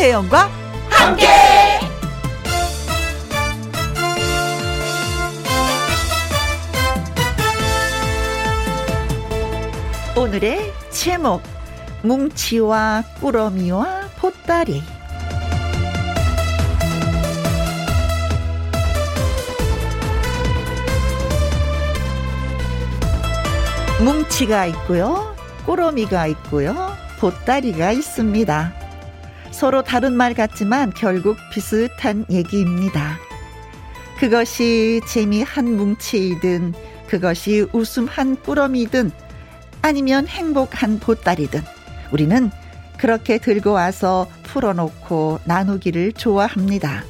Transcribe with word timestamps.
김혜영과 0.00 0.48
함께. 0.88 1.26
오늘의 10.16 10.72
제목 10.90 11.42
뭉치와 12.02 13.04
꾸러미와 13.20 14.08
보따리 14.16 14.82
뭉치가 24.02 24.64
있고요. 24.64 25.36
꾸러미가 25.66 26.26
있고요. 26.28 26.96
보따리가 27.18 27.92
있습니다. 27.92 28.79
서로 29.50 29.82
다른 29.82 30.12
말 30.12 30.34
같지만 30.34 30.92
결국 30.94 31.36
비슷한 31.52 32.24
얘기입니다. 32.30 33.18
그것이 34.18 35.00
재미 35.06 35.42
한 35.42 35.76
뭉치이든 35.76 36.74
그것이 37.08 37.66
웃음 37.72 38.06
한 38.06 38.36
꾸러미든 38.36 39.10
아니면 39.82 40.26
행복 40.28 40.82
한 40.82 41.00
보따리든 41.00 41.62
우리는 42.12 42.50
그렇게 42.98 43.38
들고 43.38 43.72
와서 43.72 44.28
풀어놓고 44.42 45.40
나누기를 45.44 46.12
좋아합니다. 46.12 47.04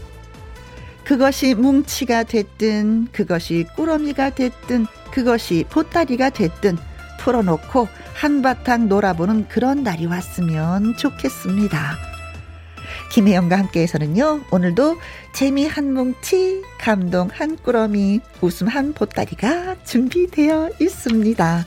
그것이 1.05 1.55
뭉치가 1.55 2.23
됐든 2.23 3.09
그것이 3.11 3.67
꾸러미가 3.75 4.31
됐든 4.31 4.87
그것이 5.11 5.65
보따리가 5.69 6.31
됐든 6.31 6.79
풀어놓고 7.19 7.89
한바탕 8.15 8.89
놀아보는 8.89 9.49
그런 9.49 9.83
날이 9.83 10.07
왔으면 10.07 10.97
좋겠습니다. 10.97 12.10
김혜영과 13.13 13.59
함께해서는요, 13.59 14.45
오늘도 14.51 14.99
재미 15.33 15.67
한 15.67 15.93
뭉치, 15.95 16.63
감동 16.79 17.29
한 17.33 17.57
꾸러미, 17.57 18.21
웃음 18.41 18.69
한 18.69 18.93
보따리가 18.93 19.77
준비되어 19.85 20.71
있습니다. 20.81 21.67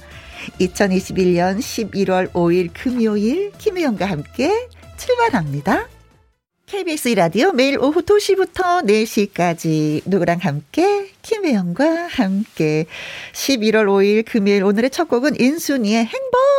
2021년 0.59 1.59
11월 1.59 2.31
5일 2.31 2.69
금요일 2.73 3.51
김혜영과 3.57 4.05
함께 4.05 4.67
출발합니다. 4.97 5.87
KBS 6.65 7.09
라디오 7.09 7.51
매일 7.51 7.77
오후 7.77 8.01
2시부터 8.01 8.83
4시까지 8.83 10.01
누구랑 10.05 10.39
함께 10.41 11.11
김혜영과 11.21 12.07
함께 12.07 12.87
11월 13.33 13.85
5일 13.85 14.25
금요일 14.25 14.63
오늘의 14.63 14.89
첫 14.89 15.07
곡은 15.07 15.39
인순이의 15.39 16.09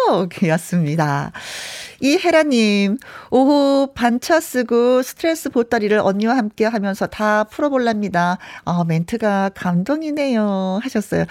행복이었습니다. 0.07 1.33
이혜라님, 2.05 2.99
오후 3.31 3.89
반차 3.95 4.39
쓰고 4.39 5.01
스트레스 5.01 5.49
보따리를 5.49 5.99
언니와 5.99 6.37
함께 6.37 6.67
하면서 6.67 7.07
다 7.07 7.45
풀어볼랍니다. 7.45 8.37
어, 8.65 8.85
멘트가 8.85 9.53
감동이네요. 9.55 10.81
하셨어요. 10.83 11.25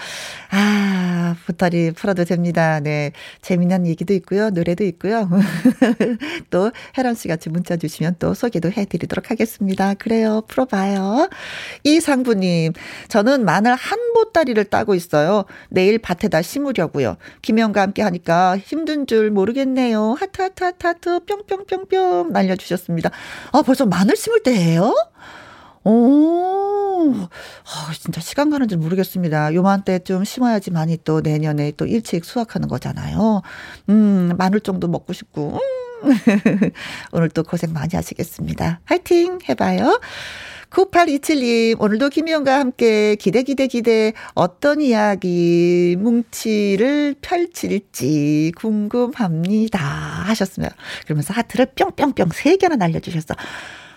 아, 0.49 1.35
보따리 1.45 1.91
풀어도 1.91 2.25
됩니다. 2.25 2.79
네. 2.79 3.11
재미난 3.43 3.85
얘기도 3.85 4.15
있고요. 4.15 4.49
노래도 4.49 4.83
있고요. 4.85 5.29
또 6.49 6.71
혜란 6.97 7.13
씨 7.13 7.27
같이 7.27 7.49
문자 7.49 7.77
주시면 7.77 8.15
또 8.17 8.33
소개도 8.33 8.71
해드리도록 8.71 9.29
하겠습니다. 9.29 9.93
그래요. 9.93 10.41
풀어봐요. 10.47 11.29
이상부님, 11.83 12.73
저는 13.09 13.45
마늘 13.45 13.75
한 13.75 13.99
보따리를 14.15 14.63
따고 14.65 14.95
있어요. 14.95 15.45
내일 15.69 15.99
밭에다 15.99 16.41
심으려고요. 16.41 17.17
김희영과 17.43 17.81
함께 17.81 18.01
하니까 18.01 18.57
힘든 18.57 19.05
줄 19.05 19.29
모르겠네요. 19.29 20.15
하트, 20.19 20.41
하트, 20.41 20.62
하트, 20.63 20.87
하트, 20.87 21.19
뿅뿅뿅뿅 21.25 22.31
날려주셨습니다. 22.31 23.11
아, 23.51 23.61
벌써 23.61 23.85
마늘 23.85 24.15
심을 24.15 24.41
때예요? 24.43 24.93
오, 25.85 27.13
아, 27.13 27.93
진짜 27.99 28.21
시간 28.21 28.49
가는 28.49 28.67
줄 28.67 28.77
모르겠습니다. 28.77 29.53
요맘때 29.53 29.99
좀 29.99 30.23
심어야지 30.23 30.71
마늘이 30.71 30.97
또 31.03 31.19
내년에 31.21 31.73
또 31.75 31.85
일찍 31.85 32.23
수확하는 32.23 32.69
거잖아요. 32.69 33.41
음, 33.89 34.31
마늘 34.37 34.61
정도 34.61 34.87
먹고 34.87 35.11
싶고. 35.13 35.59
음. 35.59 35.83
오늘 37.11 37.29
또 37.29 37.43
고생 37.43 37.73
많이 37.73 37.91
하시겠습니다. 37.93 38.81
화이팅 38.85 39.39
해봐요. 39.47 39.99
9827님, 40.73 41.79
오늘도 41.79 42.09
김희영과 42.09 42.59
함께 42.59 43.15
기대, 43.15 43.43
기대, 43.43 43.67
기대, 43.67 44.13
어떤 44.33 44.81
이야기, 44.81 45.95
뭉치를 45.99 47.15
펼칠지 47.21 48.51
궁금합니다. 48.55 49.79
하셨으면, 49.79 50.71
그러면서 51.05 51.31
하트를 51.33 51.67
뿅뿅뿅 51.75 52.29
3개나 52.29 52.77
날려주셨어. 52.77 53.35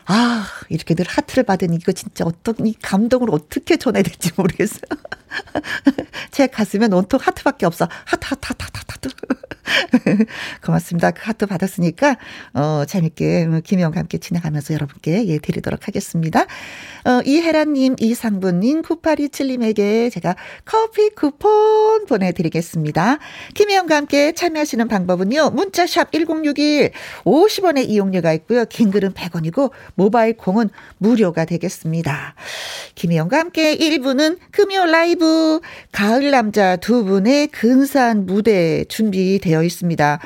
아, 0.04 0.46
이렇게 0.68 0.94
늘 0.94 1.06
하트를 1.08 1.44
받으니 1.44 1.76
이거 1.76 1.92
진짜 1.92 2.24
어떤 2.26 2.54
이 2.66 2.74
감동을 2.74 3.28
어떻게 3.32 3.78
전해야 3.78 4.02
될지 4.02 4.30
모르겠어요. 4.36 4.82
제 6.30 6.46
가슴엔 6.46 6.92
온통 6.92 7.20
하트밖에 7.22 7.66
없어. 7.66 7.88
하트, 8.04 8.26
하트, 8.28 8.48
하트, 8.48 8.64
하트, 8.64 8.80
하트. 8.88 9.08
고맙습니다. 10.64 11.10
그 11.10 11.22
하트 11.24 11.46
받았으니까, 11.46 12.16
어, 12.54 12.84
재밌게, 12.86 13.48
김영과 13.64 14.00
함께 14.00 14.18
진행하면서 14.18 14.74
여러분께 14.74 15.26
예, 15.26 15.38
드리도록 15.38 15.88
하겠습니다. 15.88 16.42
어, 17.04 17.20
이혜란님, 17.24 17.96
이상부님, 17.98 18.82
9827님에게 18.82 20.10
제가 20.12 20.36
커피 20.64 21.10
쿠폰 21.10 22.06
보내드리겠습니다. 22.06 23.18
김영과 23.54 23.96
함께 23.96 24.32
참여하시는 24.32 24.88
방법은요, 24.88 25.50
문자샵 25.50 26.12
1061, 26.12 26.92
50원의 27.24 27.88
이용료가 27.88 28.32
있고요. 28.34 28.64
긴 28.66 28.90
글은 28.90 29.12
100원이고, 29.12 29.70
모바일 29.94 30.36
콩은 30.36 30.70
무료가 30.98 31.44
되겠습니다. 31.44 32.34
김혜영과 32.94 33.38
함께 33.38 33.76
1부는 33.76 34.38
금요 34.50 34.86
라이브 34.86 35.25
가을 35.92 36.30
남자 36.30 36.76
두 36.76 37.04
분의 37.04 37.48
근사한 37.48 38.26
무대 38.26 38.84
준비되어 38.84 39.62
있습니다. 39.62 40.20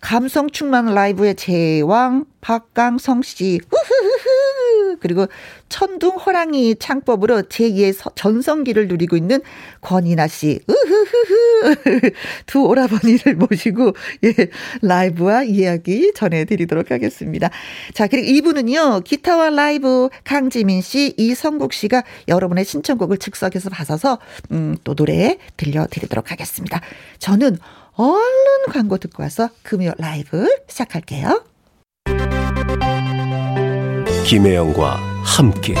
감성 0.00 0.50
충만 0.50 0.86
라이브의 0.94 1.34
제왕 1.34 2.24
박강성 2.40 3.22
씨. 3.22 3.60
우후후후. 3.72 4.57
그리고 5.00 5.26
천둥 5.68 6.16
호랑이 6.16 6.76
창법으로 6.76 7.42
제2의 7.42 8.12
전성기를 8.14 8.88
누리고 8.88 9.16
있는 9.16 9.40
권이나 9.80 10.26
씨. 10.26 10.60
우후후후. 10.66 11.38
두 12.46 12.64
오라버니를 12.64 13.36
모시고 13.36 13.94
예, 14.24 14.34
라이브와 14.82 15.44
이야기 15.44 16.12
전해 16.14 16.44
드리도록 16.44 16.90
하겠습니다. 16.90 17.50
자, 17.94 18.06
그리고 18.06 18.26
이분은요. 18.28 19.00
기타와 19.04 19.50
라이브 19.50 20.08
강지민 20.24 20.82
씨, 20.82 21.14
이성국 21.16 21.72
씨가 21.72 22.04
여러분의 22.28 22.64
신청곡을 22.64 23.18
즉석에서 23.18 23.70
받아서 23.70 24.18
음, 24.52 24.76
또 24.84 24.94
노래 24.94 25.38
들려 25.56 25.86
드리도록 25.86 26.30
하겠습니다. 26.30 26.80
저는 27.18 27.58
얼른 27.98 28.72
광고 28.72 28.96
듣고 28.96 29.22
와서 29.24 29.50
금요 29.62 29.92
라이브 29.98 30.48
시작할게요. 30.68 31.44
김혜영과 34.28 35.00
함께. 35.24 35.74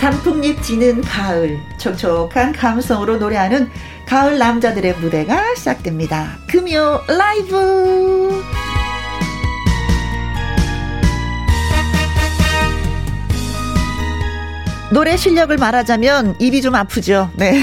단풍잎 0.00 0.62
지는 0.62 1.02
가을. 1.02 1.60
촉촉한 1.76 2.52
감성으로 2.52 3.18
노래하는 3.18 3.68
가을 4.06 4.38
남자들의 4.38 4.94
무대가 4.94 5.54
시작됩니다. 5.54 6.38
금요 6.48 7.02
라이브 7.06 8.42
노래 14.90 15.16
실력을 15.16 15.56
말하자면 15.56 16.36
입이 16.38 16.62
좀 16.62 16.74
아프죠. 16.74 17.30
네. 17.34 17.60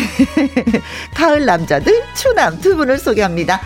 가을 1.15 1.45
남자들 1.45 1.93
추남 2.15 2.59
두 2.59 2.75
분을 2.75 2.97
소개합니다. 2.97 3.61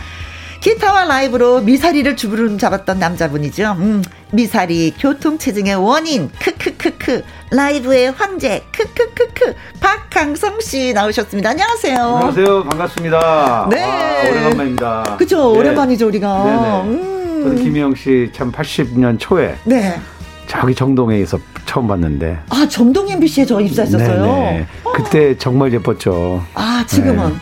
기타와 0.60 1.04
라이브로 1.04 1.60
미사리를 1.60 2.16
주부름 2.16 2.58
잡았던 2.58 2.98
남자분이죠. 2.98 3.76
음, 3.78 4.02
미사리 4.32 4.92
교통체증의 4.98 5.76
원인 5.76 6.30
크크크크 6.40 7.22
라이브의 7.52 8.10
황제 8.12 8.64
크크크크 8.72 9.54
박강성 9.80 10.60
씨 10.60 10.92
나오셨습니다. 10.92 11.50
안녕하세요. 11.50 11.96
안녕하세요. 11.98 12.64
반갑습니다. 12.64 13.68
네. 13.70 13.82
아, 13.84 14.30
오래간만입니다. 14.30 15.16
그죠. 15.18 15.52
네. 15.52 15.58
오랜만이죠 15.58 16.06
우리가. 16.08 16.44
네네. 16.44 16.82
음. 17.02 17.42
저는 17.44 17.62
김희영 17.62 17.94
씨 17.94 18.30
참 18.34 18.50
80년 18.50 19.18
초에 19.20 19.56
네. 19.64 20.00
저기 20.48 20.74
정동에서 20.74 21.38
처음 21.66 21.86
봤는데. 21.86 22.38
아, 22.48 22.66
정동 22.68 23.08
MBC에 23.08 23.44
저 23.44 23.60
입사했었어요. 23.60 24.22
네네. 24.22 24.66
그때 24.94 25.36
정말 25.36 25.72
예뻤죠. 25.74 26.42
아, 26.54 26.84
지금은? 26.86 27.28
네. 27.28 27.34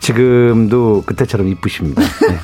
지금도 0.00 1.04
그때처럼 1.06 1.48
이쁘십니다. 1.48 2.02
네. 2.02 2.38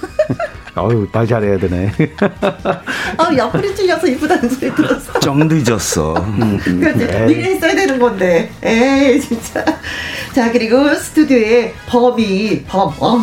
어유 0.76 1.06
말 1.12 1.25
잘해야 1.25 1.56
되네. 1.58 1.93
아 3.16 3.31
옆구리 3.37 3.76
찔려서 3.76 4.08
이쁘다는 4.08 4.49
소리 4.49 4.75
들었어. 4.75 5.20
좀 5.20 5.46
늦었어. 5.46 6.14
그렇지. 6.64 7.06
미리 7.26 7.44
했어야 7.44 7.75
되는 7.76 7.96
건데. 7.96 8.50
에이 8.60 9.20
진짜. 9.20 9.64
자 10.34 10.50
그리고 10.50 10.93
스튜디오에 10.94 11.72
범이 11.87 12.64
범 12.64 12.88
어, 12.99 13.22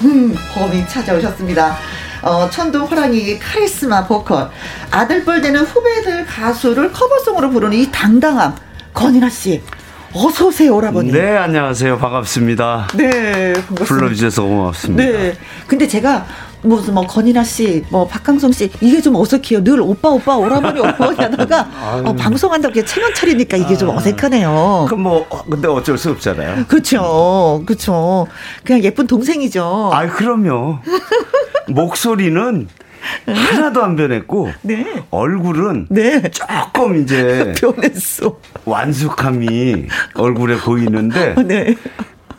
범이 0.53 0.87
찾아오셨습니다. 0.87 1.75
어, 2.21 2.49
천둥 2.49 2.83
호랑이 2.83 3.39
카리스마 3.39 4.05
보컬 4.05 4.49
아들뻘 4.91 5.41
되는 5.41 5.61
후배들 5.61 6.25
가수를 6.25 6.91
커버송으로 6.91 7.49
부르는 7.49 7.77
이 7.77 7.91
당당함 7.91 8.55
권인아 8.93 9.29
씨 9.29 9.61
어서 10.13 10.47
오세요, 10.47 10.75
오라버니. 10.75 11.09
네, 11.11 11.37
안녕하세요. 11.37 11.97
반갑습니다. 11.97 12.89
네, 12.95 13.53
반갑습니다. 13.53 13.85
불러주셔서 13.85 14.43
고맙습니다. 14.43 15.03
네. 15.03 15.37
근데 15.67 15.87
제가 15.87 16.25
무슨 16.63 16.93
뭐 16.93 17.05
건인아 17.05 17.43
씨, 17.43 17.83
뭐 17.89 18.07
박강성 18.07 18.51
씨 18.51 18.69
이게 18.81 19.01
좀 19.01 19.15
어색해요. 19.15 19.63
늘 19.63 19.81
오빠 19.81 20.09
오빠 20.09 20.35
오라버니 20.37 20.79
오라버니 20.79 21.17
하다가 21.17 22.01
어, 22.05 22.13
방송한다고 22.15 22.73
이렇게 22.73 22.85
체면 22.85 23.13
차리니까 23.13 23.57
이게 23.57 23.75
좀 23.75 23.89
아. 23.91 23.95
어색하네요. 23.95 24.85
그럼 24.87 25.01
뭐 25.03 25.25
어, 25.29 25.43
근데 25.49 25.67
어쩔 25.67 25.97
수 25.97 26.11
없잖아요. 26.11 26.65
그렇죠, 26.67 27.63
그렇죠. 27.65 28.27
그냥 28.63 28.83
예쁜 28.83 29.07
동생이죠. 29.07 29.91
아, 29.93 30.07
그럼요. 30.07 30.79
목소리는 31.67 32.67
하나도 33.25 33.83
안 33.83 33.95
변했고 33.95 34.51
네. 34.61 34.85
얼굴은 35.09 35.87
네. 35.89 36.21
조금 36.31 37.01
이제 37.01 37.53
변했어. 37.59 38.37
완숙함이 38.65 39.87
얼굴에 40.13 40.57
보이는데 40.57 41.35
네. 41.45 41.75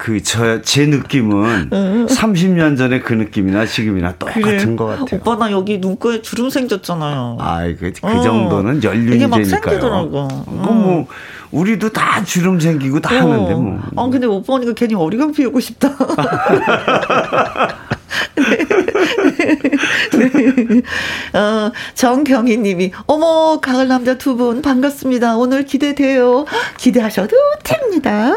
그 0.03 0.21
저 0.21 0.61
제 0.63 0.85
느낌은 0.87 1.71
응. 1.73 2.07
30년 2.07 2.77
전에 2.77 2.99
그 2.99 3.13
느낌이나 3.13 3.65
지금이나 3.67 4.13
똑같은 4.19 4.43
그래. 4.43 4.75
것 4.75 4.87
같아요. 4.87 5.21
오빠 5.21 5.37
나 5.37 5.53
여기 5.53 5.79
눈가에 5.79 6.23
주름 6.23 6.51
생겼잖아요. 6.51 7.37
아, 7.39 7.63
그, 7.79 7.93
그 7.93 8.09
어. 8.09 8.21
정도는 8.21 8.83
연륜이니까요. 8.83 9.79
어. 9.87 10.29
뭐 10.49 11.07
우리도 11.53 11.91
다 11.91 12.25
주름 12.25 12.59
생기고 12.59 12.99
다 12.99 13.15
어. 13.15 13.19
하는데 13.19 13.55
뭐. 13.55 13.79
아 13.95 14.11
근데 14.11 14.27
오빠 14.27 14.55
오니까 14.55 14.73
괜히 14.73 14.97
어리광 14.97 15.31
피우고 15.31 15.61
싶다. 15.61 15.95
네. 18.35 19.42
어, 21.35 21.73
정경희 21.95 22.59
님이, 22.59 22.93
어머, 23.07 23.61
가을 23.61 23.89
남자 23.89 24.17
두 24.19 24.33
분 24.33 24.63
반갑습니다. 24.63 25.37
오늘 25.37 25.65
기대돼요. 25.67 26.47
기대하셔도 26.79 27.37
됩니다. 27.65 28.33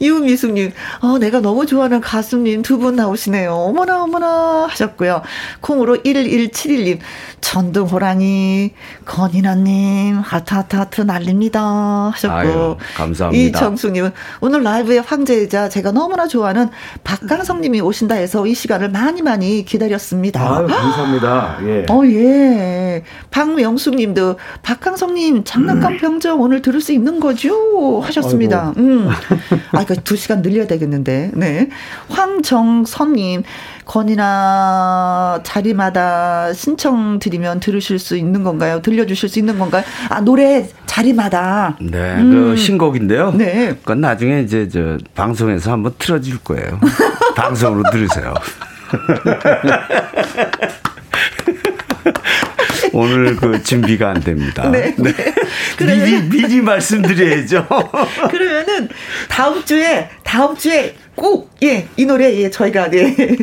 유미숙 0.00 0.52
님, 0.52 0.72
어, 1.02 1.18
내가 1.18 1.40
너무 1.40 1.66
좋아하는 1.66 2.00
가수님 2.00 2.62
두 2.62 2.78
분 2.78 2.96
나오시네요. 2.96 3.52
어머나, 3.54 4.02
어머나 4.02 4.66
하셨고요. 4.68 5.22
콩으로 5.60 5.98
1171님, 5.98 6.98
전등 7.40 7.84
호랑이, 7.84 8.72
건인아 9.04 9.54
님, 9.56 10.16
하트, 10.18 10.54
하트, 10.54 10.76
하트 10.76 11.00
날립니다. 11.02 12.10
하셨고. 12.14 12.34
아유, 12.34 12.76
감사합니다. 12.96 13.58
이정숙 13.58 13.92
님은 13.92 14.10
오늘 14.40 14.62
라이브의 14.62 15.00
황제이자 15.02 15.68
제가 15.68 15.92
너무나 15.92 16.26
좋아하는 16.26 16.70
박강성 17.04 17.60
님이 17.60 17.80
오신다 17.80 18.14
해서 18.16 18.46
이 18.46 18.54
시간을 18.54 18.90
많이 18.90 19.22
많이 19.22 19.64
기다렸습니다. 19.64 20.43
아유, 20.44 20.66
감사합니다. 20.66 21.58
예. 21.62 21.86
어, 21.90 22.02
예. 22.06 23.02
박명숙님도 23.30 24.38
박강성님 24.62 25.44
장난감 25.44 25.98
평정 25.98 26.40
오늘 26.40 26.62
들을 26.62 26.80
수 26.80 26.92
있는 26.92 27.20
거죠? 27.20 28.00
하셨습니다. 28.00 28.72
아이고. 28.76 28.80
음. 28.80 29.08
아, 29.72 29.84
그두 29.84 30.16
시간 30.16 30.42
늘려야 30.42 30.66
되겠는데. 30.66 31.32
네. 31.34 31.68
황정선님 32.08 33.42
권이나 33.84 35.40
자리마다 35.42 36.52
신청 36.52 37.18
드리면 37.18 37.60
들으실 37.60 37.98
수 37.98 38.16
있는 38.16 38.42
건가요? 38.42 38.80
들려주실 38.82 39.28
수 39.28 39.38
있는 39.38 39.58
건가요? 39.58 39.84
아 40.08 40.20
노래 40.20 40.68
자리마다. 40.86 41.76
네, 41.80 42.16
음. 42.16 42.30
그 42.30 42.56
신곡인데요. 42.56 43.32
네. 43.32 43.76
그건 43.80 44.00
나중에 44.00 44.40
이제 44.40 44.68
저 44.68 44.98
방송에서 45.14 45.72
한번 45.72 45.94
틀어줄 45.98 46.38
거예요. 46.38 46.80
방송으로 47.36 47.90
들으세요. 47.90 48.34
오늘 52.92 53.36
그 53.36 53.62
준비가 53.62 54.10
안 54.10 54.20
됩니다. 54.20 54.68
네. 54.70 54.94
네. 54.96 55.12
미리 55.80 56.22
미리 56.22 56.60
말씀드려야죠. 56.60 57.66
그러면은 58.30 58.88
다음 59.28 59.64
주에 59.64 60.08
다음 60.22 60.56
주에 60.56 60.94
꼭, 61.16 61.48
예, 61.62 61.86
이 61.96 62.06
노래, 62.06 62.34
예, 62.34 62.50
저희가, 62.50 62.90
네. 62.90 63.14
네 63.14 63.36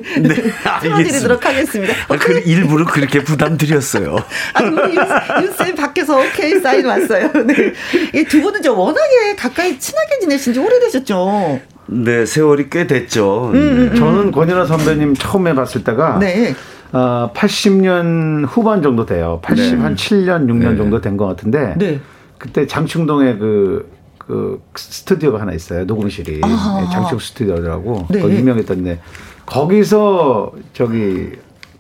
틀어드리도록 0.82 1.46
하겠습니다. 1.46 1.94
아, 2.10 2.18
그 2.18 2.42
일부러 2.46 2.84
그렇게 2.84 3.24
부담 3.24 3.58
드렸어요. 3.58 4.18
아, 4.54 4.62
우리 4.62 4.98
윤쌤 4.98 5.76
밖에서 5.76 6.20
오케이 6.20 6.60
사인 6.60 6.86
왔어요. 6.86 7.32
네. 7.46 7.72
이 8.14 8.26
두 8.26 8.42
분은 8.42 8.62
저 8.62 8.74
워낙에 8.74 9.38
가까이 9.38 9.80
친하게 9.80 10.20
지내신 10.20 10.54
지 10.54 10.60
오래되셨죠? 10.60 11.62
네, 11.92 12.26
세월이 12.26 12.70
꽤 12.70 12.88
됐죠. 12.88 13.52
음, 13.54 13.56
음, 13.56 13.90
음. 13.92 13.96
저는 13.96 14.32
권인아 14.32 14.66
선배님 14.66 15.16
처음에 15.16 15.54
봤을 15.54 15.84
때가. 15.84 16.20
네. 16.20 16.56
어, 16.94 17.32
80년 17.34 18.46
후반 18.48 18.82
정도 18.82 19.06
돼요. 19.06 19.40
80, 19.44 19.78
네. 19.78 19.82
한 19.84 19.96
7년, 19.96 20.46
6년 20.48 20.72
네. 20.72 20.78
정도 20.78 21.02
된 21.02 21.18
것 21.18 21.26
같은데. 21.28 21.74
네. 21.78 22.00
그때 22.38 22.66
장충동에 22.66 23.38
그, 23.38 23.90
그 24.18 24.62
스튜디오가 24.76 25.40
하나 25.42 25.54
있어요. 25.54 25.86
녹음실이. 25.86 26.42
아. 26.44 26.90
장충 26.92 27.20
스튜디오라고. 27.20 28.08
네. 28.10 28.22
거기 28.22 28.36
유명했던데. 28.36 29.00
거기서 29.46 30.54
저기 30.74 31.32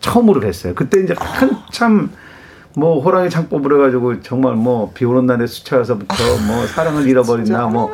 처음으로 0.02 0.42
뵀어요. 0.42 0.76
그때 0.76 1.02
이제 1.02 1.14
한참 1.18 2.10
뭐 2.76 3.02
호랑이 3.02 3.30
창 3.30 3.48
뽑으려 3.50 3.78
가지고 3.80 4.22
정말 4.22 4.56
뭐 4.56 4.92
비 4.94 5.06
오는 5.06 5.26
날에 5.26 5.46
수차에서부터 5.46 6.16
뭐 6.48 6.66
사랑을 6.68 7.08
잃어버린다 7.08 7.68
뭐 7.68 7.90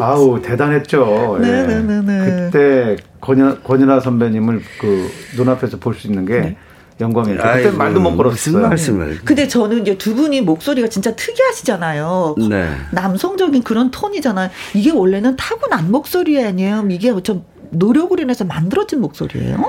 아우 0.00 0.40
대단했죠. 0.40 1.38
네네네. 1.40 2.12
예. 2.20 2.50
그때 2.50 2.96
권연 3.20 3.62
권연아 3.62 4.00
선배님을 4.00 4.62
그 4.80 5.10
눈앞에서 5.36 5.78
볼 5.78 5.94
수 5.94 6.06
있는 6.06 6.24
게 6.24 6.40
네. 6.40 6.56
영광이죠. 7.00 7.42
그때 7.42 7.70
말도 7.70 8.00
못 8.00 8.16
걸었어요. 8.16 8.32
무슨 8.32 8.60
말씀을. 8.62 9.20
근데 9.24 9.48
저는 9.48 9.82
이제 9.82 9.96
두 9.96 10.14
분이 10.14 10.42
목소리가 10.42 10.88
진짜 10.88 11.14
특이하시잖아요. 11.16 12.34
네. 12.50 12.68
남성적인 12.92 13.62
그런 13.62 13.90
톤이잖아요. 13.90 14.50
이게 14.74 14.90
원래는 14.90 15.36
타고난 15.36 15.90
목소리 15.90 16.42
아니에요? 16.44 16.86
이게 16.90 17.12
좀 17.22 17.44
노력을 17.70 18.18
인해서 18.20 18.44
만들어진 18.44 19.00
목소리예요? 19.00 19.64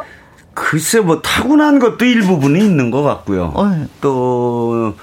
글쎄 0.53 0.99
뭐 0.99 1.21
타고난 1.21 1.79
것도 1.79 2.03
일부분이 2.03 2.59
있는 2.59 2.91
것 2.91 3.01
같고요. 3.01 3.53
어. 3.55 3.65
네. 3.69 3.85
또 4.01 4.93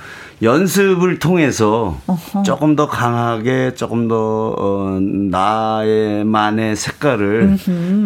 연습을 0.43 1.19
통해서 1.19 1.99
어허. 2.07 2.43
조금 2.45 2.77
더 2.77 2.87
강하게 2.87 3.75
조금 3.75 4.09
더 4.09 4.55
어, 4.57 4.99
나의만의 5.01 6.77
색깔을 6.77 7.57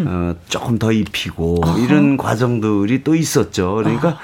어, 0.07 0.35
조금 0.49 0.79
더 0.79 0.93
입히고 0.93 1.61
어허. 1.65 1.79
이런 1.81 2.17
과정들이 2.17 3.05
또 3.05 3.15
있었죠. 3.15 3.75
그러니까 3.75 4.09
어. 4.09 4.19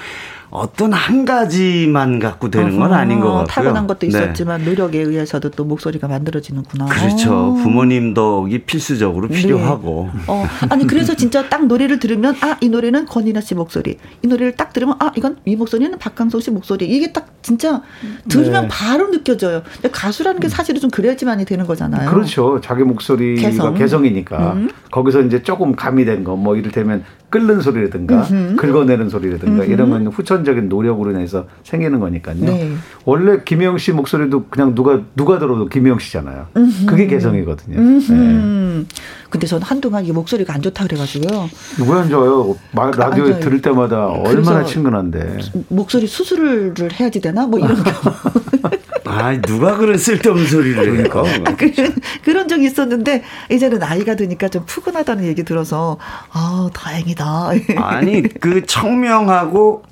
어떤 0.51 0.93
한 0.93 1.25
가지만 1.25 2.19
갖고 2.19 2.51
되는 2.51 2.79
건 2.79 2.93
아닌 2.95 3.21
것 3.21 3.27
같고요. 3.29 3.45
타고난 3.47 3.87
것도 3.87 4.01
네. 4.01 4.07
있었지만 4.09 4.61
네. 4.65 4.71
노력에 4.71 4.99
의해서도 5.01 5.51
또 5.51 5.65
목소리가 5.65 6.09
만들어지는구나. 6.09 6.87
그렇죠. 6.87 7.51
오. 7.51 7.55
부모님 7.55 8.15
덕이 8.15 8.61
필수적으로 8.65 9.29
네. 9.29 9.35
필요하고. 9.37 10.09
네. 10.15 10.21
어, 10.27 10.47
아니 10.71 10.87
그래서 10.87 11.15
진짜 11.15 11.49
딱 11.49 11.67
노래를 11.67 11.99
들으면 11.99 12.35
아 12.41 12.57
이 12.61 12.69
노래는 12.71 13.07
권인아 13.07 13.41
씨 13.41 13.55
목소리. 13.55 13.99
이 14.23 14.27
노래를 14.27 14.53
딱 14.57 14.73
들으면 14.73 14.97
아 14.99 15.13
이건 15.17 15.37
이 15.45 15.55
목소리는 15.55 15.97
박강성 15.99 16.41
씨 16.41 16.51
목소리. 16.51 16.87
이게 16.87 17.13
딱 17.13 17.29
진짜 17.43 17.83
들으면 18.29 18.63
네. 18.63 18.69
바로 18.71 19.11
느껴져요. 19.11 19.63
가수라는 19.93 20.41
게 20.41 20.49
사실은 20.49 20.81
좀 20.81 20.91
그래야지만이 20.91 21.45
되는 21.45 21.67
거잖아요. 21.67 22.11
그렇죠. 22.11 22.61
자기 22.63 22.83
목소리가 22.85 23.75
개성. 23.75 23.99
이니까 23.99 24.53
음. 24.55 24.71
거기서 24.93 25.23
이제 25.23 25.43
조금 25.43 25.75
가미된 25.77 26.25
거 26.25 26.39
뭐 26.39 26.55
이를테면 26.57 27.03
끓는 27.31 27.61
소리라든가 27.61 28.23
음흠. 28.31 28.57
긁어내는 28.57 29.09
소리라든가 29.11 29.65
음흠. 29.65 29.73
이런 29.73 29.91
건 29.91 30.11
후천적인 30.39 30.69
노력으로 30.69 31.11
인해서 31.13 31.47
생기는 31.65 31.99
거니까요. 32.01 32.37
네. 32.45 32.73
원래 33.05 33.43
김영 33.45 33.79
씨 33.79 33.93
목소리도 33.93 34.47
그냥 34.49 34.75
누가 34.75 35.01
누가 35.17 35.39
들어도 35.39 35.67
김영 35.67 35.99
씨잖아요. 35.99 36.47
음흠. 36.57 36.87
그게 36.87 37.07
개성이거든요. 37.07 37.81
네. 37.81 38.85
근데 39.31 39.47
전 39.47 39.61
한동안 39.63 40.07
이 40.07 40.13
목소리가 40.13 40.55
안 40.55 40.63
좋다 40.63 40.85
그래가지고요. 40.85 41.49
왜 41.87 41.99
안 41.99 42.09
좋아요? 42.09 42.57
라디오에 42.73 43.41
들을 43.41 43.61
때마다 43.61 44.07
얼마나 44.07 44.65
친근한데. 44.65 45.39
목소리 45.69 46.07
수술을 46.07 46.75
해야지 46.99 47.21
되나? 47.21 47.47
뭐 47.47 47.59
이런 47.59 47.75
거. 47.83 47.91
아, 49.11 49.41
누가 49.41 49.77
그런 49.77 49.97
쓸데없는 49.97 50.47
소리를 50.47 51.09
그러니까. 51.09 51.23
그런, 51.57 51.95
그런 52.23 52.47
적이 52.49 52.67
있었는데, 52.67 53.23
이제는 53.51 53.79
나이가 53.79 54.15
드니까 54.17 54.49
좀 54.49 54.65
푸근하다는 54.67 55.25
얘기 55.25 55.45
들어서, 55.45 55.97
아, 56.31 56.69
다행이다. 56.75 57.51
아니, 57.79 58.23
그 58.23 58.67
청명하고 58.67 59.83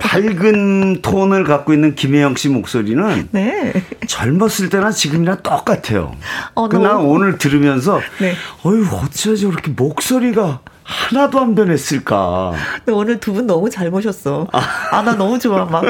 밝은 0.00 1.02
톤을 1.02 1.44
갖고 1.44 1.72
있는 1.72 1.94
김혜영 1.94 2.36
씨 2.36 2.48
목소리는 2.48 3.28
네. 3.30 3.72
젊었을 4.06 4.68
때나 4.70 4.90
지금이나 4.90 5.36
똑같아요. 5.36 6.14
어, 6.54 6.68
그나 6.68 6.96
오늘 6.96 7.38
들으면서, 7.38 8.00
네. 8.20 8.34
어휴, 8.64 8.86
어찌하지 8.96 9.46
그렇게 9.46 9.72
목소리가 9.72 10.60
하나도 10.92 11.40
안 11.40 11.54
변했을까? 11.54 12.52
오늘 12.88 13.18
두 13.18 13.32
분 13.32 13.46
너무 13.46 13.70
잘 13.70 13.90
모셨어. 13.90 14.46
아, 14.52 14.60
아 14.90 15.02
나 15.02 15.14
너무 15.16 15.38
좋아. 15.38 15.64
막, 15.64 15.82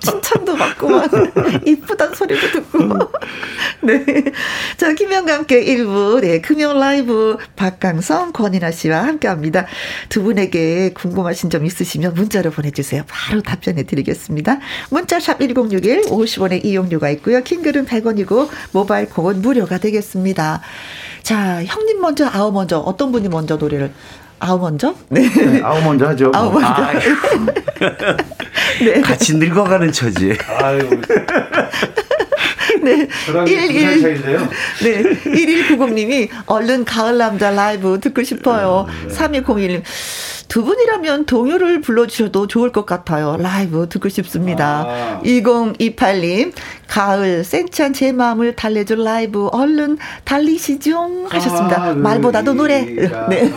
칭찬도 0.00 0.56
받고, 0.56 0.88
막, 0.88 1.10
이쁘단 1.66 2.12
소리도 2.14 2.50
듣고. 2.50 2.98
네. 3.82 4.04
자, 4.76 4.92
김영과 4.94 5.34
함께 5.34 5.64
1부, 5.64 6.20
네, 6.20 6.40
금영 6.40 6.78
라이브 6.78 7.36
박강성, 7.56 8.32
권인아 8.32 8.72
씨와 8.72 9.04
함께 9.04 9.28
합니다. 9.28 9.66
두 10.08 10.22
분에게 10.22 10.90
궁금하신 10.94 11.50
점 11.50 11.64
있으시면 11.64 12.14
문자로 12.14 12.50
보내 12.50 12.70
주세요. 12.72 13.02
바로 13.08 13.42
답변해 13.42 13.84
드리겠습니다. 13.84 14.58
문자샵 14.90 15.40
1061, 15.40 16.02
50원의 16.02 16.64
이용료가 16.64 17.10
있고요. 17.10 17.42
킹글은 17.42 17.86
100원이고, 17.86 18.48
모바일 18.72 19.08
콩은 19.08 19.40
무료가 19.40 19.78
되겠습니다. 19.78 20.60
자, 21.22 21.62
형님 21.64 22.00
먼저, 22.00 22.26
아우 22.32 22.50
먼저, 22.50 22.78
어떤 22.78 23.12
분이 23.12 23.28
먼저 23.28 23.56
노래를 23.56 23.92
아우 24.44 24.58
먼저? 24.58 24.92
네. 25.08 25.20
네 25.28 25.62
아우 25.62 25.80
먼저 25.82 26.08
하죠. 26.08 26.32
아우 26.34 26.50
먼저. 26.52 26.66
아, 26.68 26.92
네. 28.84 29.00
같이 29.00 29.36
늙어가는 29.36 29.92
처지. 29.92 30.36
아유. 30.60 30.90
네. 32.82 33.08
11 33.26 34.02
네. 34.82 35.02
1190님이 35.22 36.28
얼른 36.46 36.84
가을 36.84 37.18
남자 37.18 37.50
라이브 37.50 38.00
듣고 38.00 38.22
싶어요. 38.22 38.86
음, 38.88 39.08
네. 39.08 39.14
3201님. 39.14 39.82
두 40.52 40.64
분이라면 40.64 41.24
동요를 41.24 41.80
불러주셔도 41.80 42.46
좋을 42.46 42.72
것 42.72 42.84
같아요. 42.84 43.38
라이브 43.38 43.88
듣고 43.88 44.10
싶습니다. 44.10 44.84
아. 44.86 45.20
2028님, 45.24 46.52
가을, 46.86 47.42
센치한 47.42 47.94
제 47.94 48.12
마음을 48.12 48.54
달래줄 48.54 49.02
라이브, 49.02 49.46
얼른 49.46 49.96
달리시죠. 50.24 51.28
하셨습니다. 51.30 51.82
아, 51.82 51.94
말보다도 51.94 52.52
노래. 52.52 52.82
네. 52.82 53.50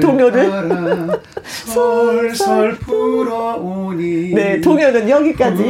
동요를. 0.00 0.50
솔솔 1.44 2.78
불어오니. 2.78 4.34
네, 4.34 4.60
동요는 4.60 5.08
여기까지. 5.08 5.62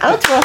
아, 0.00 0.18
좋아. 0.18 0.40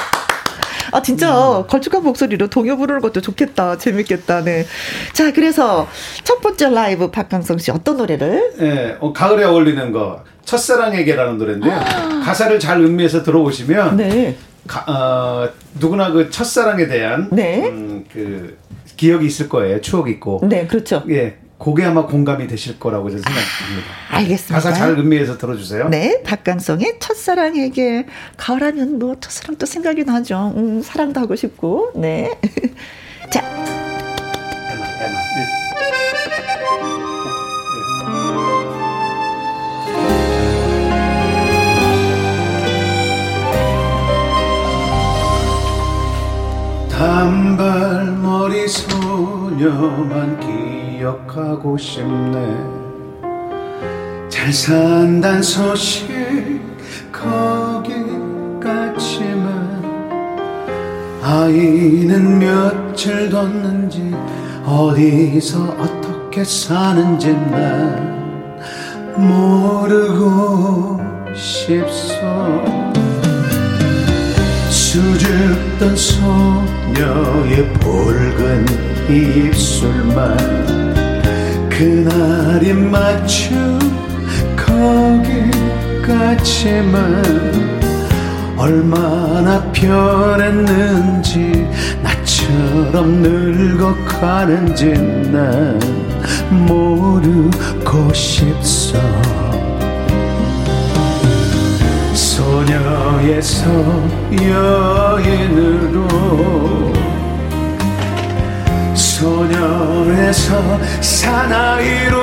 아 0.93 1.01
진짜 1.01 1.59
음. 1.59 1.67
걸쭉한 1.67 2.03
목소리로 2.03 2.47
동요 2.47 2.77
부르는 2.77 3.01
것도 3.01 3.19
좋겠다. 3.19 3.79
재밌겠다. 3.79 4.43
네. 4.43 4.65
자, 5.11 5.33
그래서 5.33 5.87
첫 6.23 6.39
번째 6.39 6.69
라이브 6.69 7.09
박강성 7.09 7.57
씨 7.57 7.71
어떤 7.71 7.97
노래를? 7.97 8.53
네, 8.59 8.95
어, 8.99 9.11
가을에 9.11 9.43
어울리는 9.43 9.91
거 9.91 10.23
첫사랑에게라는 10.45 11.39
노래인데요. 11.39 11.73
아. 11.73 12.21
가사를 12.23 12.59
잘 12.59 12.79
음미해서 12.79 13.23
들어보시면 13.23 13.97
네. 13.97 14.37
가, 14.67 14.85
어, 14.87 15.49
누구나 15.79 16.11
그 16.11 16.29
첫사랑에 16.29 16.87
대한 16.87 17.27
네. 17.31 17.67
음, 17.67 18.05
그 18.13 18.55
기억이 18.95 19.25
있을 19.25 19.49
거예요. 19.49 19.81
추억이 19.81 20.11
있고. 20.11 20.41
네, 20.43 20.67
그렇죠. 20.67 21.03
예. 21.09 21.37
그게 21.63 21.85
아마 21.85 22.05
공감이 22.05 22.45
되실 22.47 22.77
거라고 22.77 23.09
저는 23.09 23.23
생각합니다. 23.23 23.87
아, 24.09 24.17
알겠습니다. 24.17 24.53
가사 24.53 24.73
잘 24.73 24.99
음미해서 24.99 25.37
들어주세요. 25.37 25.87
네, 25.87 26.21
박강성의 26.23 26.97
첫사랑에게 26.99 28.05
가을하면 28.35 28.99
뭐 28.99 29.15
첫사랑 29.17 29.55
또 29.55 29.65
생각이 29.65 30.03
나죠. 30.03 30.51
음, 30.57 30.81
사랑도 30.81 31.21
하고 31.21 31.37
싶고, 31.37 31.93
네. 31.95 32.37
자. 33.31 33.39
에마, 34.73 34.85
에마. 35.05 35.23
단발머리 46.89 48.67
소녀만 48.67 50.39
기 50.41 50.62
기억하고 51.03 51.77
싶네. 51.77 52.55
잘 54.29 54.53
산단 54.53 55.43
소식 55.43 56.07
거기까지만. 57.11 58.53
아이는 61.21 62.39
며칠 62.39 63.29
뒀는지 63.29 64.15
어디서 64.65 65.75
어떻게 65.77 66.45
사는지 66.45 67.33
난 67.33 68.63
모르고 69.17 71.01
싶소. 71.35 72.13
수줍던 74.69 75.97
소녀의 75.97 77.73
붉은 77.73 78.65
입술만 79.09 80.82
그날이 81.77 82.71
맞춘 82.71 83.79
거기까지만 86.15 86.93
얼마나 88.55 89.59
변했는지 89.71 91.67
나처럼 92.03 93.21
늙어가는지 93.23 94.93
난 95.31 95.79
모르고 96.51 98.13
싶어. 98.13 98.99
소녀에서 102.13 103.65
여인으로 104.31 106.03
소년에서 109.23 110.51
사나이로 110.99 112.17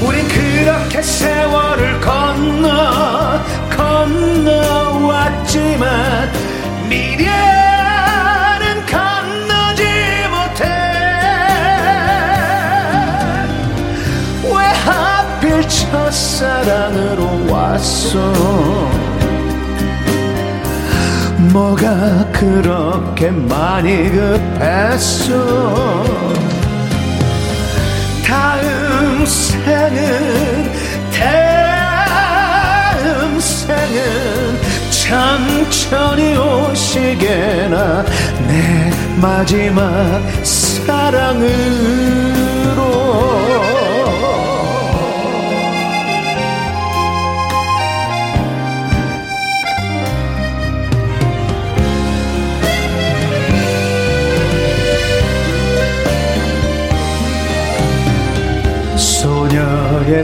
우린 0.00 0.28
그렇게 0.28 1.02
세월을 1.02 2.00
건너 2.00 3.42
건너왔지만 3.76 5.50
미래는 6.88 7.26
건너지 8.86 9.82
못해. 10.30 10.62
왜 14.44 14.54
하필 14.84 15.68
첫사랑으로 15.68 17.20
왔어 17.52 18.14
뭐가 21.56 22.30
그렇게 22.32 23.30
많이 23.30 24.10
급했어 24.10 26.04
다음 28.26 29.24
생은 29.24 30.70
다음 31.18 32.20
생은 33.40 34.60
천천히 34.90 36.36
오시게나 36.36 38.04
내 38.48 38.90
마지막 39.18 40.20
사랑으로 40.44 41.46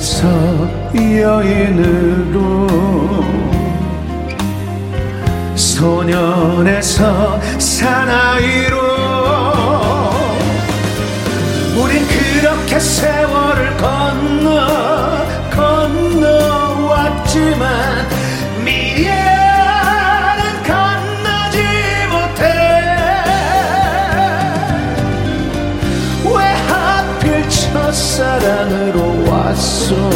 소녀에서 0.01 0.27
여인으로 0.95 2.67
소년에서 5.55 7.41
사나이로 7.59 8.79
우린 11.77 12.07
그렇게 12.07 12.79
세월을 12.79 13.77
건너 13.77 15.27
건너왔지만 16.71 17.92
왔어. 29.93 30.11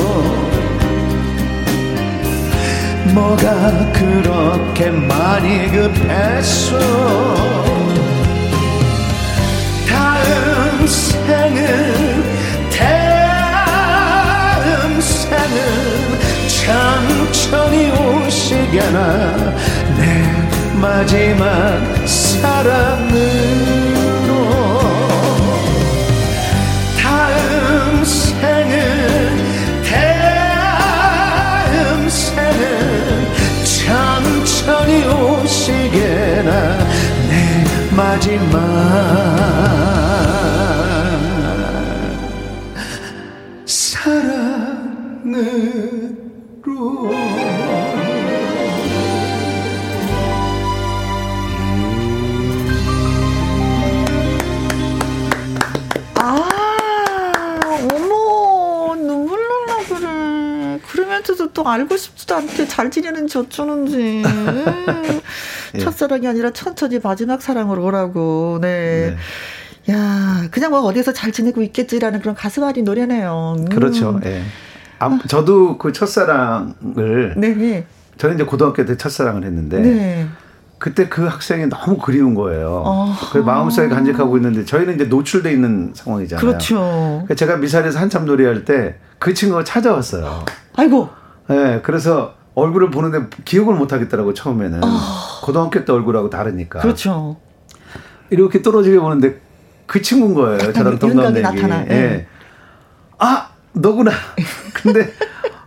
뭐가 3.14 3.92
그렇게 3.92 4.90
많이 4.90 5.71
급했어? 5.71 6.78
다음 9.88 10.87
생은 10.87 12.25
다음 12.76 13.80
생은 15.00 15.56
천천히 16.49 17.90
오시게나? 17.90 19.54
내 19.99 20.02
마지막 20.80 21.47
사랑으 22.06 23.45
마지막 37.96 38.56
사랑으로 43.64 45.46
멘트도 61.26 61.52
또 61.52 61.66
알고 61.66 61.96
싶지도 61.96 62.36
않게 62.36 62.68
잘 62.68 62.90
지내는지 62.90 63.38
어쩌는지. 63.38 64.22
예. 65.75 65.78
첫사랑이 65.78 66.26
아니라 66.26 66.50
천천히 66.52 66.99
마지막 67.02 67.42
사랑으로 67.42 67.85
오라고. 67.85 68.58
네. 68.61 69.16
네. 69.87 69.92
야, 69.92 70.49
그냥 70.50 70.70
뭐 70.70 70.80
어디서 70.80 71.12
잘 71.12 71.32
지내고 71.32 71.62
있겠지라는 71.62 72.20
그런 72.20 72.35
가슴앓이 72.35 72.82
노래네요. 72.82 73.56
음. 73.58 73.64
그렇죠. 73.66 74.20
예. 74.25 74.42
아, 74.99 75.18
저도 75.28 75.78
그 75.78 75.92
첫사랑을. 75.92 77.35
네. 77.37 77.54
네. 77.54 77.87
저는 78.18 78.37
이제 78.37 78.44
고등학교 78.44 78.85
때 78.85 78.96
첫사랑을 78.96 79.44
했는데. 79.44 79.80
네. 79.80 80.26
그때 80.78 81.08
그 81.08 81.25
학생이 81.25 81.66
너무 81.70 81.96
그리운 81.96 82.35
거예요. 82.35 82.85
그 83.32 83.38
마음속에 83.38 83.88
간직하고 83.88 84.37
있는데 84.37 84.66
저희는 84.66 84.96
이제 84.96 85.04
노출돼 85.04 85.50
있는 85.50 85.92
상황이잖아요. 85.94 86.46
그렇죠. 86.46 87.26
제가 87.35 87.56
미사리에서 87.56 87.99
한참 87.99 88.26
놀이할 88.26 88.66
때 88.66 88.96
그 89.18 89.35
친구가 89.35 89.64
찾아왔어요. 89.64 90.44
아이고. 90.76 91.08
네, 91.49 91.80
그래서 91.82 92.35
얼굴을 92.56 92.90
보는데 92.90 93.28
기억을 93.44 93.75
못 93.75 93.92
하겠더라고 93.92 94.32
처음에는 94.34 94.82
어. 94.82 94.88
고등학교 95.42 95.84
때 95.84 95.92
얼굴하고 95.92 96.30
다르니까. 96.30 96.80
그렇죠. 96.80 97.36
이렇게 98.30 98.62
떨어지게 98.62 98.98
보는데 98.98 99.40
그 99.86 100.00
친구인 100.02 100.34
거예요. 100.34 100.72
저랑 100.72 100.98
동갑내기. 100.98 101.42
나타나. 101.42 101.82
예. 101.82 101.86
네. 101.86 102.26
아 103.18 103.50
너구나. 103.72 104.10
근데 104.75 105.12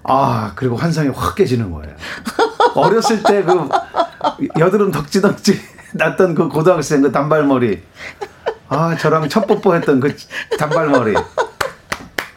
아 0.04 0.52
그리고 0.56 0.76
환상이 0.76 1.10
확 1.10 1.36
깨지는 1.36 1.72
거예요. 1.72 1.96
어렸을 2.76 3.24
때 3.24 3.44
그 3.44 3.70
여드름 4.60 4.92
덕지덕지 4.92 5.60
났던 5.94 6.34
그 6.36 6.50
고등학생 6.50 7.02
그 7.04 7.12
단발머리. 7.12 7.82
아 8.68 8.96
저랑 8.98 9.30
첫 9.30 9.46
뽀뽀했던 9.46 10.00
그 10.00 10.16
단발머리. 10.58 11.14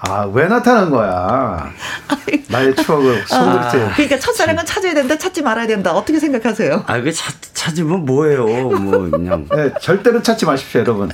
아, 0.04 0.24
왜 0.32 0.48
나타난 0.48 0.90
거야? 0.90 1.72
나의 2.48 2.74
추억을 2.74 3.24
손들지. 3.26 3.76
아, 3.76 3.92
그러니까 3.94 4.18
첫사랑은 4.18 4.66
찾아야 4.66 4.94
된다, 4.94 5.16
찾지 5.16 5.42
말아야 5.42 5.66
된다. 5.68 5.92
어떻게 5.92 6.18
생각하세요? 6.18 6.84
아, 6.86 7.00
그 7.00 7.12
찾, 7.12 7.32
찾으면 7.54 8.04
뭐예요? 8.04 8.44
뭐, 8.46 9.08
그냥. 9.10 9.46
네, 9.54 9.72
절대로 9.80 10.20
찾지 10.20 10.44
마십시오, 10.44 10.80
여러분. 10.80 11.10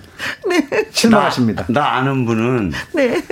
네. 0.48 0.66
실망하십니다. 0.90 1.66
나, 1.68 1.80
나 1.80 1.86
아는 1.96 2.24
분은. 2.24 2.72
네. 2.94 3.22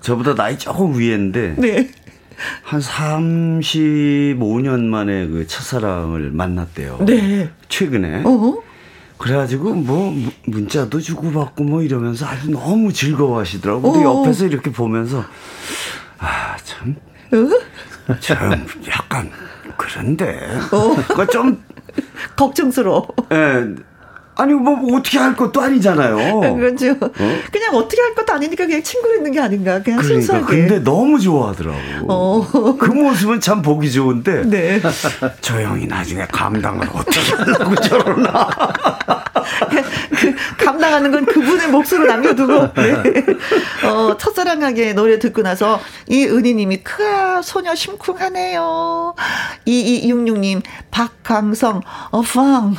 저보다 0.00 0.34
나이 0.34 0.58
조금 0.58 0.98
위인데. 0.98 1.54
네. 1.58 1.90
한 2.62 2.80
35년 2.80 4.80
만에 4.80 5.26
그 5.26 5.46
첫사랑을 5.46 6.30
만났대요. 6.30 7.00
네. 7.06 7.50
최근에. 7.68 8.22
어 8.24 8.62
그래가지고 9.18 9.74
뭐 9.74 10.14
문자도 10.44 11.00
주고받고 11.00 11.64
뭐 11.64 11.82
이러면서 11.82 12.26
아주 12.26 12.50
너무 12.50 12.92
즐거워하시더라고. 12.92 13.80
근데 13.82 14.04
어. 14.06 14.20
옆에서 14.22 14.46
이렇게 14.46 14.70
보면서 14.70 15.24
아 16.18 16.56
참, 16.64 16.96
어? 17.32 18.16
참 18.20 18.66
약간 18.88 19.30
그런데 19.76 20.38
어. 20.72 20.94
그러니까 20.94 21.26
좀 21.26 21.62
걱정스러워. 22.36 23.06
예. 23.32 23.74
아니 24.38 24.52
뭐, 24.52 24.76
뭐 24.76 24.98
어떻게 24.98 25.18
할 25.18 25.34
것도 25.34 25.60
아니잖아요. 25.62 26.40
그렇죠. 26.40 26.90
어? 26.92 27.10
그냥 27.50 27.74
어떻게 27.74 28.00
할 28.02 28.14
것도 28.14 28.34
아니니까 28.34 28.66
그냥 28.66 28.82
친구로 28.82 29.16
있는 29.16 29.32
게 29.32 29.40
아닌가. 29.40 29.82
그냥 29.82 30.00
그러니까, 30.00 30.26
순수하게. 30.26 30.44
근데 30.46 30.78
너무 30.78 31.18
좋아하더라고. 31.18 31.78
어. 32.08 32.76
그 32.78 32.90
모습은 32.90 33.40
참 33.40 33.62
보기 33.62 33.90
좋은데. 33.90 34.42
네. 34.46 34.80
저 35.40 35.60
형이 35.60 35.86
나중에 35.86 36.26
감당을 36.30 36.86
어떻게 36.92 37.34
하려고 37.34 37.74
저러나. 37.76 38.48
그 40.58 40.64
감당하는 40.64 41.10
건 41.10 41.26
그분의 41.26 41.68
몫으로 41.68 42.06
남겨두고. 42.06 42.72
네. 42.74 43.24
어, 43.88 44.16
첫사랑하게 44.16 44.92
노래 44.94 45.18
듣고 45.18 45.42
나서 45.42 45.80
이 46.08 46.24
은희님이 46.24 46.78
크아 46.78 47.42
소녀 47.42 47.74
심쿵하네요. 47.74 49.14
2266님 49.66 50.62
박강성 50.90 51.82
어팡 52.10 52.74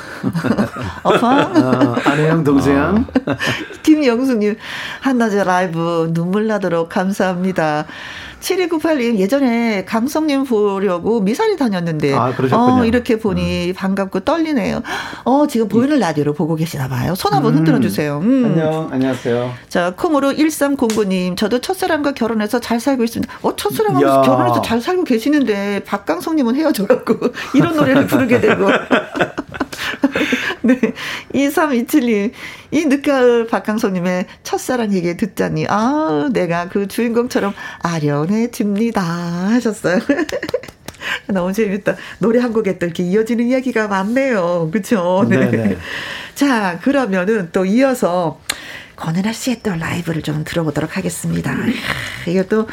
어팡 1.04 1.56
어, 1.56 1.96
아내형 2.06 2.44
동생. 2.44 2.78
어. 2.78 3.06
김영수님 3.84 4.56
한낮에 5.02 5.44
라이브 5.44 6.10
눈물 6.14 6.48
나도록 6.48 6.90
감사합니다. 6.90 7.86
7298님 8.40 9.18
예전에 9.18 9.84
강성님 9.86 10.44
보려고 10.46 11.22
미사리 11.22 11.58
다녔는데 11.58 12.14
아, 12.14 12.34
어, 12.52 12.86
이렇게 12.86 13.18
보니 13.18 13.70
음. 13.70 13.74
반갑고 13.74 14.22
떨리네요. 14.22 14.84
어, 15.24 15.48
지금 15.48 15.68
보이는 15.68 16.00
라디오로 16.00 16.34
보고 16.34 16.56
계시나 16.56 16.88
봐요. 16.88 17.16
손 17.16 17.34
한번 17.34 17.54
음. 17.54 17.58
흔들어 17.58 17.80
주세요. 17.80 18.20
음. 18.20 18.46
안녕. 18.46 18.90
안녕하세요. 18.92 19.54
자, 19.70 19.94
콩으로 19.96 20.32
1309님 20.34 21.36
저도 21.36 21.60
첫사랑과 21.60 22.14
결혼해서 22.14 22.60
잘 22.60 22.80
살고 22.80 23.04
있습니다. 23.04 23.34
어, 23.42 23.56
첫사랑하고 23.56 24.22
결혼해서 24.22 24.62
잘 24.62 24.82
살고 24.82 25.04
계시는데 25.04 25.84
박강성님은 25.86 26.56
헤어져갖고 26.56 27.16
이런 27.56 27.76
노래를 27.76 28.08
부르게 28.08 28.40
되고 28.40 28.68
네. 30.62 30.80
2327님, 31.34 32.32
이 32.72 32.86
늦가을 32.86 33.48
박강성님의 33.48 34.26
첫사랑 34.44 34.94
얘기 34.94 35.16
듣자니, 35.16 35.66
아, 35.70 36.30
내가 36.32 36.68
그 36.70 36.88
주인공처럼 36.88 37.54
아련해집니다. 37.80 39.02
하셨어요. 39.02 40.00
너무 41.28 41.54
재밌다. 41.54 41.96
노래 42.20 42.40
한 42.40 42.54
곡에 42.54 42.78
또 42.78 42.86
이렇게 42.86 43.04
이어지는 43.04 43.48
이야기가 43.48 43.88
많네요. 43.88 44.70
그쵸? 44.72 45.26
네. 45.30 45.50
네네. 45.50 45.78
자, 46.36 46.80
그러면은 46.82 47.50
또 47.52 47.66
이어서 47.66 48.40
권은아 48.96 49.32
씨의 49.32 49.62
또 49.62 49.76
라이브를 49.76 50.22
좀 50.24 50.44
들어보도록 50.44 50.98
하겠습니다. 50.98 51.56
이것도 52.26 52.68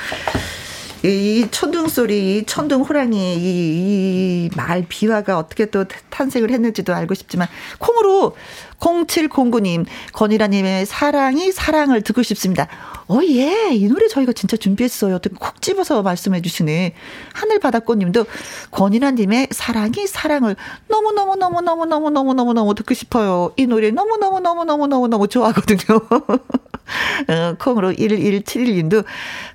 이 1.05 1.47
천둥 1.51 1.88
소리, 1.88 2.45
천둥 2.47 2.81
호랑이 2.83 3.37
이 3.37 4.51
말 4.57 4.85
비화가 4.88 5.38
어떻게 5.38 5.67
또 5.67 5.85
탄생을 6.11 6.51
했는지도 6.51 6.95
알고 6.95 7.14
싶지만 7.14 7.49
콩으로 7.79 8.37
0709님 8.79 9.85
권이라님의 10.12 10.87
사랑이 10.87 11.53
사랑을 11.53 12.03
듣고 12.03 12.23
싶습니다. 12.23 12.69
어, 13.09 13.21
예. 13.23 13.71
이 13.73 13.87
노래 13.88 14.09
저희가 14.09 14.33
진짜 14.33 14.57
준비했어요. 14.57 15.17
어떻게 15.17 15.35
콕 15.38 15.61
집어서 15.61 16.03
말씀해 16.03 16.40
주시네. 16.43 16.95
하늘바다꽃님도 17.35 18.27
권이라님의 18.71 19.49
사랑이 19.51 20.07
사랑을 20.07 20.57
너무너무너무너무너무너무너무너무 20.88 22.75
듣고 22.75 22.95
싶어요. 22.95 23.53
이 23.57 23.67
노래 23.67 23.90
너무너무너무너무너무너무 23.90 25.29
좋아하거든요. 25.29 26.01
어, 27.29 27.57
콩으로 27.59 27.92
1171님도 27.92 29.05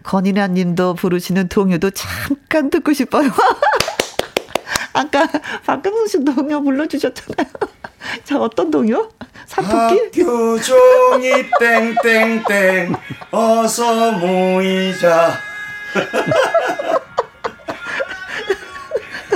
권이라님도 0.04 0.96
부르시는 0.96 1.50
동요도 1.50 1.92
잠깐 1.92 2.70
듣고 2.70 2.94
싶어요. 2.94 3.30
아까 4.94 5.28
박근수 5.65 6.08
씨 6.08 6.26
동요 6.26 6.62
불러주셨잖아요. 6.63 7.48
자, 8.24 8.39
어떤 8.39 8.72
동요? 8.72 9.10
사토끼? 9.46 10.22
학교 10.22 10.60
종이 10.60 11.32
땡땡땡 11.60 12.96
어서 13.32 14.12
모이자. 14.13 15.34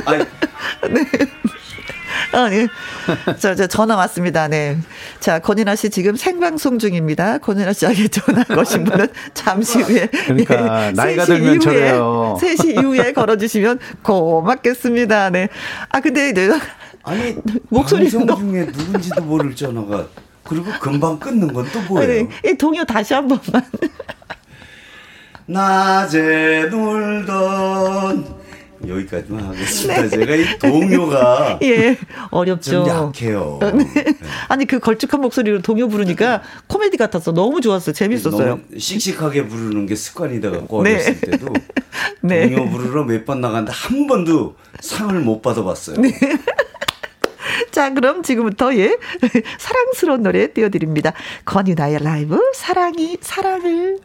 아니. 0.05 0.25
네. 0.89 1.03
아, 2.33 2.49
네. 2.49 2.67
자, 3.39 3.55
자, 3.55 3.67
전화 3.67 3.95
왔습니다. 3.95 4.47
네. 4.47 4.77
자, 5.19 5.39
권인아 5.39 5.75
씨 5.75 5.89
지금 5.89 6.15
생방송 6.15 6.79
중입니다. 6.79 7.37
권인아 7.37 7.73
씨에게 7.73 8.07
전화 8.07 8.43
거신 8.43 8.83
분은 8.83 9.07
잠시 9.33 9.79
후에. 9.81 10.07
그러니까, 10.07 10.87
네, 10.87 10.91
나이가 10.93 11.25
들면 11.25 11.59
저래요. 11.59 12.37
3시 12.41 12.79
이후에 12.79 13.13
걸어주시면 13.13 13.79
고맙겠습니다. 14.01 15.29
네. 15.29 15.49
아, 15.89 15.99
근데 15.99 16.33
내가. 16.33 16.59
아니, 17.03 17.35
목소리 17.69 18.09
방 18.11 18.27
중에 18.37 18.65
누군지도 18.65 19.21
모를 19.23 19.55
전화가. 19.55 20.07
그리고 20.43 20.71
금방 20.81 21.19
끊는 21.19 21.53
건 21.53 21.65
또 21.71 21.81
뭐예요? 21.83 22.27
네, 22.43 22.51
이 22.51 22.57
동요 22.57 22.83
다시 22.83 23.13
한 23.13 23.27
번만. 23.27 23.63
낮에 25.45 26.67
놀던 26.71 28.42
여기까지만 28.87 29.43
하겠습니다. 29.45 30.01
네. 30.01 30.09
제가 30.09 30.35
이 30.35 30.59
동요가 30.59 31.59
예 31.63 31.97
어렵죠. 32.31 32.71
좀 32.71 32.87
약해요. 32.87 33.59
네. 33.61 33.71
네. 33.93 34.05
아니 34.49 34.65
그 34.65 34.79
걸쭉한 34.79 35.21
목소리로 35.21 35.61
동요 35.61 35.87
부르니까 35.87 36.41
코미디 36.67 36.97
같았어. 36.97 37.31
너무 37.31 37.61
좋았어요. 37.61 37.93
재밌었어요. 37.93 38.59
씩씩하게 38.77 39.47
부르는 39.47 39.85
게 39.85 39.95
습관이 39.95 40.41
돼갖고 40.41 40.83
네. 40.83 40.93
어렸을 40.93 41.19
때도 41.21 41.47
네. 42.21 42.49
동요 42.49 42.69
부르러 42.69 43.03
몇 43.05 43.23
번 43.25 43.39
나갔는데 43.41 43.71
한 43.73 44.05
번도 44.07 44.55
상을 44.81 45.17
못 45.21 45.41
받아봤어요. 45.41 45.97
네. 46.01 46.11
자, 47.71 47.91
그럼 47.93 48.21
지금부터 48.21 48.75
예. 48.75 48.97
사랑스러운 49.57 50.21
노래 50.23 50.51
띄워드립니다. 50.53 51.13
권유나의 51.45 51.99
라이브, 52.03 52.39
사랑이 52.53 53.17
사랑을. 53.21 53.97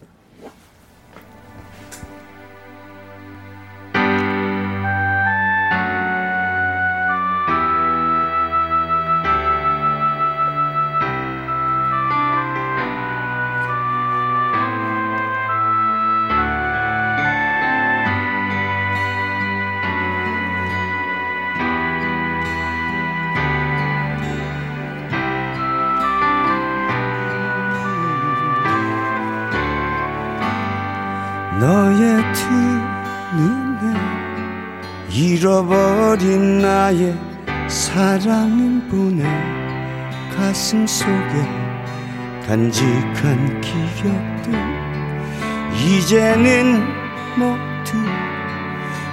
나의 36.89 37.15
사랑을 37.69 38.81
보내 38.89 39.23
가슴 40.35 40.87
속에 40.87 41.13
간직한 42.47 43.61
기억들. 43.61 44.55
이제는 45.75 46.83
모두 47.37 47.93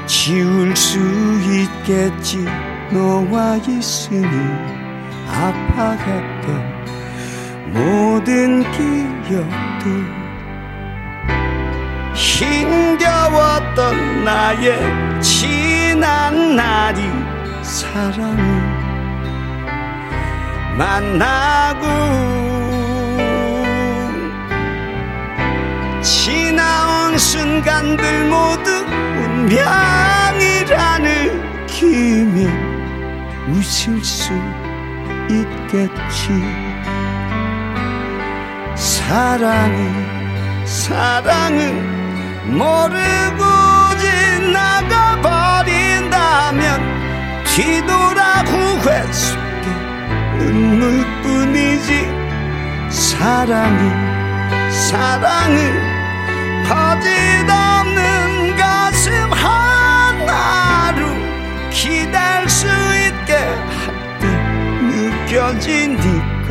지울 0.05 0.73
수 0.73 0.99
있겠지. 1.51 2.45
너와 2.91 3.57
있으니 3.57 4.25
아파했던 5.27 6.47
모든 7.73 8.63
기억들. 8.71 10.15
힘겨웠던 12.13 14.23
나의 14.23 14.79
지난 15.21 16.55
날이 16.55 17.14
사랑을 17.65 18.37
만나고 20.77 21.81
지나온 26.01 27.17
순간들 27.17 28.29
모두 28.29 28.71
운명이라는 29.17 29.55
기면 31.65 32.53
웃을 33.49 34.01
수 34.03 34.31
있겠지. 35.29 36.29
사랑은 38.75 40.05
사랑은 40.65 42.57
모르고 42.57 43.43
지나가버린다면 43.99 46.94
후회 48.45 49.01
속에 49.13 49.67
눈물뿐이지 50.39 52.05
사랑은 52.89 54.71
사랑은 54.71 55.57
거짓없는 56.67 58.57
가슴 58.57 59.31
하나로 59.31 61.05
기댈 61.71 62.49
수 62.49 62.67
있게 62.67 63.33
할 63.33 63.95
때 64.19 64.27
느껴지니까 65.25 66.49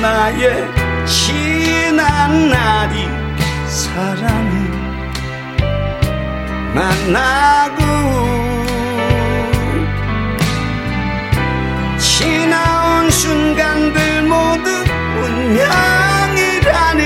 나의 0.00 0.66
지난 1.06 2.48
날이 2.48 3.06
사랑을 3.68 4.70
만나고 6.74 7.80
지나온 11.98 13.10
순간들 13.10 14.22
모두 14.22 14.70
운명이라는 15.22 17.02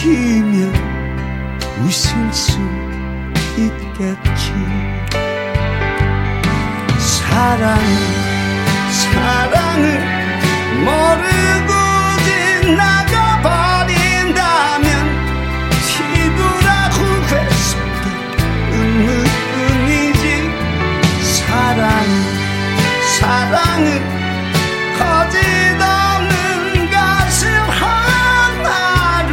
기면 0.00 0.72
웃을 1.82 2.32
수 2.32 2.58
있겠지. 3.58 4.52
사랑을 6.98 7.84
사랑을 8.90 9.84
모르 10.84 11.31
사랑은 23.22 24.02
거짓없는 24.98 26.90
가슴 26.90 27.48
하나로 27.70 29.30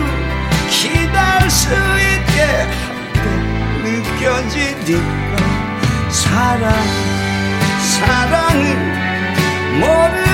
기다릴 0.70 1.50
수 1.50 1.70
있게 1.74 2.68
느껴지니까. 3.84 5.38
사랑 6.10 6.72
사랑은 7.98 8.62
모르 9.80 10.29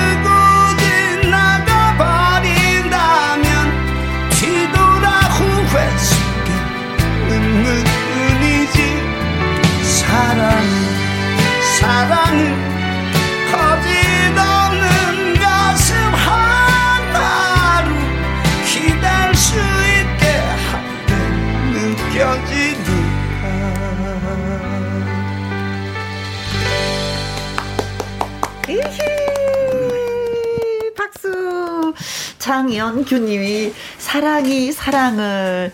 장연규님이 32.45 33.73
사랑이 33.97 34.71
사랑을 34.71 35.71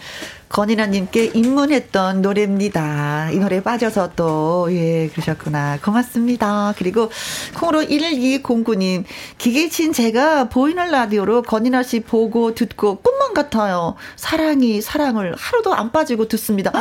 건인아님께 0.47 1.31
입문했던 1.33 2.21
노래입니다. 2.21 3.31
이 3.31 3.39
노래 3.39 3.61
빠져서 3.61 4.11
또, 4.15 4.69
예, 4.71 5.09
그러셨구나. 5.09 5.79
고맙습니다. 5.83 6.73
그리고 6.77 7.11
콩으로 7.57 7.81
1209님, 7.81 9.03
기계친 9.37 9.91
제가 9.91 10.47
보이는 10.47 10.89
라디오로 10.89 11.41
건인아 11.41 11.83
씨 11.83 11.99
보고 11.99 12.55
듣고 12.55 13.01
꿈만 13.01 13.33
같아요. 13.33 13.95
사랑이 14.15 14.79
사랑을 14.81 15.35
하루도 15.37 15.73
안 15.73 15.91
빠지고 15.91 16.29
듣습니다. 16.29 16.71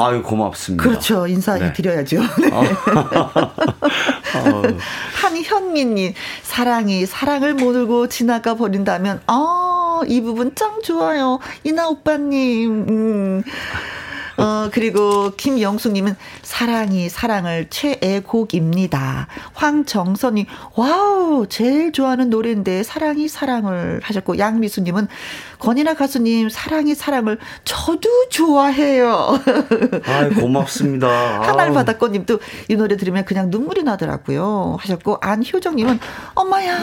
아유 0.00 0.22
고맙습니다. 0.22 0.82
그렇죠. 0.82 1.26
인사 1.26 1.58
네. 1.58 1.72
드려야죠. 1.72 2.20
네. 2.20 2.50
어. 4.36 4.62
한현민님 5.14 6.14
사랑이 6.42 7.06
사랑을 7.06 7.54
모르고 7.54 8.08
지나가 8.08 8.54
버린다면 8.54 9.22
아이 9.26 10.20
부분 10.20 10.54
짱 10.54 10.80
좋아요. 10.82 11.38
이나 11.64 11.88
오빠님. 11.88 12.86
음. 12.88 13.42
어, 14.38 14.42
어, 14.42 14.70
그리고 14.70 15.32
김영숙님은 15.36 16.14
사랑이 16.46 17.08
사랑을 17.08 17.66
최애곡입니다. 17.70 19.26
황정선이 19.54 20.46
wow 20.76 21.48
제일 21.48 21.90
좋아하는 21.90 22.30
노래인데 22.30 22.84
사랑이 22.84 23.26
사랑을 23.26 24.00
하셨고 24.04 24.38
양미수님은 24.38 25.08
권이나 25.58 25.94
가수님 25.94 26.48
사랑이 26.48 26.94
사랑을 26.94 27.38
저도 27.64 28.28
좋아해요. 28.28 29.40
아 30.06 30.28
고맙습니다. 30.40 31.42
하늘 31.42 31.72
바닷꽃님도 31.72 32.38
이 32.68 32.76
노래 32.76 32.96
들으면 32.96 33.24
그냥 33.24 33.50
눈물이 33.50 33.82
나더라고요. 33.82 34.76
하셨고 34.78 35.18
안효정님은 35.20 35.98
엄마야 36.34 36.78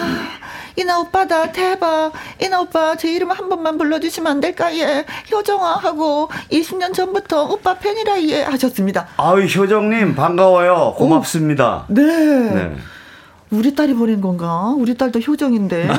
이나 0.75 0.99
오빠다 0.99 1.51
대박 1.51 2.11
이나 2.41 2.61
오빠 2.61 2.95
제 2.97 3.13
이름 3.13 3.31
한 3.31 3.47
번만 3.47 3.77
불러주시면 3.77 4.29
안 4.29 4.39
될까 4.41 4.75
예 4.75 5.05
효정아 5.31 5.77
하고 5.77 6.29
20년 6.51 6.93
전부터 6.93 7.45
오빠 7.45 7.77
팬이라 7.77 8.21
예 8.23 8.43
하셨습니다. 8.43 9.07
아유 9.17 9.47
효정님 9.55 10.15
반가워요 10.15 10.93
고맙습니다. 10.97 11.85
오, 11.89 11.93
네. 11.93 12.03
네. 12.03 12.75
우리 13.51 13.75
딸이 13.75 13.93
보낸 13.93 14.19
건가? 14.21 14.73
우리 14.75 14.95
딸도 14.97 15.19
효정인데. 15.19 15.87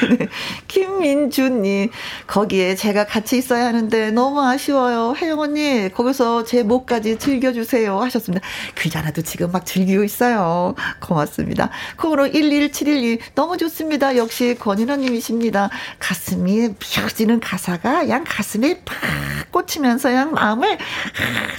네. 0.18 0.28
김민주님, 0.70 1.90
거기에 2.28 2.76
제가 2.76 3.04
같이 3.04 3.36
있어야 3.36 3.66
하는데 3.66 4.12
너무 4.12 4.40
아쉬워요. 4.40 5.14
혜영 5.20 5.40
언니, 5.40 5.88
거기서 5.92 6.44
제 6.44 6.62
목까지 6.62 7.18
즐겨주세요. 7.18 7.98
하셨습니다. 7.98 8.46
그잖아도 8.76 9.22
지금 9.22 9.50
막 9.50 9.66
즐기고 9.66 10.04
있어요. 10.04 10.76
고맙습니다. 11.00 11.70
콩으로 11.96 12.28
11712, 12.28 13.18
너무 13.34 13.56
좋습니다. 13.56 14.16
역시 14.16 14.54
권인아님이십니다. 14.60 15.70
가슴이 15.98 16.74
펴지는 16.78 17.40
가사가 17.40 18.08
양 18.08 18.22
가슴에 18.24 18.80
팍 18.84 19.50
꽂히면서 19.50 20.14
양 20.14 20.32
마음을 20.32 20.78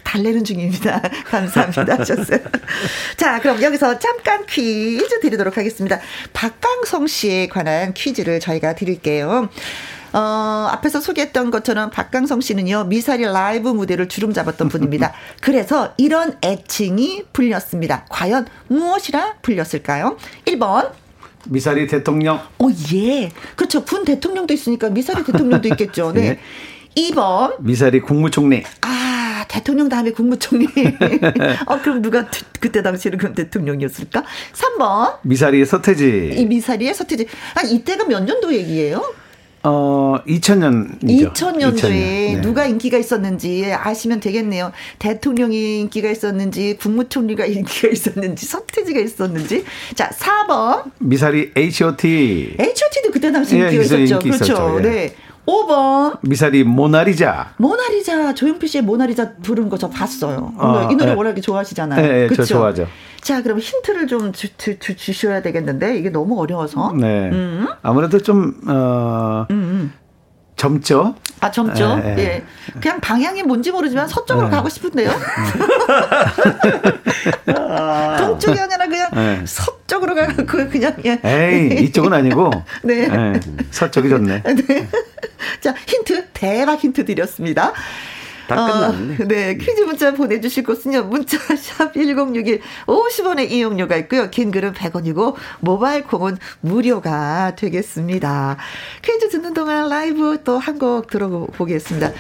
달래는 0.05 0.45
중입니다. 0.45 1.01
감사합니다. 1.27 1.99
하셨어요. 1.99 2.39
자, 3.17 3.41
그럼 3.41 3.61
여기서 3.61 3.99
잠깐 3.99 4.45
퀴즈 4.45 5.19
드리도록 5.19 5.57
하겠습니다. 5.57 5.99
박강성 6.31 7.07
씨에 7.07 7.47
관한 7.47 7.93
퀴즈를 7.93 8.39
저희가 8.39 8.73
드릴게요. 8.75 9.00
어, 10.13 10.67
앞에서 10.71 10.99
소개했던 10.99 11.51
것처럼 11.51 11.89
박강성 11.89 12.41
씨는요, 12.41 12.85
미사리 12.85 13.23
라이브 13.23 13.69
무대를 13.69 14.09
주름 14.09 14.33
잡았던 14.33 14.69
분입니다. 14.69 15.13
그래서 15.41 15.93
이런 15.97 16.37
애칭이 16.43 17.23
불렸습니다. 17.31 18.05
과연 18.09 18.47
무엇이라 18.67 19.35
불렸을까요? 19.41 20.17
1번. 20.45 20.91
미사리 21.47 21.87
대통령. 21.87 22.39
오, 22.59 22.69
예. 22.93 23.31
그렇죠. 23.55 23.83
군 23.83 24.03
대통령도 24.05 24.53
있으니까 24.53 24.89
미사리 24.89 25.23
대통령도 25.23 25.69
있겠죠. 25.69 26.11
네. 26.13 26.21
네. 26.21 26.39
2번. 26.95 27.55
미사리 27.59 28.01
국무총리. 28.01 28.63
아, 28.81 29.10
대통령 29.47 29.89
다음에 29.89 30.11
국무총리. 30.11 30.67
어, 31.67 31.81
그럼 31.81 32.01
누가 32.01 32.27
그때 32.59 32.81
당시에는 32.81 33.17
그럼 33.17 33.35
대통령이었을까? 33.35 34.23
3번. 34.53 35.19
미사리 35.23 35.65
서태지. 35.65 36.35
이 36.37 36.45
미사리의 36.45 36.93
서태지. 36.93 37.27
아, 37.55 37.61
이때가 37.61 38.05
몇 38.05 38.23
년도 38.23 38.53
얘기예요? 38.53 39.01
어, 39.63 40.17
2000년이죠. 40.27 41.33
2000년도에 41.33 41.75
2000년. 41.75 41.89
네. 41.89 42.41
누가 42.41 42.65
인기가 42.65 42.97
있었는지 42.97 43.71
아시면 43.73 44.19
되겠네요. 44.19 44.71
대통령이 44.97 45.81
인기가 45.81 46.09
있었는지, 46.09 46.77
국무총리가 46.77 47.45
인기가 47.47 47.89
있었는지, 47.89 48.45
서태지가 48.45 48.99
있었는지. 48.99 49.63
자, 49.93 50.09
4번. 50.09 50.91
미사리 50.99 51.51
H.O.T. 51.55 52.55
H.O.T도 52.59 53.11
그때 53.11 53.31
당시 53.31 53.55
인기가 53.55 53.75
예, 53.75 53.81
있었죠. 53.81 53.97
인기 53.97 54.29
그렇죠. 54.29 54.43
있었죠. 54.45 54.77
예. 54.79 54.81
네. 54.81 55.15
5번. 55.45 56.17
미사리 56.21 56.63
모나리자. 56.63 57.53
모나리자. 57.57 58.33
조용필 58.35 58.69
씨의 58.69 58.83
모나리자 58.83 59.33
부른 59.41 59.69
거 59.69 59.77
저 59.77 59.89
봤어요. 59.89 60.53
어, 60.57 60.89
이 60.91 60.95
노래 60.95 61.11
네. 61.11 61.17
워낙에 61.17 61.41
좋아하시잖아요. 61.41 62.01
네, 62.01 62.07
네 62.07 62.27
그렇죠? 62.27 62.43
저 62.43 62.53
좋아하죠. 62.55 62.87
자, 63.21 63.41
그럼 63.41 63.59
힌트를 63.59 64.07
좀 64.07 64.31
주, 64.31 64.55
주, 64.57 64.77
주, 64.79 64.95
주셔야 64.95 65.41
되겠는데 65.41 65.97
이게 65.97 66.09
너무 66.09 66.39
어려워서. 66.39 66.93
네. 66.93 67.29
음. 67.31 67.67
아무래도 67.81 68.19
좀 68.19 68.53
어, 68.67 69.45
음. 69.49 69.55
음. 69.55 69.93
젊죠? 70.61 71.15
아, 71.39 71.49
젊죠? 71.49 71.99
예. 72.05 72.15
예. 72.19 72.43
그냥 72.79 72.99
방향이 72.99 73.41
뭔지 73.41 73.71
모르지만 73.71 74.07
서쪽으로 74.07 74.45
예. 74.45 74.51
가고 74.51 74.69
싶은데요? 74.69 75.09
동쪽이 78.19 78.59
아니라 78.59 78.85
그냥 78.85 79.09
예. 79.15 79.41
서쪽으로 79.43 80.13
가고 80.13 80.45
그냥, 80.45 80.95
예. 81.03 81.19
에이, 81.23 81.85
이쪽은 81.85 82.13
아니고. 82.13 82.51
네. 82.83 83.09
예. 83.09 83.39
서쪽이 83.71 84.09
좋네. 84.09 84.43
네. 84.43 84.87
자, 85.61 85.73
힌트, 85.87 86.27
대박 86.33 86.79
힌트 86.79 87.05
드렸습니다. 87.05 87.73
다 88.51 88.61
끝났네. 88.65 89.15
어, 89.15 89.27
네, 89.27 89.55
퀴즈 89.57 89.81
문자 89.81 90.13
보내주실 90.13 90.63
곳은요. 90.63 91.03
문자 91.03 91.37
샵 91.55 91.93
1061 91.93 92.61
50원의 92.85 93.51
이용료가 93.51 93.95
있고요. 93.97 94.29
긴 94.29 94.51
글은 94.51 94.73
100원이고 94.73 95.35
모바일 95.61 96.03
콩은 96.03 96.37
무료가 96.61 97.55
되겠습니다. 97.55 98.57
퀴즈 99.03 99.29
듣는 99.29 99.53
동안 99.53 99.89
라이브 99.89 100.43
또 100.43 100.59
한 100.59 100.77
곡 100.79 101.07
들어보겠습니다. 101.07 102.11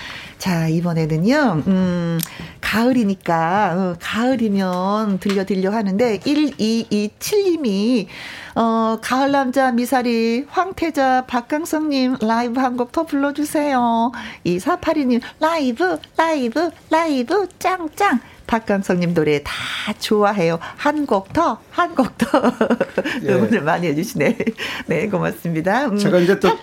자, 0.41 0.67
이번에는요, 0.67 1.63
음, 1.67 2.19
가을이니까, 2.61 3.73
어, 3.77 3.95
가을이면 4.01 5.19
들려 5.19 5.45
들려 5.45 5.69
하는데, 5.71 6.17
1227님이, 6.17 8.07
어, 8.55 8.97
가을 9.03 9.31
남자 9.31 9.71
미사리, 9.71 10.43
황태자, 10.49 11.25
박강성님 11.27 12.17
라이브 12.21 12.59
한 12.59 12.75
곡 12.75 12.91
더 12.91 13.03
불러주세요. 13.05 14.11
2482님, 14.43 15.21
라이브, 15.39 15.99
라이브, 16.17 16.71
라이브, 16.89 17.47
짱짱. 17.59 18.19
박강성님 18.47 19.13
노래 19.13 19.43
다 19.43 19.53
좋아해요. 19.99 20.57
한 20.75 21.05
곡 21.05 21.33
더, 21.33 21.59
한 21.69 21.93
곡 21.93 22.17
더. 22.17 22.27
예. 23.23 23.33
응원을 23.33 23.61
많이 23.61 23.85
해주시네. 23.89 24.37
네, 24.87 25.07
고맙습니다. 25.07 25.85
음. 25.85 25.97
제가 25.97 26.17
이제 26.17 26.39
또 26.39 26.57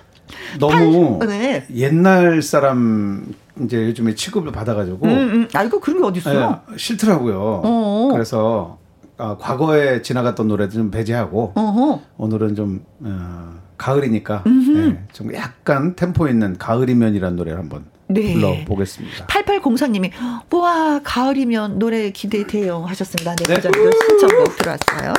너무 0.59 1.19
네. 1.27 1.67
옛날 1.75 2.43
사람 2.43 3.35
이제 3.63 3.87
요즘에 3.87 4.15
취급을 4.15 4.53
받아가지고. 4.53 5.07
음, 5.07 5.11
음. 5.11 5.49
아, 5.55 5.65
이거 5.65 5.81
그런 5.81 6.01
게 6.01 6.07
어딨어요? 6.07 6.61
네, 6.69 6.77
싫더라고요. 6.77 7.63
어어. 7.65 8.13
그래서 8.13 8.79
아, 9.19 9.37
과거에 9.37 10.01
지나갔던 10.03 10.47
노래도 10.47 10.75
좀 10.75 10.91
배제하고 10.91 11.53
어허. 11.57 12.01
오늘은 12.19 12.55
좀 12.55 12.85
어, 13.01 13.55
가을이니까 13.77 14.45
네, 14.47 15.05
좀 15.13 15.35
약간 15.35 15.97
템포 15.97 16.29
있는 16.29 16.57
가을이면이라는 16.57 17.37
노래를 17.37 17.59
한번 17.59 17.85
네. 18.07 18.35
불러보겠습니다. 18.35 19.27
8804님이 19.27 20.13
와 20.53 21.01
가을이면 21.03 21.79
노래 21.79 22.11
기대돼요 22.11 22.85
하셨습니다. 22.87 23.35
네, 23.37 23.55
네. 23.55 23.71
그 23.71 23.91
신청곡 24.09 24.57
들어왔어요. 24.57 25.13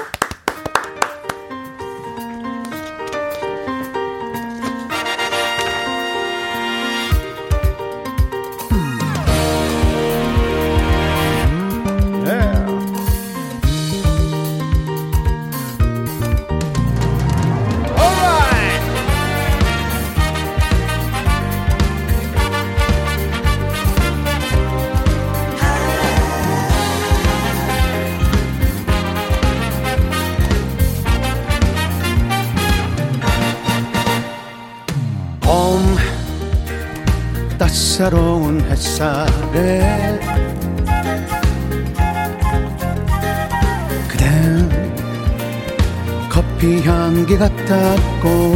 같았고 47.40 48.54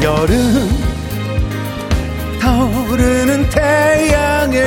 여름 0.00 0.70
타오르는 2.40 3.50
태양에 3.50 4.58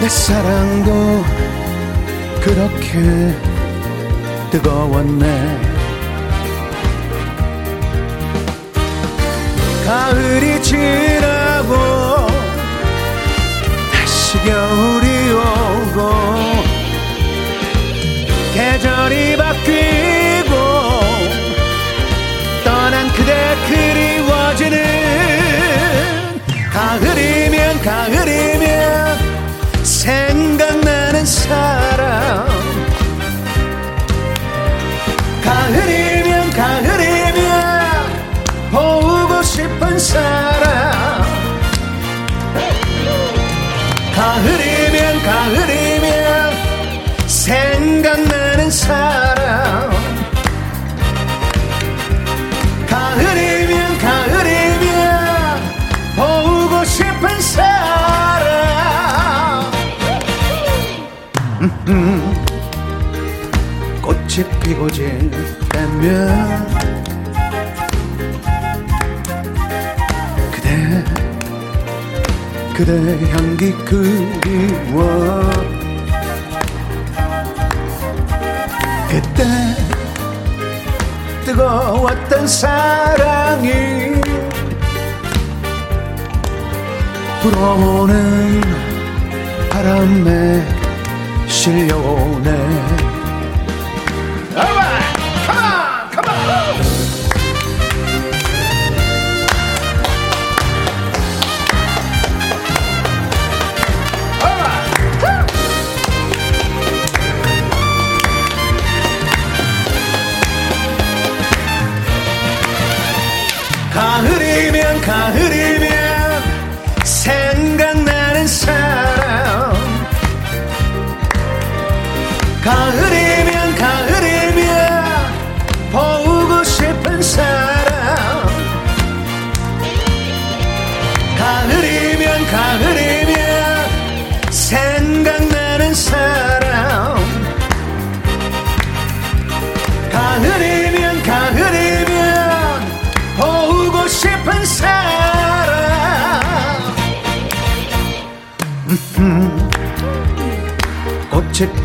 내 0.00 0.08
사랑도 0.08 1.24
그렇게 2.40 3.34
뜨거웠네 4.52 5.41
불어오는 87.42 88.60
바람에 89.68 90.64
실려오네. 91.48 93.02
가을이면 113.92 115.00
가을 115.02 115.51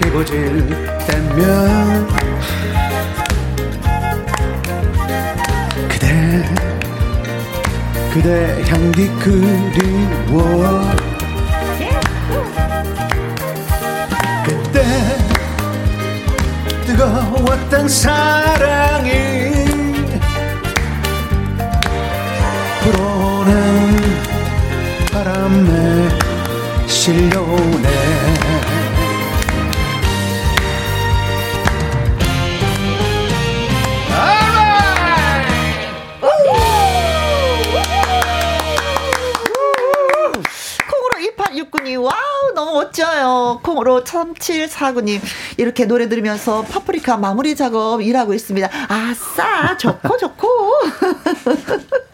꽃이 0.10 0.14
피고 0.18 0.24
질 0.26 0.68
때면 1.06 2.08
그대 5.90 6.44
그대 8.14 8.64
향기 8.68 9.08
그리워. 9.20 10.92
그때 14.46 14.84
뜨거웠던 16.86 17.90
사랑이 17.90 19.12
불어오는 22.82 23.98
바람에 25.12 26.10
실려 26.88 27.42
4749님 44.48 45.20
이렇게 45.58 45.86
노래 45.86 46.08
들으면서 46.08 46.64
파프리카 46.64 47.18
마무리 47.18 47.56
작업 47.56 48.02
일하고 48.02 48.34
있습니다. 48.34 48.70
아싸 48.88 49.78
좋고 49.78 50.18
좋고. 50.18 50.48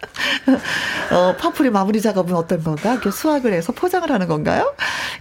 어, 1.11 1.35
파프리카 1.37 1.69
마무리 1.69 2.01
작업은 2.01 2.35
어떤 2.35 2.63
건가? 2.63 2.93
이렇게 2.93 3.11
수확을 3.11 3.53
해서 3.53 3.71
포장을 3.73 4.09
하는 4.09 4.27
건가요? 4.27 4.73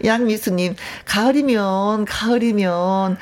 양미수님, 0.04 0.76
가을이면, 1.04 2.04
가을이면, 2.04 3.16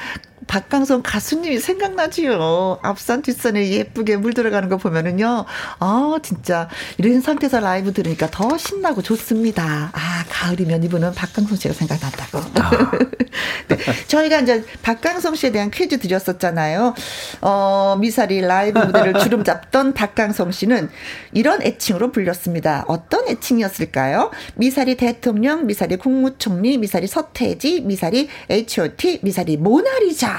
박강성 0.47 1.03
가수님이 1.03 1.59
생각나지요. 1.59 2.79
앞산 2.83 3.23
뒷산에 3.23 3.71
예쁘게 3.71 4.17
물 4.17 4.35
들어가는 4.35 4.69
거 4.69 4.77
보면은요. 4.77 5.45
아, 5.79 6.19
진짜 6.23 6.69
이런 6.99 7.21
상태에서 7.21 7.61
라이브 7.61 7.93
들으니까 7.93 8.29
더 8.31 8.57
신나고 8.57 9.03
좋습니다. 9.03 9.91
아, 9.93 10.25
가을이면 10.29 10.83
이분은 10.85 11.15
박강성 11.15 11.57
씨가 11.57 11.75
생각난다고. 11.75 12.39
아. 12.61 12.91
네, 13.69 13.77
저희가 14.09 14.41
이제 14.41 14.65
박강성 14.83 15.35
씨에 15.35 15.53
대한 15.53 15.71
퀴즈 15.71 15.99
드렸었잖아요. 15.99 16.95
어, 17.43 17.97
미사리 18.01 18.41
라이브 18.41 18.79
무대를 18.79 19.15
주름 19.21 19.45
잡던 19.45 19.95
박강성 19.95 20.51
씨는 20.51 20.91
이런 21.33 21.63
애칭으로 21.63 22.11
불렸습니다. 22.13 22.85
어떤 22.89 23.29
애칭이었을까요? 23.29 24.31
미사리 24.57 24.97
대통령, 24.97 25.67
미사리 25.67 25.97
국무총리, 25.97 26.79
미사리 26.79 27.07
서태지, 27.07 27.83
미사리 27.83 28.29
H.O.T, 28.49 29.21
미사리 29.23 29.57
모나리자. 29.57 30.30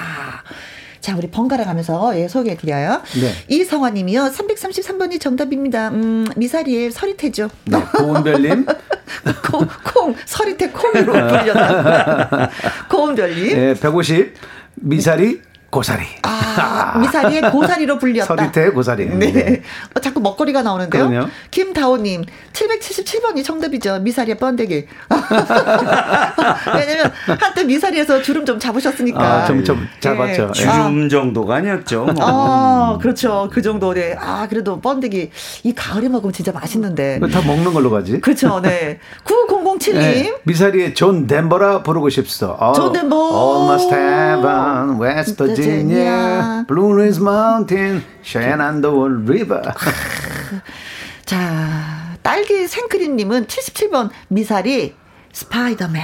자, 1.01 1.15
우리 1.17 1.27
번갈아 1.31 1.63
가면서 1.65 2.17
예, 2.19 2.27
소개해 2.27 2.57
드려요. 2.57 3.01
네. 3.19 3.33
이성화 3.47 3.89
님이요. 3.89 4.31
333번이 4.35 5.19
정답입니다. 5.19 5.89
음, 5.89 6.27
미사리의 6.35 6.91
서리태죠. 6.91 7.49
네, 7.65 7.81
고은별 7.97 8.41
님. 8.43 8.65
콩, 9.51 9.67
콩, 9.83 10.15
서리태 10.25 10.69
콩으로 10.69 11.11
불렸다. 11.27 12.49
고은별 12.89 13.35
님. 13.35 13.55
네, 13.55 13.73
150. 13.73 14.33
미사리 14.75 15.41
고사리. 15.71 16.03
아, 16.23 16.97
미사리의 16.99 17.41
고사리로 17.49 17.97
불렸다. 17.97 18.25
서리태 18.35 18.71
고사리. 18.71 19.05
네. 19.05 19.61
어, 19.95 19.99
자꾸 20.01 20.19
먹거리가 20.19 20.61
나오는데요. 20.61 21.07
그럼요. 21.07 21.27
김다호님, 21.49 22.25
777번이 22.51 23.43
정답이죠. 23.45 23.99
미사리의 24.01 24.37
번데기. 24.37 24.85
왜냐면 26.75 27.11
한때 27.39 27.63
미사리에서 27.63 28.21
주름 28.21 28.45
좀 28.45 28.59
잡으셨으니까. 28.59 29.19
아, 29.21 29.45
좀, 29.45 29.63
좀 29.63 29.87
잡았죠. 30.01 30.47
네. 30.47 30.53
주름 30.53 31.07
정도가 31.07 31.55
아니었죠. 31.55 32.03
뭐. 32.03 32.15
아, 32.19 32.97
그렇죠. 33.01 33.49
그 33.51 33.61
정도. 33.61 33.93
네. 33.93 34.13
아, 34.19 34.47
그래도 34.49 34.81
번데기. 34.81 35.31
이 35.63 35.73
가을에 35.73 36.09
먹으면 36.09 36.33
진짜 36.33 36.51
맛있는데. 36.51 37.21
다 37.31 37.41
먹는 37.47 37.73
걸로 37.73 37.89
가지. 37.89 38.19
그렇죠. 38.19 38.59
네. 38.59 38.99
9007님. 39.23 39.93
네. 39.93 40.35
미사리의 40.43 40.95
존 40.95 41.27
덴버라 41.27 41.83
부르고 41.83 42.09
싶어. 42.09 42.73
존 42.73 42.91
덴버. 42.91 43.15
Almost 43.31 43.93
heaven, 43.93 45.01
West 45.01 45.37
Virginia. 45.37 45.60
Virginia, 45.61 46.65
Blue 46.67 46.93
Ridge 46.93 47.19
Mountain, 47.21 48.03
Shenandoah 48.23 49.23
River. 49.27 49.61
자, 51.25 52.17
딸기 52.21 52.67
생크림님은 52.67 53.45
77번 53.47 54.09
미사리 54.27 54.95
스파이더맨. 55.31 56.01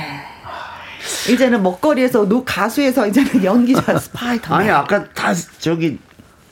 이제는 1.32 1.64
먹거리에서 1.64 2.28
노 2.28 2.44
가수에서 2.44 3.08
이제는 3.08 3.44
연기자 3.44 3.98
스파이더맨. 4.00 4.60
아니 4.62 4.70
아까 4.70 5.04
다 5.14 5.34
저기 5.60 6.00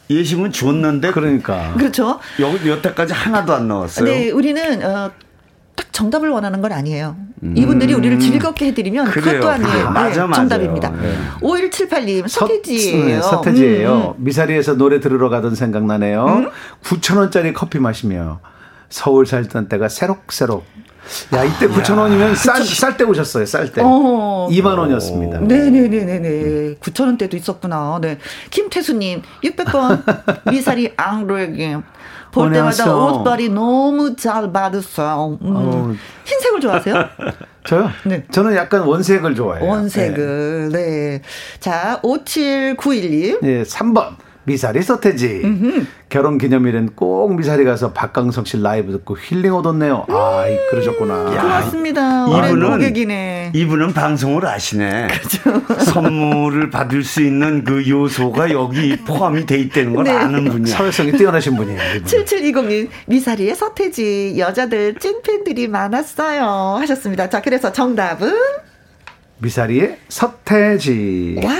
예심은 0.09 0.51
줬는데 0.51 1.11
그러니까 1.11 1.73
그렇죠. 1.77 2.19
여, 2.39 2.67
여태까지 2.67 3.13
하나도 3.13 3.53
안 3.53 3.67
나왔어요. 3.67 4.05
네, 4.05 4.29
우리는 4.31 4.83
어, 4.83 5.11
딱 5.75 5.91
정답을 5.91 6.29
원하는 6.29 6.61
건 6.61 6.71
아니에요. 6.71 7.15
음. 7.43 7.53
이분들이 7.57 7.93
우리를 7.93 8.19
즐겁게 8.19 8.67
해드리면 8.67 9.05
그것 9.11 9.39
또한 9.39 9.61
네, 9.61 9.83
맞아, 9.83 10.27
정답입니다. 10.31 10.89
네. 10.89 11.15
5178님 11.41 12.27
서태지예요. 12.27 13.21
서, 13.21 13.41
네, 13.41 13.51
태지예요 13.51 13.93
음, 13.93 14.19
음. 14.19 14.25
미사리에서 14.25 14.75
노래 14.75 14.99
들으러 14.99 15.29
가던 15.29 15.55
생각나네요. 15.55 16.25
음? 16.25 16.49
9천 16.83 17.17
원짜리 17.17 17.53
커피 17.53 17.79
마시며 17.79 18.39
서울 18.89 19.25
살던 19.25 19.67
때가 19.67 19.89
새록새록. 19.89 20.65
야 21.33 21.43
이때 21.43 21.67
9천 21.67 21.97
원이면 21.97 22.35
쌀쌀 22.35 22.97
때 22.97 23.03
오셨어요. 23.03 23.45
쌀 23.45 23.71
때. 23.71 23.81
어. 23.83 24.47
2만 24.49 24.77
원이었습니다. 24.77 25.39
네네네네네. 25.39 26.75
9천 26.79 27.01
원대도 27.05 27.37
있었구나. 27.37 27.99
네. 28.01 28.17
김태수님 28.49 29.21
600번 29.43 30.49
미사리 30.49 30.93
앙로에게 30.97 31.77
볼 32.35 32.51
때마다 32.51 32.95
옷발이 32.95 33.49
너무 33.49 34.15
잘 34.15 34.51
받았어요. 34.51 35.37
음. 35.41 35.55
어. 35.55 35.93
흰색을 36.25 36.59
좋아하세요? 36.59 37.09
저요? 37.65 37.89
네. 38.03 38.25
저는 38.29 38.55
약간 38.55 38.81
원색을 38.81 39.33
좋아해요. 39.33 39.67
원색을, 39.67 40.69
네. 40.71 40.79
네. 40.79 41.21
자, 41.59 41.99
5791님. 42.03 43.39
네, 43.41 43.63
3번. 43.63 44.15
미사리 44.45 44.81
서태지. 44.81 45.87
결혼 46.09 46.37
기념일엔 46.37 46.91
꼭 46.95 47.35
미사리 47.35 47.65
가서 47.65 47.91
박강성 47.91 48.45
씨 48.45 48.61
라이브 48.61 48.91
듣고 48.91 49.17
힐링 49.17 49.53
얻었네요. 49.53 50.05
아, 50.07 50.45
그러셨구나. 50.69 51.35
야, 51.35 51.41
고맙습니다. 51.41 52.27
이분은 52.27 52.69
고객이네. 52.71 53.51
이분은 53.55 53.93
방송을 53.93 54.45
아시네. 54.45 55.07
그렇죠. 55.07 55.65
선물을 55.91 56.69
받을 56.69 57.03
수 57.03 57.21
있는 57.21 57.63
그 57.63 57.87
요소가 57.89 58.51
여기 58.51 58.95
포함이 58.97 59.45
돼 59.47 59.57
있다는 59.57 59.95
걸 59.95 60.03
네. 60.05 60.11
아는 60.11 60.45
분이야. 60.45 60.75
사회성이 60.75 61.11
뛰어나신 61.13 61.55
분이에요. 61.55 61.79
7720님 62.03 62.89
미사리의 63.07 63.55
서태지 63.55 64.35
여자들 64.37 64.95
찐팬들이 64.99 65.67
많았어요 65.67 66.77
하셨습니다. 66.79 67.29
자, 67.29 67.41
그래서 67.41 67.71
정답은 67.71 68.31
미사리의 69.39 69.97
서태지. 70.07 71.41
와, 71.43 71.51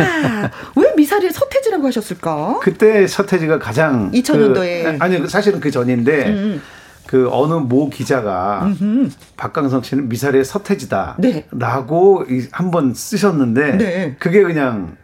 왜 0.78 0.93
미사리의 0.95 1.32
서태지라고 1.32 1.88
하셨을까? 1.88 2.59
그때 2.61 3.05
서태지가 3.07 3.59
가장 3.59 4.11
2000년도에 4.11 4.84
그, 4.84 4.97
아니 4.99 5.28
사실은 5.28 5.59
그 5.59 5.71
전인데 5.71 6.28
음. 6.28 6.34
음. 6.34 6.61
그 7.05 7.30
어느 7.32 7.53
모 7.53 7.89
기자가 7.89 8.61
음흠. 8.65 9.09
박강성 9.38 9.84
씨는 9.84 10.09
미사리의 10.09 10.43
서태지다라고 10.43 12.26
네. 12.28 12.47
한번 12.51 12.93
쓰셨는데 12.93 13.78
네. 13.78 14.15
그게 14.19 14.41
그냥 14.41 14.97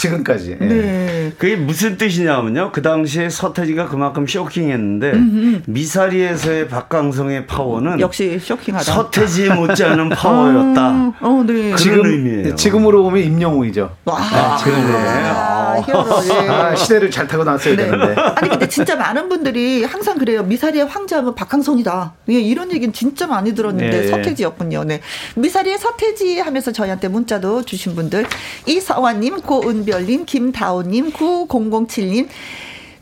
지금까지. 0.00 0.56
예. 0.60 0.64
네. 0.64 1.32
그게 1.38 1.56
무슨 1.56 1.96
뜻이냐면요. 1.96 2.70
그 2.72 2.82
당시에 2.82 3.28
서태지가 3.30 3.88
그만큼 3.88 4.26
쇼킹했는데 4.26 5.10
음흠. 5.12 5.62
미사리에서의 5.66 6.68
박강성의 6.68 7.46
파워는 7.46 8.00
역시 8.00 8.38
쇼킹하다. 8.38 8.84
서태지 8.84 9.50
못지않은 9.54 10.10
파워였다. 10.10 10.80
아, 10.80 11.12
어, 11.20 11.44
네. 11.46 11.52
그런 11.54 11.76
지금, 11.76 12.06
의미예요. 12.06 12.54
지금으로 12.54 13.02
보면 13.02 13.22
임영웅이죠. 13.22 13.90
와. 14.04 14.16
아, 14.18 14.56
지금으로 14.56 14.82
보면. 14.92 15.06
아, 15.08 15.76
예. 15.86 16.48
아, 16.48 16.74
시대를 16.74 17.10
잘 17.10 17.26
타고 17.26 17.44
나왔어야 17.44 17.76
네. 17.76 17.84
되는데. 17.84 18.14
아니 18.36 18.48
근데 18.48 18.68
진짜 18.68 18.96
많은 18.96 19.28
분들이 19.28 19.84
항상 19.84 20.18
그래요. 20.18 20.42
미사리의 20.44 20.86
황제하면 20.86 21.34
박강성이다. 21.34 22.14
예, 22.30 22.34
이런 22.40 22.70
얘기는 22.72 22.92
진짜 22.92 23.26
많이 23.26 23.54
들었는데 23.54 24.00
네. 24.02 24.08
서태지였군요. 24.08 24.84
네. 24.84 25.00
미사리의 25.36 25.78
서태지 25.78 26.40
하면서 26.40 26.72
저희한테 26.72 27.08
문자도 27.08 27.62
주신 27.64 27.94
분들 27.94 28.26
이서환님 28.66 29.40
고은별님, 29.48 30.26
김다오님, 30.26 31.12
9007님, 31.12 32.28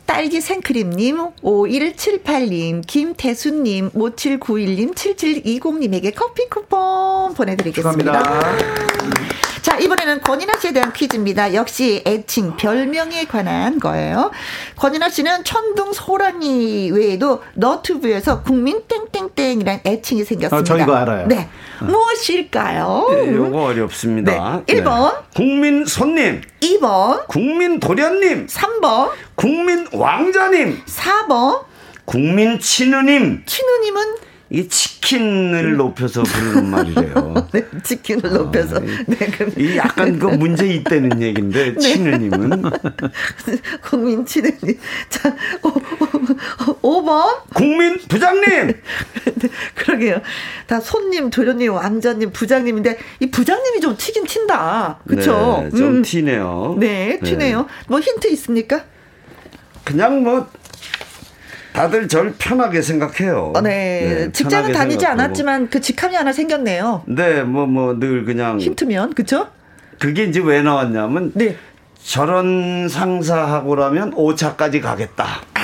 딸기 0.05 0.39
생크림님, 0.39 1.31
5178님, 1.43 2.87
김태수님, 2.87 3.89
5791님, 3.89 4.95
7720님에게 4.95 6.15
커피 6.15 6.47
쿠폰 6.47 7.33
보내드리겠습니다. 7.33 8.11
감사합니다. 8.13 9.46
자, 9.67 9.77
이번에는 9.79 10.21
권인아 10.21 10.53
씨에 10.61 10.71
대한 10.71 10.93
퀴즈입니다. 10.93 11.53
역시 11.53 12.01
애칭, 12.07 12.55
별명에 12.55 13.25
관한 13.25 13.81
거예요. 13.81 14.31
권인아 14.77 15.09
씨는 15.09 15.43
천둥 15.43 15.91
소랑이 15.91 16.89
외에도 16.91 17.43
너튜브에서 17.53 18.43
국민 18.43 18.81
땡땡땡이란 18.87 19.81
애칭이 19.85 20.23
생겼습니다. 20.23 20.55
어, 20.55 20.63
저 20.63 20.81
이거 20.81 20.95
알아요. 20.95 21.27
네. 21.27 21.49
어. 21.81 21.83
무엇일까요? 21.83 23.07
네, 23.11 23.33
요거 23.35 23.61
어렵습니다. 23.61 24.63
네. 24.65 24.75
1번. 24.75 25.11
네. 25.11 25.17
국민 25.35 25.85
손님. 25.85 26.41
2번. 26.61 27.27
국민 27.27 27.81
도련님. 27.81 28.47
3번. 28.47 29.11
국민 29.35 29.85
왕자님. 29.91 30.81
4번. 30.85 31.65
국민 32.05 32.57
친우님. 32.61 33.43
친우님은 33.45 34.26
이게 34.49 34.67
치킨을 34.69 35.75
높여서 35.75 36.23
부르는 36.23 36.69
말이래요. 36.69 37.47
네, 37.51 37.65
치킨을 37.83 38.31
높여서. 38.31 38.77
아, 38.77 38.79
네, 38.79 39.17
그럼. 39.17 39.51
이 39.57 39.75
약간 39.75 40.17
그 40.17 40.27
문제 40.27 40.67
있다는 40.67 41.21
얘기인데, 41.21 41.73
네. 41.75 41.77
치느님은. 41.77 42.63
국민 43.83 44.25
치느님. 44.25 44.79
자, 45.09 45.35
오, 46.81 47.03
5번. 47.03 47.41
국민 47.53 47.97
부장님! 48.07 48.43
네, 48.47 49.49
그러게요. 49.75 50.21
다 50.65 50.79
손님, 50.79 51.29
도련님, 51.29 51.73
왕자님, 51.73 52.31
부장님인데, 52.31 52.97
이 53.19 53.29
부장님이 53.29 53.81
좀 53.81 53.97
튀긴 53.97 54.23
튄다. 54.23 54.97
그쵸? 55.07 55.67
네, 55.69 55.77
좀 55.77 55.97
음. 55.97 56.01
튀네요. 56.01 56.77
네, 56.79 57.19
튀네요. 57.21 57.61
네. 57.63 57.67
뭐 57.87 57.99
힌트 57.99 58.29
있습니까? 58.29 58.85
그냥 59.83 60.23
뭐, 60.23 60.47
다들 61.77 62.07
절 62.07 62.33
편하게 62.39 62.81
생각해요. 62.81 63.53
어, 63.55 63.61
네. 63.61 63.69
네. 64.25 64.31
직장은 64.31 64.71
다니지 64.73 64.99
생각하고. 65.01 65.21
않았지만 65.21 65.69
그 65.69 65.79
직함이 65.79 66.15
하나 66.15 66.33
생겼네요. 66.33 67.03
네, 67.05 67.43
뭐 67.43 67.67
뭐 67.67 67.99
늘 67.99 68.25
그냥 68.25 68.59
힌트면 68.59 69.13
그쵸? 69.13 69.47
그게 69.99 70.23
이제 70.23 70.39
왜 70.43 70.63
나왔냐면 70.63 71.31
네. 71.35 71.55
저런 72.03 72.89
상사하고라면 72.89 74.15
5차까지 74.15 74.81
가겠다. 74.81 75.25
아. 75.53 75.61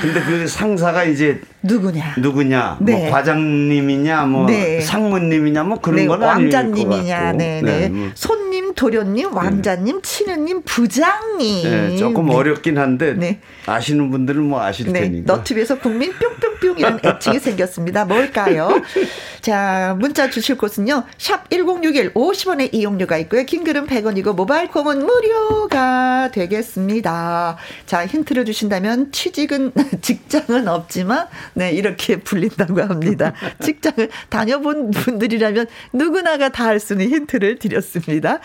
근데 0.00 0.22
그 0.22 0.46
상사가 0.46 1.04
이제 1.04 1.40
누구냐? 1.66 2.14
누구냐? 2.18 2.76
뭐 2.80 2.86
네. 2.86 3.02
뭐 3.02 3.10
과장님이냐, 3.10 4.26
뭐 4.26 4.46
네. 4.46 4.80
상무님이냐, 4.80 5.64
뭐 5.64 5.80
그런 5.80 5.96
네, 5.96 6.06
건 6.06 6.22
왕자님이냐, 6.22 7.32
네, 7.32 7.60
네. 7.62 7.80
네. 7.80 7.88
뭐. 7.88 8.10
손님, 8.14 8.74
도련님, 8.74 9.34
왕자님, 9.34 10.02
치느님, 10.02 10.62
부장님. 10.62 11.62
네, 11.70 11.96
조금 11.96 12.26
네. 12.26 12.34
어렵긴 12.34 12.78
한데 12.78 13.14
네. 13.14 13.40
아시는 13.66 14.10
분들은 14.10 14.42
뭐 14.42 14.62
아실 14.62 14.92
네. 14.92 15.00
테니까. 15.00 15.32
너튜브에서 15.34 15.78
국민 15.78 16.12
뿅뿅뿅이라는 16.12 17.00
애칭이 17.04 17.38
생겼습니다. 17.40 18.04
뭘까요? 18.04 18.68
자, 19.40 19.96
문자 19.98 20.28
주실 20.30 20.56
곳은요. 20.56 21.04
샵 21.18 21.48
1061, 21.50 22.14
50원의 22.14 22.74
이용료가 22.74 23.16
있고요. 23.18 23.44
킹글은 23.44 23.86
100원이고 23.86 24.34
모바일 24.34 24.68
콤은 24.68 25.04
무료가 25.06 26.30
되겠습니다. 26.32 27.56
자, 27.86 28.06
힌트를 28.06 28.44
주신다면 28.44 29.12
취직은 29.12 29.72
직장은 30.02 30.68
없지만 30.68 31.26
네, 31.56 31.72
이렇게 31.72 32.16
불린다고 32.16 32.80
합니다. 32.82 33.32
직장을 33.62 34.08
다녀본 34.28 34.90
분들이라면 34.90 35.66
누구나가 35.94 36.50
다할수 36.50 36.92
있는 36.94 37.08
힌트를 37.10 37.58
드렸습니다. 37.58 38.40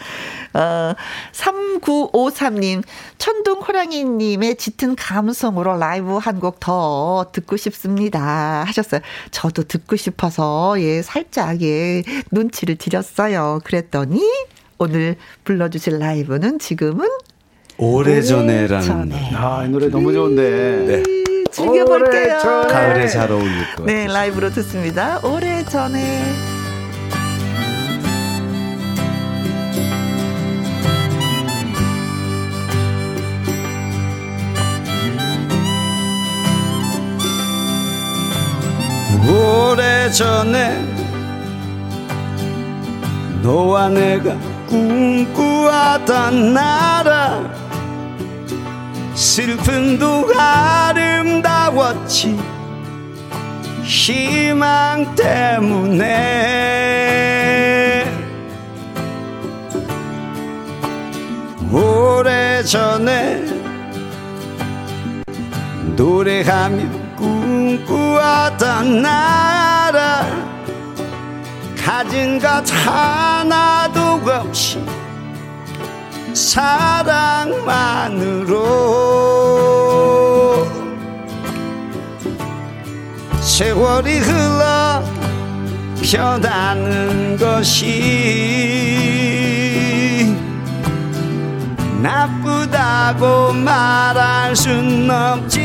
어, 0.54 0.94
3953님, 1.34 2.84
천둥 3.18 3.60
호랑이님의 3.62 4.56
짙은 4.56 4.96
감성으로 4.96 5.78
라이브 5.78 6.18
한 6.18 6.40
곡 6.40 6.60
더 6.62 7.28
듣고 7.34 7.58
싶습니다. 7.58 8.64
하셨어요. 8.66 9.02
저도 9.32 9.64
듣고 9.64 9.96
싶어서, 9.96 10.76
예, 10.80 11.02
살짝, 11.02 11.62
예, 11.62 12.04
눈치를 12.32 12.78
드렸어요. 12.78 13.60
그랬더니, 13.64 14.22
오늘 14.78 15.18
불러주실 15.44 16.00
라이브는 16.00 16.60
지금은 16.60 17.08
오래전에라는 17.78 19.12
아, 19.36 19.66
이 19.66 19.70
노래 19.70 19.90
너무 19.90 20.14
좋은데. 20.14 21.04
네. 21.04 21.22
즐겨볼게요. 21.52 22.40
가을에 22.70 23.08
잘 23.08 23.32
어울릴 23.32 23.76
것 23.76 23.86
네, 23.86 24.08
라이브로 24.08 24.50
듣습니다. 24.52 25.20
오래 25.24 25.64
전에. 25.66 26.52
오래전에 39.32 40.86
너와 43.42 43.90
내가 43.90 44.36
꿈꾸었던 44.68 46.54
나라 46.54 47.40
슬픔도 49.22 50.34
아름다웠지. 50.36 52.40
희망 53.84 55.14
때문에. 55.16 56.08
오래전에 61.72 63.46
노래하며 65.96 66.84
꿈꾸었던 67.16 69.04
나라. 69.04 70.26
가진 71.78 72.40
것 72.40 72.64
하나도 72.72 74.20
없이 74.26 74.84
사랑만으로 76.34 77.92
세월이 83.42 84.20
흘러 84.20 85.04
변하는 86.02 87.38
것이 87.38 88.92
나쁘다고 92.02 93.54
말할 93.54 94.56
순 94.56 95.10
없지만 95.12 95.62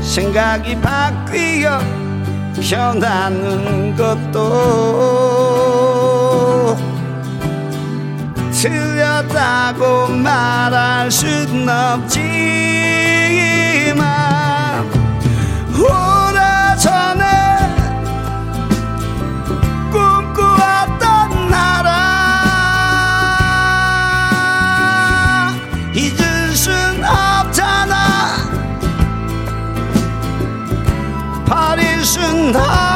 생각이 0.00 0.80
바뀌어 0.80 1.78
변하는 2.62 3.94
것도 3.96 5.39
틀렸다고 8.60 10.08
말할 10.08 11.10
순 11.10 11.66
없지만 11.66 12.04
오래전에 15.72 17.24
꿈꾸었던 19.90 21.48
나라. 21.48 21.88
잊을 25.94 26.54
순 26.54 27.02
없잖아. 27.02 27.94
버릴 31.46 32.04
순 32.04 32.54
없 32.54 32.89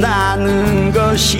변하는 0.00 0.92
것이 0.92 1.36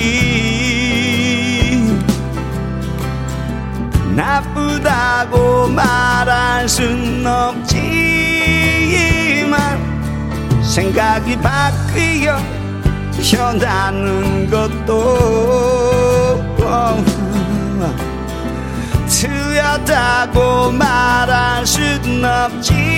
나쁘다고 4.16 5.68
말할 5.68 6.68
순 6.68 7.24
없지만 7.24 7.78
생각이 10.60 11.36
바뀌어 11.38 12.36
변하는 13.30 14.50
것도 14.50 15.38
틀렸다고 19.08 20.72
말할 20.72 21.64
순 21.64 22.24
없지만 22.24 22.88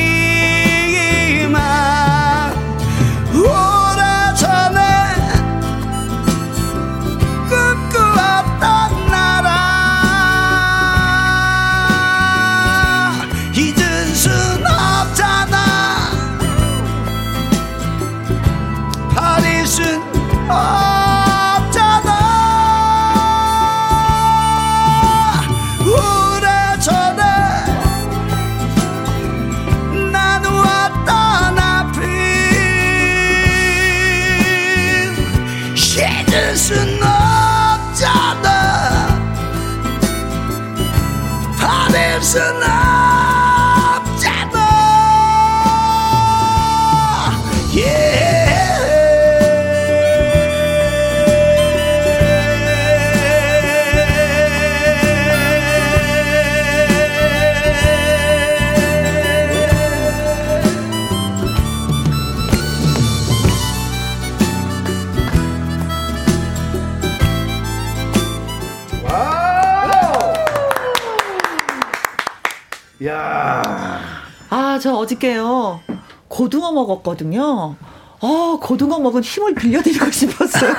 아, 74.71 74.79
저 74.79 74.95
어저께요. 74.95 75.81
고등어 76.29 76.71
먹었거든요. 76.71 77.75
아, 78.23 78.59
고등어 78.61 79.01
먹은 79.01 79.21
힘을 79.21 79.53
빌려드리고 79.55 80.09
싶었어요. 80.12 80.73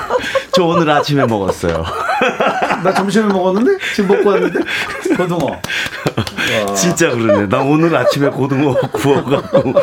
저 0.54 0.64
오늘 0.64 0.88
아침에 0.88 1.26
먹었어요. 1.26 1.84
나 2.82 2.94
점심에 2.94 3.26
먹었는데 3.26 3.84
지금 3.94 4.16
먹고 4.16 4.30
왔는데 4.30 4.60
고등어. 5.18 5.60
진짜 6.74 7.10
그러네. 7.10 7.48
나 7.48 7.58
오늘 7.60 7.94
아침에 7.94 8.30
고등어 8.30 8.74
구워갖고 8.92 9.74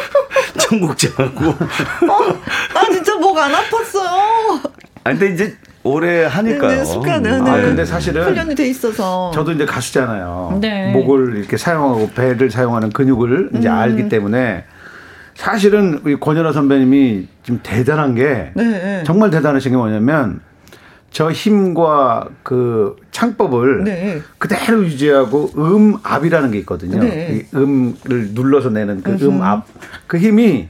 청국장하고. 0.58 1.50
어, 1.50 2.42
아 2.74 2.86
진짜 2.92 3.16
목 3.16 3.38
안 3.38 3.52
아팠어요. 3.52 4.08
아 5.04 5.10
근데 5.12 5.28
이제 5.36 5.56
오래 5.84 6.26
하니까요. 6.26 6.70
네, 6.78 6.86
습관은. 6.86 7.44
네. 7.44 7.52
아 7.52 7.62
근데 7.62 7.86
사실은 7.86 8.24
훈련이 8.24 8.56
돼 8.56 8.68
있어서. 8.68 9.32
저도 9.34 9.52
이제 9.54 9.66
가수잖아요. 9.66 10.60
네. 10.62 10.92
목을 10.92 11.38
이렇게 11.38 11.58
사용하고 11.58 12.10
배를 12.12 12.52
사용하는 12.52 12.90
근육을 12.90 13.52
이제 13.56 13.70
음. 13.70 13.74
알기 13.74 14.10
때문에 14.10 14.66
사실은 15.36 16.02
우리 16.04 16.20
권연아 16.20 16.52
선배님이 16.52 17.28
좀 17.44 17.60
대단한 17.64 18.14
게 18.14 18.52
네, 18.56 18.64
네. 18.64 19.04
정말 19.06 19.30
대단하신 19.30 19.72
게 19.72 19.78
뭐냐면 19.78 20.42
저 21.12 21.32
힘과 21.32 22.28
그 22.44 22.98
창법을 23.12 23.84
네. 23.86 24.22
그대로 24.38 24.84
유지하고 24.84 25.52
음압이라는 25.58 26.52
게 26.52 26.60
있거든요. 26.60 27.00
네. 27.02 27.42
이 27.54 27.56
음을 27.56 27.94
눌러서 28.34 28.70
내는 28.70 29.02
그. 29.02 29.18
음압 29.22 29.66
그 30.08 30.18
힘이 30.18 30.68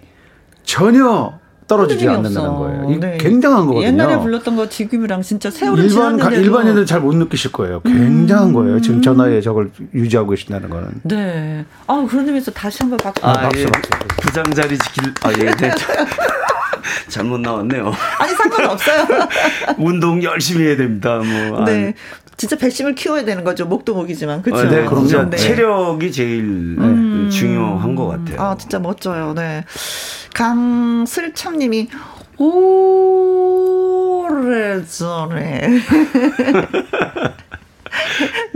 전혀 0.64 1.34
떨어지지 1.70 2.08
않는다는 2.10 2.50
없어. 2.50 2.60
거예요. 2.60 2.92
이 2.92 3.00
네. 3.00 3.18
굉장한 3.20 3.68
거거든요. 3.68 3.86
옛날에 3.88 4.20
불렀던 4.20 4.56
거 4.58 4.68
지금이랑 4.68 5.22
진짜 5.22 5.50
세월이 5.50 5.84
일반 5.84 6.18
가, 6.18 6.30
지났는데도. 6.30 6.42
일반인은 6.44 6.86
잘 6.86 7.00
못 7.00 7.16
느끼실 7.16 7.52
거예요. 7.54 7.80
굉장한 7.84 8.52
거예요. 8.52 8.82
지금 8.82 9.02
저 9.02 9.14
나이에 9.14 9.40
저걸 9.40 9.72
유지하고 9.94 10.32
계신다는 10.32 10.70
거는. 10.70 10.90
네. 11.04 11.64
아 11.88 12.06
그런 12.10 12.26
의미에서 12.26 12.52
다시 12.52 12.80
한번 12.80 12.98
박수. 12.98 13.26
아, 13.26 13.34
박수, 13.34 13.62
예. 13.62 13.66
박수. 13.68 13.90
부장 14.22 14.44
자리 14.54 14.78
지킬 14.78 15.14
아 15.24 15.32
예. 15.40 15.46
네. 15.56 15.72
잘못 17.08 17.40
나왔네요. 17.40 17.92
아니 18.20 18.34
상관없어요. 18.34 19.06
운동 19.78 20.22
열심히 20.24 20.66
해야 20.66 20.76
됩니다. 20.76 21.22
뭐. 21.50 21.64
네. 21.66 21.94
진짜 22.40 22.56
배심을 22.56 22.96
키워야 22.96 23.26
되는 23.26 23.44
거죠. 23.44 23.66
목도 23.66 23.94
목이지만. 23.94 24.42
그렇죠. 24.42 24.66
아, 24.66 24.72
네, 24.72 24.86
그럼요. 24.86 25.08
진짜 25.08 25.30
네. 25.30 25.36
체력이 25.36 26.10
제일 26.10 26.78
네, 26.78 27.30
중요한 27.30 27.96
것 27.96 28.08
같아요. 28.08 28.42
아, 28.42 28.56
진짜 28.58 28.80
멋져요. 28.80 29.34
네. 29.34 29.66
강슬참 30.34 31.58
님이 31.58 31.90
오래전에 34.38 35.68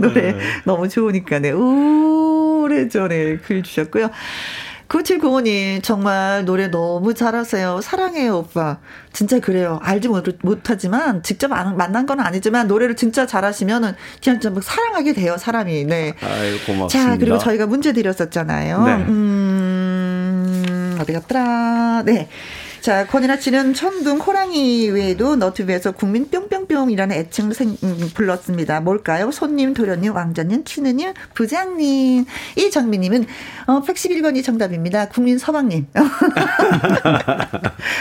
노래 0.00 0.32
네. 0.32 0.38
너무 0.64 0.88
좋으니까 0.88 1.40
네. 1.40 1.50
오래전에 1.50 3.36
글 3.36 3.62
주셨고요. 3.62 4.08
9705님, 4.94 5.82
정말 5.82 6.44
노래 6.44 6.68
너무 6.70 7.14
잘하세요. 7.14 7.80
사랑해요, 7.82 8.36
오빠. 8.38 8.78
진짜 9.12 9.40
그래요. 9.40 9.80
알지 9.82 10.06
못, 10.06 10.24
못하지만, 10.42 11.22
직접 11.24 11.50
안- 11.52 11.76
만난 11.76 12.06
건 12.06 12.20
아니지만, 12.20 12.68
노래를 12.68 12.94
진짜 12.94 13.26
잘하시면은, 13.26 13.94
그냥 14.22 14.38
좀 14.38 14.60
사랑하게 14.60 15.14
돼요, 15.14 15.36
사람이. 15.36 15.84
네. 15.86 16.14
아유, 16.22 16.56
고맙습니다. 16.64 16.88
자, 17.10 17.16
그리고 17.18 17.38
저희가 17.38 17.66
문제 17.66 17.92
드렸었잖아요. 17.92 18.84
네. 18.84 18.92
음, 19.08 20.96
어디 21.00 21.12
갔더라. 21.12 22.02
네. 22.04 22.28
자, 22.84 23.06
권인아 23.06 23.38
씨는 23.38 23.72
천둥 23.72 24.18
호랑이 24.18 24.90
외에도 24.90 25.36
너튜브에서 25.36 25.92
국민 25.92 26.28
뿅뿅 26.28 26.66
뿅뿅이라는 26.68 27.16
애칭 27.16 27.50
생, 27.54 27.78
음, 27.82 28.10
불렀습니다. 28.12 28.80
뭘까요? 28.80 29.30
손님, 29.30 29.72
도련님, 29.72 30.14
왕자님, 30.14 30.64
치느님, 30.64 31.14
부장님. 31.32 32.26
이정민님은 32.58 33.24
어, 33.68 33.80
111번이 33.80 34.44
정답입니다. 34.44 35.08
국민 35.08 35.38
서방님. 35.38 35.86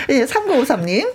예, 0.09 0.25
3953님. 0.25 1.13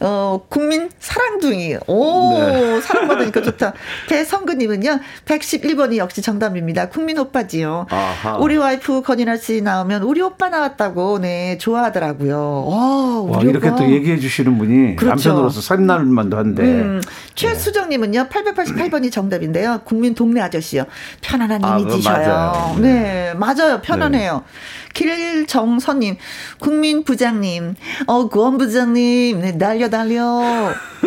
어, 0.00 0.44
국민 0.48 0.90
사랑둥이. 0.98 1.76
오, 1.86 2.38
네. 2.38 2.80
사랑받으니까 2.82 3.42
좋다. 3.42 3.72
배성근님은요, 4.08 5.00
111번이 5.24 5.96
역시 5.96 6.22
정답입니다. 6.22 6.88
국민 6.88 7.18
오빠지요. 7.18 7.86
아하. 7.90 8.36
우리 8.38 8.56
와이프 8.56 9.02
건인아 9.02 9.36
씨 9.36 9.60
나오면 9.60 10.02
우리 10.02 10.20
오빠 10.20 10.48
나왔다고, 10.48 11.18
네, 11.20 11.58
좋아하더라고요. 11.58 12.66
와, 12.66 13.22
와 13.22 13.42
이렇게 13.42 13.68
오빠. 13.68 13.76
또 13.76 13.90
얘기해 13.90 14.18
주시는 14.18 14.58
분이 14.58 14.96
그렇죠. 14.96 15.28
남편으로서 15.30 15.60
쌀날만도 15.60 16.36
한데. 16.36 16.62
음, 16.62 17.00
최수정님은요, 17.34 18.28
888번이 18.28 19.10
정답인데요. 19.12 19.80
국민 19.84 20.14
동네 20.14 20.40
아저씨요. 20.40 20.84
편안한 21.20 21.64
아, 21.64 21.78
이미지셔요. 21.78 22.26
맞아요. 22.26 22.76
네, 22.80 23.34
맞아요. 23.34 23.80
편안해요. 23.82 24.42
네. 24.44 24.83
길정선님, 24.94 26.16
국민부장님, 26.60 27.74
어, 28.06 28.28
구원부장님, 28.28 29.40
네, 29.40 29.58
달려, 29.58 29.90
달려. 29.90 30.72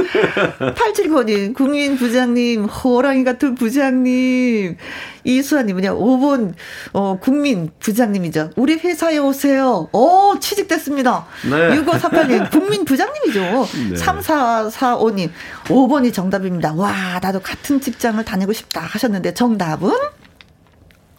8795님, 0.75 1.55
국민부장님, 1.55 2.65
호랑이 2.65 3.23
같은 3.23 3.55
부장님. 3.55 4.77
이수아님은요, 5.23 5.97
5번, 5.99 6.53
어, 6.93 7.17
국민부장님이죠. 7.19 8.51
우리 8.55 8.75
회사에 8.75 9.17
오세요. 9.17 9.89
어, 9.91 10.33
취직됐습니다. 10.39 11.25
네. 11.49 11.79
6538님, 11.79 12.51
국민부장님이죠. 12.51 13.39
네. 13.39 13.95
3445님, 13.95 15.31
5번이 15.65 16.13
정답입니다. 16.13 16.73
와, 16.73 17.19
나도 17.21 17.39
같은 17.41 17.81
직장을 17.81 18.23
다니고 18.23 18.53
싶다 18.53 18.81
하셨는데, 18.81 19.33
정답은? 19.33 19.91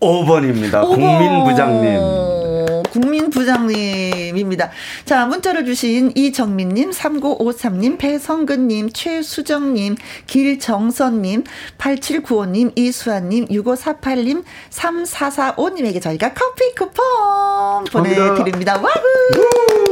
5번입니다. 0.00 0.82
5번. 0.84 0.94
국민부장님. 0.94 2.47
국민부장님입니다. 2.90 4.70
자, 5.04 5.26
문자를 5.26 5.64
주신 5.64 6.12
이정민님, 6.14 6.90
3953님, 6.90 7.98
배성근님, 7.98 8.90
최수정님, 8.92 9.96
길정선님, 10.26 11.44
8795님, 11.78 12.72
이수아님, 12.76 13.46
6548님, 13.46 14.44
3445님에게 14.70 16.02
저희가 16.02 16.32
커피 16.34 16.74
쿠폰 16.74 17.84
보내드립니다. 17.84 18.80
와우! 18.80 19.87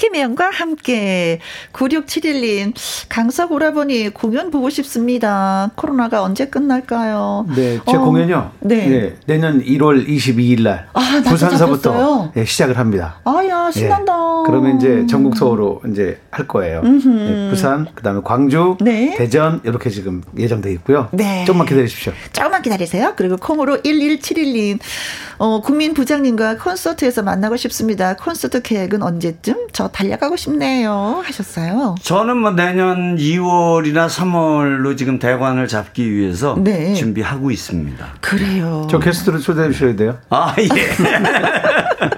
김혜영과 0.00 0.48
함께 0.50 1.40
9671님 1.74 2.72
강석 3.10 3.52
오라버니 3.52 4.08
공연 4.14 4.50
보고 4.50 4.70
싶습니다. 4.70 5.70
코로나가 5.76 6.22
언제 6.22 6.46
끝날까요? 6.46 7.44
네, 7.54 7.78
제 7.86 7.98
어, 7.98 8.00
공연요. 8.00 8.50
네. 8.60 8.88
네. 8.88 9.16
내년 9.26 9.62
1월 9.62 10.08
22일 10.08 10.62
날 10.62 10.88
아, 10.94 11.20
부산서부터 11.22 12.32
네, 12.34 12.46
시작을 12.46 12.78
합니다. 12.78 13.20
아야 13.24 13.70
신난다. 13.70 14.14
네. 14.14 14.42
그러면 14.46 14.78
이제 14.78 15.06
전국 15.06 15.34
투어로 15.34 15.82
이제 15.90 16.18
할 16.30 16.48
거예요. 16.48 16.80
네, 16.80 17.50
부산, 17.50 17.86
그다음에 17.94 18.22
광주, 18.24 18.78
네. 18.80 19.14
대전 19.18 19.60
이렇게 19.64 19.90
지금 19.90 20.22
예정돼 20.34 20.72
있고요. 20.72 21.08
네. 21.12 21.44
조금만 21.44 21.66
기다리십시오. 21.66 22.14
조금만 22.32 22.62
기다리세요. 22.62 23.12
그리고 23.16 23.36
콩으로 23.36 23.82
1171님 23.82 24.78
어, 25.36 25.60
국민 25.60 25.92
부장님과 25.92 26.56
콘서트에서 26.56 27.22
만나고 27.22 27.56
싶습니다. 27.56 28.14
콘서트 28.14 28.62
계획은 28.62 29.02
언제쯤? 29.02 29.68
저 29.72 29.89
달려가고 29.92 30.36
싶네요. 30.36 31.22
하셨어요. 31.24 31.94
저는 32.02 32.36
뭐 32.38 32.50
내년 32.52 33.16
2월이나 33.16 34.08
3월로 34.08 34.96
지금 34.96 35.18
대관을 35.18 35.68
잡기 35.68 36.10
위해서 36.12 36.56
네. 36.58 36.94
준비하고 36.94 37.50
있습니다. 37.50 38.14
그래요. 38.20 38.86
저 38.90 38.98
게스트로 38.98 39.38
초대해 39.38 39.70
주셔야 39.70 39.96
돼요. 39.96 40.18
아, 40.30 40.54
예. 40.58 40.68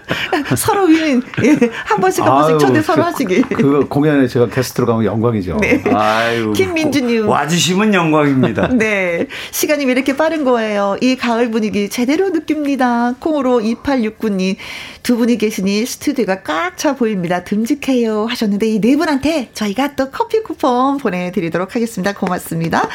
서로 0.57 0.85
윈, 0.85 1.23
예, 1.45 1.59
한 1.85 2.01
번씩 2.01 2.25
한 2.25 2.35
번씩 2.35 2.59
초대 2.59 2.83
서로 2.83 3.03
그, 3.03 3.09
하시기. 3.09 3.43
그 3.43 3.87
공연에 3.89 4.27
제가 4.27 4.49
게스트로 4.49 4.87
가면 4.87 5.05
영광이죠. 5.05 5.59
네. 5.61 5.83
아유. 5.95 6.53
김민주님. 6.55 7.29
와주시면 7.29 7.95
영광입니다. 7.95 8.69
네. 8.77 9.27
시간이 9.51 9.85
왜 9.87 9.93
이렇게 9.93 10.17
빠른 10.17 10.45
거예요? 10.45 10.97
이 11.01 11.17
가을 11.17 11.51
분위기 11.51 11.89
제대로 11.89 12.31
느낍니다. 12.31 13.15
콩으로 13.19 13.61
2869님. 13.61 14.57
두 15.03 15.17
분이 15.17 15.39
계시니 15.39 15.85
스튜디오가 15.87 16.43
꽉 16.43 16.77
차 16.77 16.95
보입니다. 16.97 17.45
듬직해요. 17.63 18.27
하셨는데 18.27 18.67
이 18.69 18.83
네 18.83 18.97
분한테 18.97 19.51
저희가 19.55 19.95
또 19.95 20.11
커피 20.11 20.43
쿠폰 20.43 20.97
보내드리도록 20.99 21.75
하겠습니다. 21.77 22.13
고맙습니다. 22.13 22.89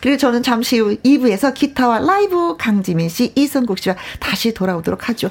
그리고 0.00 0.16
저는 0.16 0.42
잠시 0.42 0.78
후 0.78 0.96
2부에서 1.04 1.52
기타와 1.52 1.98
라이브 2.00 2.56
강지민 2.56 3.08
씨, 3.08 3.32
이선국 3.34 3.78
씨와 3.78 3.96
다시 4.20 4.54
돌아오도록 4.54 5.08
하죠. 5.10 5.30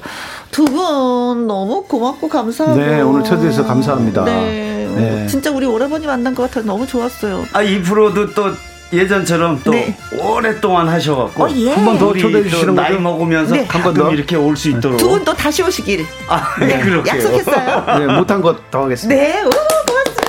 두 0.50 0.64
분 0.64 1.46
너무 1.46 1.84
고맙고 1.84 2.28
감사하고. 2.28 2.78
네, 2.78 3.00
오늘 3.00 3.22
초대해서 3.24 3.64
감사합니다. 3.64 4.24
네. 4.24 4.88
네. 4.96 5.26
진짜 5.26 5.50
우리 5.50 5.66
오라버니 5.66 6.06
만난 6.06 6.34
것 6.34 6.44
같아서 6.44 6.66
너무 6.66 6.86
좋았어요. 6.86 7.44
아, 7.52 7.62
이 7.62 7.82
프로도 7.82 8.34
또 8.34 8.52
예전처럼 8.96 9.60
또 9.64 9.70
네. 9.72 9.96
오랫동안 10.18 10.88
하셔갖고 10.88 11.44
어, 11.44 11.50
예. 11.56 11.72
한번 11.72 11.98
더 11.98 12.12
초대해 12.14 12.48
주시는 12.48 12.74
나이 12.74 12.98
먹으면서 12.98 13.54
네. 13.54 13.64
한번 13.68 13.94
더 13.94 14.12
이렇게 14.12 14.36
올 14.36 14.56
수 14.56 14.68
있도록 14.70 14.98
두 14.98 15.08
분 15.08 15.24
또 15.24 15.32
다시 15.34 15.62
오시길 15.62 16.04
아, 16.28 16.54
네. 16.60 16.80
그렇게 16.80 17.10
약속했어요. 17.10 17.98
네, 17.98 18.06
못한 18.14 18.40
것더 18.40 18.84
하겠습니다. 18.84 19.20
네, 19.22 19.42
오, 19.42 19.50
고맙습니다. 19.50 20.23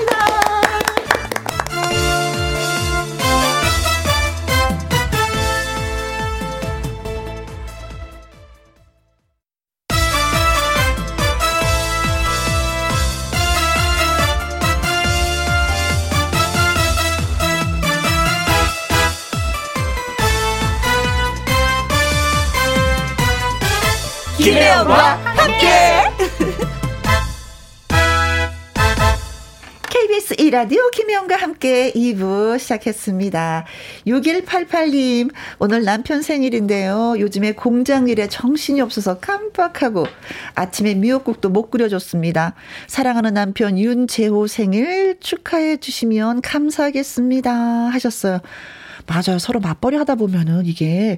김혜영과 24.75 25.15
함께. 25.23 26.03
KBS 29.89 30.35
1라디오 30.35 30.91
김혜영과 30.91 31.37
함께 31.37 31.93
2부 31.93 32.59
시작했습니다. 32.59 33.65
6188님, 34.05 35.31
오늘 35.59 35.85
남편 35.85 36.21
생일인데요. 36.21 37.15
요즘에 37.17 37.53
공장 37.53 38.09
일에 38.09 38.27
정신이 38.27 38.81
없어서 38.81 39.19
깜빡하고 39.19 40.07
아침에 40.55 40.93
미역국도 40.95 41.49
못 41.49 41.71
끓여줬습니다. 41.71 42.55
사랑하는 42.87 43.33
남편 43.33 43.79
윤재호 43.79 44.47
생일 44.47 45.17
축하해 45.21 45.77
주시면 45.77 46.41
감사하겠습니다. 46.41 47.51
하셨어요. 47.53 48.41
맞아요. 49.07 49.39
서로 49.39 49.59
맞벌이 49.59 49.95
하다 49.97 50.15
보면은 50.15 50.65
이게 50.65 51.17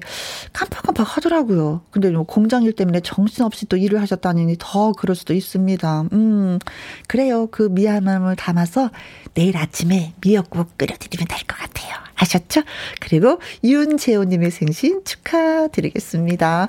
깜빡깜빡 0.52 1.16
하더라고요. 1.16 1.82
근데 1.90 2.10
뭐 2.10 2.24
공장 2.24 2.62
일 2.64 2.72
때문에 2.74 3.00
정신없이 3.00 3.66
또 3.66 3.76
일을 3.76 4.00
하셨다니 4.00 4.56
더 4.58 4.92
그럴 4.92 5.16
수도 5.16 5.32
있습니다. 5.34 6.04
음, 6.12 6.58
그래요. 7.06 7.46
그 7.50 7.62
미안함을 7.70 8.36
담아서 8.36 8.90
내일 9.34 9.56
아침에 9.56 10.12
미역국 10.20 10.76
끓여드리면 10.76 11.26
될 11.28 11.38
것 11.46 11.56
같아요. 11.56 11.94
하셨죠? 12.14 12.62
그리고 13.00 13.40
윤재호님의 13.64 14.50
생신 14.50 15.02
축하드리겠습니다. 15.04 16.68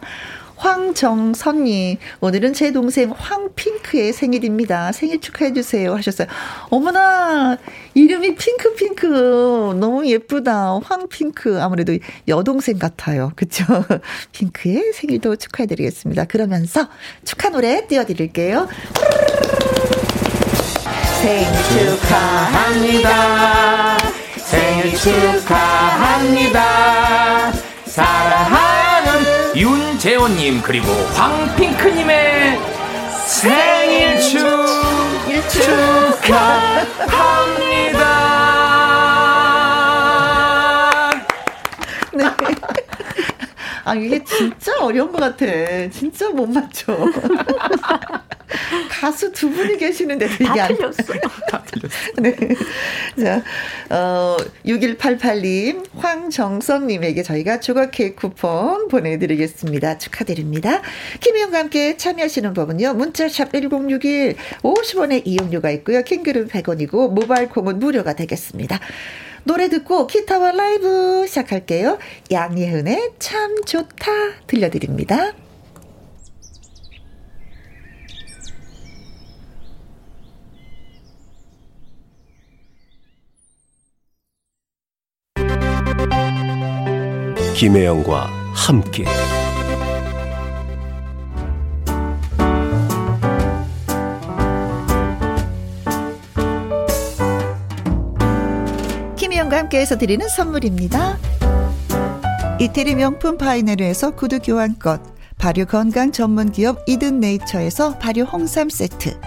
황정선님, 0.60 1.98
오늘은 2.20 2.54
제 2.54 2.72
동생 2.72 3.14
황핑크의 3.18 4.12
생일입니다. 4.12 4.92
생일 4.92 5.22
축하해주세요. 5.22 5.96
하셨어요. 5.96 6.28
어머나, 6.70 7.58
이름이 7.94 8.36
핑크핑크. 8.36 9.06
너무 9.80 10.06
예쁘다. 10.06 10.80
황핑크. 10.84 11.62
아무래도 11.62 11.98
여동생 12.28 12.78
같아요. 12.78 13.32
그쵸? 13.38 13.64
핑크의 14.34 14.92
생일도 14.94 15.38
축하해드리겠습니다. 15.38 16.26
그러면서 16.26 16.88
축하 17.24 17.50
노래 17.50 17.88
띄워드릴게요. 17.88 18.68
생일 21.22 21.48
축하합니다. 21.98 23.98
생일 24.38 24.94
축하합니다. 24.98 26.60
사랑하는 27.86 28.79
윤재원님 29.56 30.62
그리고 30.62 30.88
황핑크님의 31.16 32.60
생일 33.26 34.20
축 34.20 34.40
축하합니다. 35.50 36.50
네. 42.14 42.26
아 43.86 43.96
이게 43.96 44.24
진짜 44.24 44.78
어려운 44.80 45.12
것 45.12 45.20
같아. 45.20 45.46
진짜 45.92 46.30
못 46.30 46.48
맞춰. 46.48 46.96
가수 48.90 49.32
두 49.32 49.50
분이 49.50 49.78
계시는데 49.78 50.26
이게 50.26 50.60
안 50.60 50.76
틀렸어요. 50.76 51.20
다 51.50 51.64
틀렸어요. 51.66 52.14
네. 52.18 52.36
자, 53.24 53.44
어, 53.96 54.38
6188님, 54.66 55.86
황정선님에게 55.96 57.24
저희가 57.24 57.60
조각 57.60 57.92
케이크 57.92 58.16
쿠폰 58.16 58.88
보내드리겠습니다. 58.88 59.98
축하드립니다. 59.98 60.82
김희영과 61.20 61.60
함께 61.60 61.98
참여하시는 61.98 62.54
법은요. 62.54 62.94
문자샵 62.94 63.52
1061, 63.52 64.36
50원의 64.64 65.22
이용료가 65.26 65.70
있고요. 65.72 66.04
킹글은 66.04 66.48
100원이고, 66.48 67.12
모바일 67.12 67.50
콩은 67.50 67.80
무료가 67.80 68.14
되겠습니다. 68.14 68.80
노래 69.44 69.70
듣고 69.70 70.06
기타와 70.06 70.52
라이브 70.52 71.26
시작할게요. 71.28 71.98
양예은의 72.32 73.12
참 73.20 73.64
좋다 73.64 74.12
들려드립니다. 74.48 75.34
김혜영과 87.60 88.30
함께 88.54 89.04
김혜영과 99.18 99.58
함께해서 99.58 99.98
드리는 99.98 100.26
선물입니다. 100.30 101.18
이태리 102.62 102.96
명품 102.96 103.38
파이네르에서 103.38 104.12
구두 104.12 104.40
교환권 104.40 105.04
발효 105.38 105.66
건강 105.66 106.14
전문 106.14 106.54
기업 106.54 106.82
이든 106.88 107.20
네이처에서 107.20 107.98
발효 108.00 108.22
홍삼 108.22 108.70
세트 108.70 109.20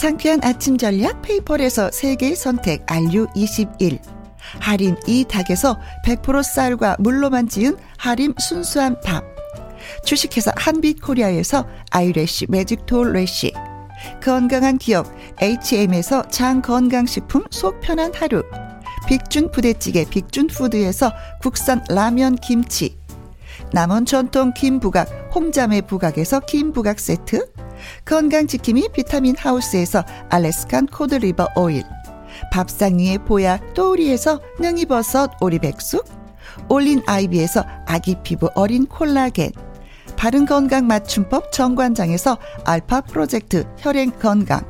상쾌한 0.00 0.44
아침 0.44 0.78
전략 0.78 1.22
페이퍼에서 1.22 1.90
세계 1.90 2.36
선택 2.36 2.86
RU21 2.86 4.13
하림 4.60 4.96
이 5.06 5.24
닭에서 5.24 5.78
100% 6.06 6.42
쌀과 6.42 6.96
물로만 6.98 7.48
지은 7.48 7.76
하림 7.98 8.34
순수한 8.38 9.00
밥. 9.00 9.24
주식회사 10.04 10.52
한빛코리아에서 10.56 11.66
아이래쉬 11.90 12.46
매직톨 12.48 13.12
래쉬. 13.12 13.52
건강한 14.22 14.78
기업 14.78 15.06
H&M에서 15.40 16.28
장 16.28 16.62
건강식품 16.62 17.44
속 17.50 17.80
편한 17.80 18.12
하루. 18.14 18.42
빅준 19.08 19.50
부대찌개 19.50 20.04
빅준푸드에서 20.08 21.12
국산 21.40 21.84
라면 21.88 22.36
김치. 22.36 22.96
남원 23.72 24.06
전통 24.06 24.52
김부각 24.54 25.32
홍자매 25.34 25.82
부각에서 25.82 26.40
김부각 26.40 27.00
세트. 27.00 27.52
건강지킴이 28.04 28.88
비타민 28.94 29.36
하우스에서 29.36 30.04
Alaskan 30.30 30.86
cod 30.86 31.09
liver 31.09 31.48
oil. 31.56 31.82
밥상 32.52 32.98
위의 32.98 33.18
보약 33.18 33.74
또우리에서 33.74 34.40
능이버섯 34.60 35.32
오리백숙 35.40 36.04
올린 36.68 37.02
아이비에서 37.06 37.64
아기 37.86 38.16
피부 38.22 38.50
어린 38.54 38.86
콜라겐 38.86 39.52
바른 40.16 40.46
건강 40.46 40.86
맞춤법 40.86 41.52
정관장에서 41.52 42.38
알파 42.64 43.00
프로젝트 43.00 43.64
혈행 43.78 44.12
건강 44.12 44.64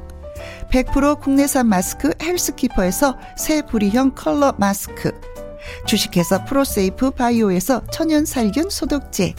100% 0.70 1.20
국내산 1.20 1.68
마스크 1.68 2.12
헬스키퍼에서 2.22 3.16
새 3.36 3.62
부리형 3.62 4.14
컬러 4.14 4.54
마스크 4.58 5.12
주식회사 5.86 6.44
프로세이프 6.44 7.12
바이오에서 7.12 7.86
천연 7.90 8.24
살균 8.24 8.70
소독제 8.70 9.34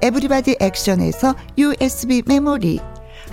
에브리바디 0.00 0.56
액션에서 0.60 1.34
USB 1.58 2.22
메모리 2.26 2.80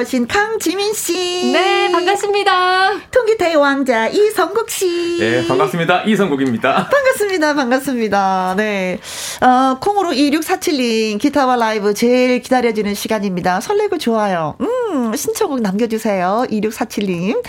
여신 0.00 0.26
강지민 0.26 0.94
씨. 0.94 1.50
네, 1.52 1.90
반갑습니다. 1.92 3.00
통기타의 3.10 3.56
왕자 3.56 4.08
이성국 4.08 4.70
씨. 4.70 5.18
네, 5.20 5.46
반갑습니다. 5.46 6.04
이성국입니다. 6.04 6.88
반갑습니다. 6.88 7.54
반갑습니다. 7.54 8.54
네. 8.56 8.98
어, 9.42 9.78
콩으로 9.78 10.12
2647님 10.12 11.18
기타와 11.20 11.56
라이브 11.56 11.92
제일 11.92 12.40
기다려지는 12.40 12.94
시간입니다. 12.94 13.60
설레고 13.60 13.98
좋아요. 13.98 14.56
음, 14.62 15.14
신청곡 15.14 15.60
남겨주세요. 15.60 16.46
2647님. 16.50 17.42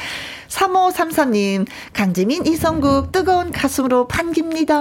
3533님, 0.51 1.65
강지민, 1.93 2.45
이성국, 2.45 3.11
뜨거운 3.11 3.51
가슴으로 3.51 4.07
반깁니다. 4.07 4.75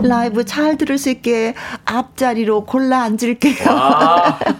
라이브 0.00 0.44
잘 0.44 0.76
들을 0.78 0.96
수 0.96 1.10
있게 1.10 1.54
앞자리로 1.84 2.64
골라 2.64 3.02
앉을게요. 3.02 3.54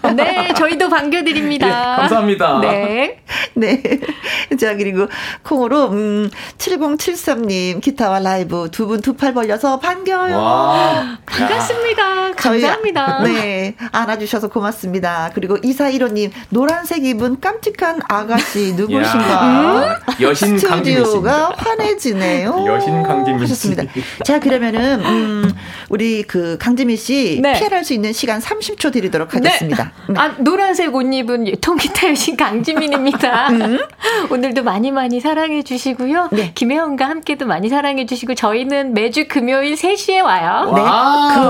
네, 0.15 0.53
저희도 0.53 0.89
반겨드립니다. 0.89 1.67
예, 1.67 1.71
감사합니다. 2.01 2.59
네. 2.59 3.23
네. 3.55 3.81
자, 4.59 4.75
그리고 4.75 5.07
콩으로, 5.43 5.89
음, 5.91 6.29
7073님, 6.57 7.81
기타와 7.81 8.19
라이브 8.19 8.69
두 8.71 8.83
분 8.87 8.99
두 9.01 9.13
팔 9.15 9.33
벌려서 9.33 9.79
반겨요. 9.79 10.37
와. 10.37 11.17
반갑습니다. 11.25 12.33
감사합니다. 12.35 13.19
저희, 13.23 13.33
네. 13.33 13.75
안아주셔서 13.91 14.49
고맙습니다. 14.49 15.31
그리고 15.33 15.55
2415님, 15.57 16.31
노란색 16.49 17.05
입은 17.05 17.39
깜찍한 17.39 18.01
아가씨 18.07 18.73
누구신가? 18.73 19.47
음? 19.47 20.23
여신 20.33 20.57
스튜디오가 20.57 21.53
환해지네요. 21.55 22.65
여신 22.67 23.03
강지민 23.03 23.41
하셨습니다. 23.41 23.83
자 24.25 24.39
그러면은 24.39 24.99
음, 25.05 25.53
우리 25.89 26.23
그 26.23 26.57
강지민 26.59 26.97
씨 26.97 27.39
네. 27.41 27.53
피해할 27.53 27.83
수 27.85 27.93
있는 27.93 28.11
시간 28.13 28.39
30초 28.39 28.91
드리도록 28.91 29.29
네. 29.29 29.37
하겠습니다. 29.37 29.91
네. 30.09 30.15
아 30.17 30.35
노란색 30.39 30.93
옷 30.95 31.03
입은 31.13 31.55
통기타 31.61 32.09
여신 32.09 32.35
강지민입니다. 32.35 33.49
음? 33.49 33.77
오늘도 34.31 34.63
많이 34.63 34.91
많이 34.91 35.19
사랑해 35.19 35.61
주시고요. 35.63 36.29
네. 36.31 36.51
김혜원과 36.55 37.07
함께도 37.07 37.45
많이 37.45 37.69
사랑해 37.69 38.05
주시고 38.05 38.33
저희는 38.35 38.93
매주 38.93 39.27
금요일 39.27 39.75
3시에 39.75 40.23
와요. 40.23 40.73
네. 40.75 40.81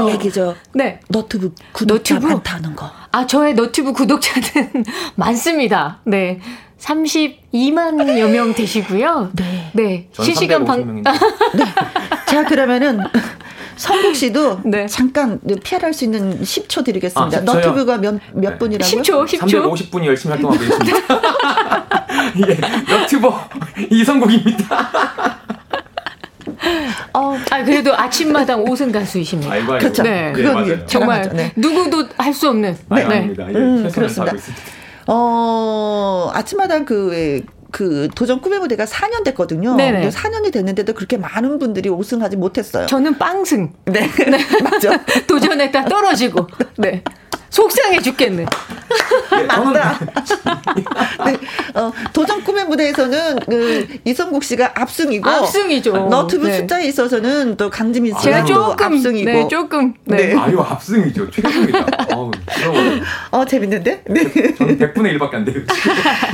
그 0.06 0.12
얘기죠. 0.12 0.56
네. 0.74 1.00
너튜브 1.08 1.54
구독자 1.72 2.16
너튜브? 2.16 2.34
많다는 2.34 2.76
거. 2.76 2.92
아 3.12 3.28
저의 3.28 3.54
너튜브 3.54 3.94
구독자는 3.94 4.84
많습니다. 5.16 6.00
네. 6.04 6.40
32만여 6.84 8.30
명 8.30 8.54
되시고요. 8.54 9.32
네. 9.36 9.72
네. 9.74 10.08
실시간 10.12 10.66
방. 10.66 11.02
네. 11.02 11.12
자, 12.28 12.44
그러면은 12.46 13.00
성국 13.76 14.16
씨도 14.16 14.62
네. 14.66 14.86
잠깐 14.88 15.40
피할할 15.64 15.94
수 15.94 16.04
있는 16.04 16.42
10초 16.42 16.84
드리겠습니다. 16.84 17.38
아, 17.38 17.42
너튜브가 17.42 17.98
몇, 17.98 18.20
몇 18.34 18.52
네. 18.52 18.58
분이라고요? 18.58 19.02
10초, 19.02 19.26
10초. 19.26 19.92
350분이 19.92 20.06
열심히 20.06 20.34
활동하고 20.34 20.60
계십니다. 20.60 21.22
예, 22.48 22.94
너튜버 22.94 23.50
이성국입니다. 23.90 24.94
어, 27.14 27.38
아 27.52 27.64
그래도 27.64 27.94
아침마당 27.96 28.62
오승 28.62 28.92
가수이십니다. 28.92 29.52
아이고, 29.52 29.74
아이고. 29.74 29.80
그렇죠. 29.80 30.04
네, 30.04 30.32
그건 30.34 30.66
네, 30.68 30.86
정말 30.86 31.30
네. 31.34 31.52
누구도 31.56 32.08
할 32.18 32.34
수 32.34 32.50
없는. 32.50 32.78
네. 32.90 33.04
아닙니다. 33.04 33.48
예, 33.50 33.54
음, 33.56 33.90
그렇습니다. 33.92 34.34
어, 35.08 36.30
아침마당 36.34 36.86
그, 36.86 37.42
그 37.72 38.08
도전 38.16 38.40
꿈의 38.42 38.60
무대가 38.60 38.86
4년 38.86 39.24
됐거든요. 39.24 39.76
네네. 39.76 40.02
근데 40.02 40.16
4년이 40.16 40.54
됐는데도 40.54 40.94
그렇게 40.94 41.18
많은 41.18 41.60
분들이 41.60 41.90
우승하지 41.90 42.38
못했어요. 42.38 42.86
저는 42.86 43.18
빵승. 43.18 43.74
네. 43.86 44.08
네. 44.30 44.38
맞죠. 44.62 44.92
도전했다 45.28 45.86
떨어지고. 45.86 46.48
네. 46.78 47.04
속상해 47.54 48.02
죽겠네. 48.02 48.46
맞다. 49.48 50.00
네, 51.26 51.38
어, 51.76 51.92
도전 52.12 52.44
꿈의 52.44 52.66
무대에서는 52.66 53.40
그 53.48 53.88
이성국 54.06 54.44
씨가 54.44 54.72
압승이고 54.76 55.30
압승이죠. 55.30 56.10
너튜브 56.10 56.48
네. 56.48 56.58
숫자에 56.58 56.86
있어서는 56.86 57.56
또 57.58 57.70
강지민 57.70 58.14
씨가 58.20 58.22
제가 58.22 58.46
조금 58.46 58.86
압승이고 58.86 59.32
네, 59.32 59.48
조금 59.48 59.94
네. 60.06 60.34
네. 60.34 60.36
아유 60.36 60.60
압승이죠. 60.60 61.30
최고입니다. 61.30 61.86
어우, 62.16 62.32
어 63.32 63.46
재밌는데? 63.46 64.04
네. 64.06 64.56
저는 64.56 64.80
100분의 64.80 65.18
1밖에 65.18 65.36
안 65.36 65.46
돼요. 65.46 65.62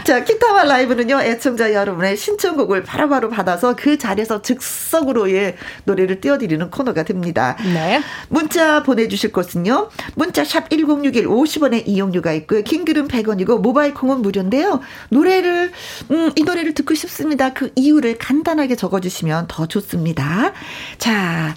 자, 0.06 0.24
기타와 0.24 0.64
라이브는요. 0.64 1.22
애청자 1.22 1.74
여러분의 1.74 2.16
신청곡을 2.16 2.84
바로 2.84 3.10
바로 3.10 3.30
받아서 3.30 3.76
그 3.76 3.98
자리에서 3.98 4.42
즉석으로 4.42 5.32
예 5.32 5.58
노래를 5.84 6.22
띄워 6.22 6.38
드리는 6.38 6.70
코너가 6.70 7.04
됩니다. 7.04 7.58
네. 7.74 8.02
문자 8.30 8.84
보내 8.84 9.10
주실 9.10 9.34
곳은요. 9.34 9.90
문자 10.16 10.46
샵 10.46 10.70
#1061 10.70 11.09
50원의 11.12 11.84
이용료가 11.88 12.34
있고요. 12.34 12.64
킹글은 12.64 13.08
100원이고 13.08 13.60
모바일 13.60 13.94
콩은 13.94 14.22
무료인데요. 14.22 14.82
노래를 15.10 15.72
음, 16.12 16.32
이 16.36 16.44
노래를 16.44 16.74
듣고 16.74 16.94
싶습니다. 16.96 17.54
그 17.54 17.72
이유를 17.76 18.18
간단하게 18.18 18.76
적어주시면 18.76 19.46
더 19.48 19.66
좋습니다. 19.66 20.54
자. 20.98 21.56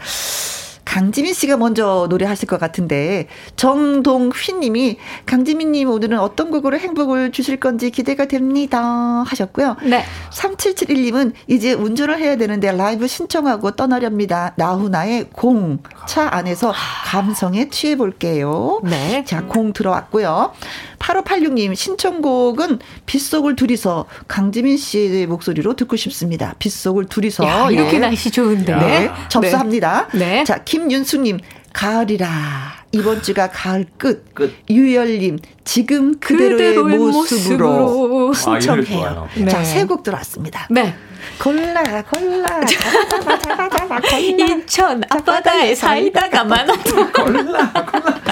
강지민 0.93 1.33
씨가 1.33 1.57
먼저 1.57 2.07
노래하실 2.11 2.47
것 2.49 2.61
같은데 2.61 3.27
정동휘 3.57 4.53
님이 4.61 4.99
강지민 5.25 5.73
님 5.73 5.89
오늘은 5.89 6.19
어떤 6.19 6.51
곡으로 6.51 6.79
행복을 6.79 7.33
주실 7.33 7.59
건지 7.59 7.91
기대가 7.91 8.27
됩니다 8.27 8.79
하셨고요. 9.27 9.77
네. 9.85 10.05
3771 10.31 11.03
님은 11.05 11.33
이제 11.47 11.73
운전을 11.73 12.19
해야 12.19 12.37
되는데 12.37 12.71
라이브 12.73 13.07
신청하고 13.07 13.71
떠나렵니다. 13.71 14.53
나훈아의 14.57 15.29
공 15.33 15.79
차 16.07 16.29
안에서 16.31 16.73
감성에 17.07 17.69
취해 17.69 17.97
볼게요. 17.97 18.81
네. 18.85 19.25
자, 19.25 19.47
공 19.47 19.73
들어왔고요. 19.73 20.53
8586님 21.03 21.75
신청곡은 21.75 22.79
빗속을 23.07 23.57
둘이서 23.57 24.07
강지민 24.29 24.77
씨의 24.77 25.27
목소리로 25.27 25.75
듣고 25.75 25.97
싶습니다. 25.97 26.55
빗속을 26.59 27.07
둘이서 27.07 27.45
야, 27.45 27.71
이렇게 27.71 27.97
예. 27.97 27.99
날씨 27.99 28.31
좋은데 28.31 28.75
네, 28.77 29.11
접수합니다. 29.29 30.09
네. 30.15 30.45
자 30.45 30.63
김윤수님 30.65 31.41
가을이라 31.73 32.29
이번 32.93 33.23
주가 33.23 33.49
가을 33.51 33.87
끝. 33.97 34.35
끝. 34.35 34.55
유열님 34.69 35.39
지금 35.65 36.19
그대로의, 36.21 36.75
그대로의 36.75 36.99
모습으로, 36.99 37.69
모습으로, 37.69 38.35
신청해요. 38.35 39.29
아, 39.31 39.39
네. 39.39 39.49
자세 39.49 39.85
곡 39.85 40.03
들어왔습니다. 40.03 40.69
네. 40.71 40.95
골라 41.39 41.83
골라 42.03 42.61
잡아 42.65 43.09
잡아 43.09 43.39
잡아 43.39 43.69
골라 43.69 44.19
인천 44.19 45.03
앞바다에 45.09 45.75
사이다가 45.75 46.45
많아도 46.45 47.11
골라 47.13 47.73
골라 47.73 48.23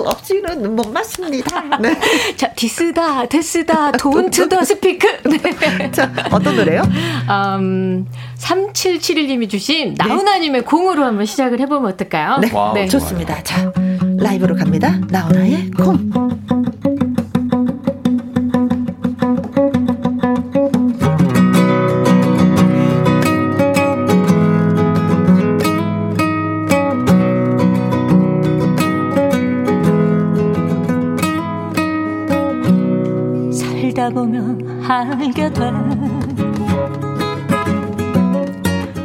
없이는 0.00 0.74
못 0.74 0.88
맞습니다. 0.88 1.62
네. 1.80 1.98
자 2.36 2.52
디스다 2.54 3.26
데스다 3.26 3.92
돈투 3.92 4.48
더 4.48 4.62
스피크. 4.64 5.06
네. 5.28 5.90
자 5.92 6.12
어떤 6.30 6.56
노래요? 6.56 6.82
음 7.28 8.06
3771님이 8.38 9.48
주신 9.48 9.94
나훈아님의 9.96 10.62
공으로 10.62 11.04
한번 11.04 11.26
시작을 11.26 11.60
해보면 11.60 11.92
어떨까요? 11.92 12.38
네, 12.38 12.50
네. 12.74 12.86
좋습니다. 12.88 13.42
자 13.42 13.72
라이브로 14.18 14.56
갑니다. 14.56 14.98
나훈아의 15.08 15.70
공. 15.70 16.95
보면 34.10 34.84
알게 34.88 35.52
돼. 35.52 35.70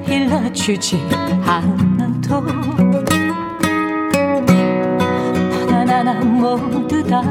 일러주지 0.08 1.00
않아도 1.46 2.44
하나하나 5.68 6.14
모두 6.22 7.04
다 7.04 7.22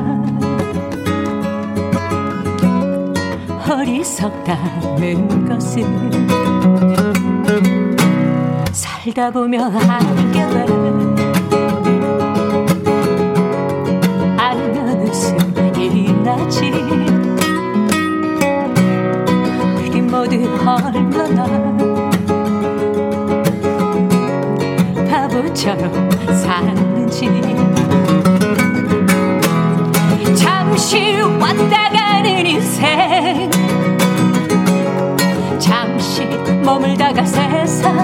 어리석다는 3.70 5.48
것을 5.48 5.84
살다 8.72 9.30
보면 9.30 9.76
알게 9.76 10.46
돼. 10.50 10.66
알면 14.36 15.02
웃음이 15.02 16.12
나지 16.24 16.70
얼마나. 20.76 21.46
바보처럼 25.08 26.10
사는지 26.34 27.28
잠시 30.36 31.20
왔다 31.40 31.88
가는 31.90 32.46
인생. 32.46 33.50
잠시 35.58 36.24
머물다가 36.64 37.24
세상 37.24 37.96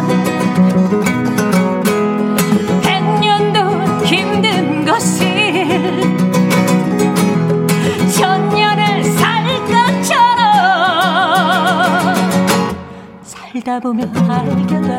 살다 13.77 13.81
보면 13.81 14.11
알게 14.31 14.81
돼 14.81 14.99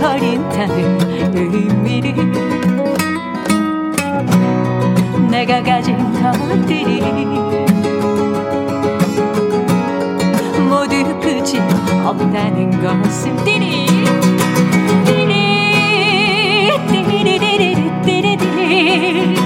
버린다는 0.00 1.34
의미를 1.34 2.14
내가 5.30 5.62
가진 5.62 5.96
것들이 6.12 7.00
모두 10.68 11.20
끝이 11.20 11.60
없다는 12.04 12.70
것을 12.82 13.36
띠리 13.44 13.86
띠리 15.04 16.72
띠리리리리 16.88 18.02
띠리리 18.04 19.45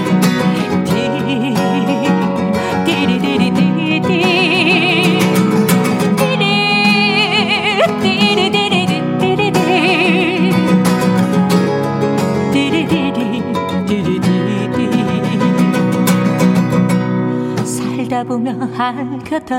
보면 18.31 18.62
알거든 18.78 19.59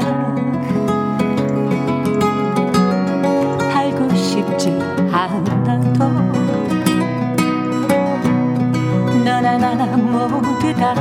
알고 3.70 4.16
싶지 4.16 4.72
않아도 5.12 6.08
너나 9.26 9.58
나나 9.58 9.98
모두 9.98 10.74
다 10.74 10.94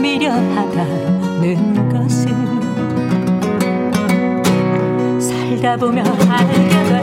미련하다는 0.00 1.88
것을 1.90 2.34
살다 5.20 5.76
보면 5.76 6.04
알게 6.28 6.68
돼. 6.88 7.00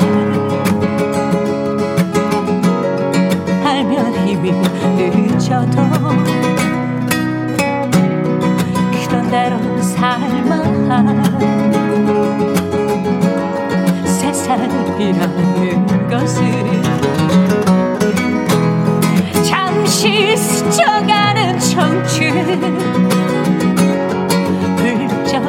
알면 3.64 4.28
힘이 4.28 4.52
늦어도 4.52 5.80
대로 9.30 9.80
살만한 9.80 11.24
세상이라는 14.04 16.10
것을 16.10 16.42
잠시 19.44 20.36
스쳐가는 20.36 21.60
청춘 21.60 22.78
불쩍 24.78 25.44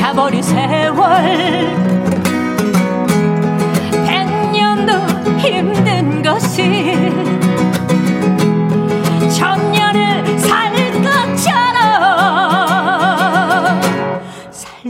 가버린 0.00 0.42
세월. 0.42 1.76
백년도 4.06 4.92
힘든 5.38 6.22
것을 6.22 7.05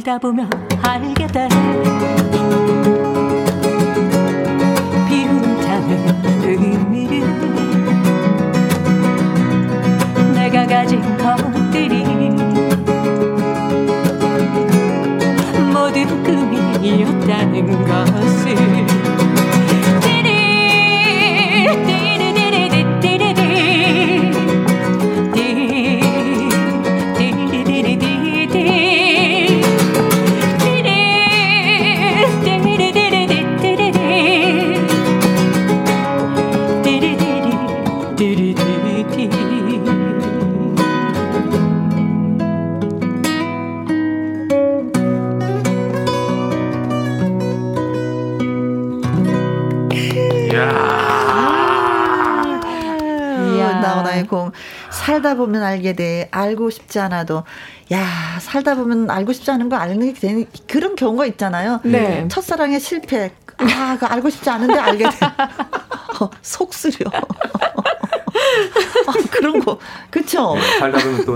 살다 0.07 0.19
보면 0.19 0.49
알게 0.83 1.27
돼 1.27 1.49
비운다는 5.09 6.45
의미를 6.45 7.27
내가 10.33 10.65
가진 10.65 11.03
것들이 11.19 12.05
모두 15.73 16.07
꿈이었다는 16.23 17.67
것을 17.85 18.55
띠리띠리. 20.03 20.47
살다 55.27 55.35
보면 55.35 55.65
알게 55.65 55.95
돼. 55.95 56.29
알고 56.31 56.71
싶지 56.71 57.01
않아도. 57.01 57.43
야, 57.93 58.39
살다 58.41 58.77
보면 58.77 59.11
알고 59.11 59.33
싶지 59.33 59.51
않은 59.51 59.69
거 59.69 59.75
알는 59.75 60.13
게 60.13 60.21
되는 60.21 60.47
그런 60.69 60.95
경우가 60.95 61.27
있잖아요. 61.27 61.81
네. 61.83 62.29
첫사랑의 62.29 62.79
실패. 62.79 63.33
아, 63.59 63.97
그 63.99 64.07
알고 64.07 64.31
싶지 64.31 64.49
않은데 64.49 64.79
알게 64.79 65.05
돼. 65.05 65.11
어, 66.21 66.31
속 66.43 66.73
쓰려. 66.73 67.11
아, 67.11 69.13
그런 69.33 69.59
거. 69.59 69.81
그쵸? 70.11 70.55
네, 70.55 70.79
살다 70.79 70.99
보면 70.99 71.25
또 71.25 71.35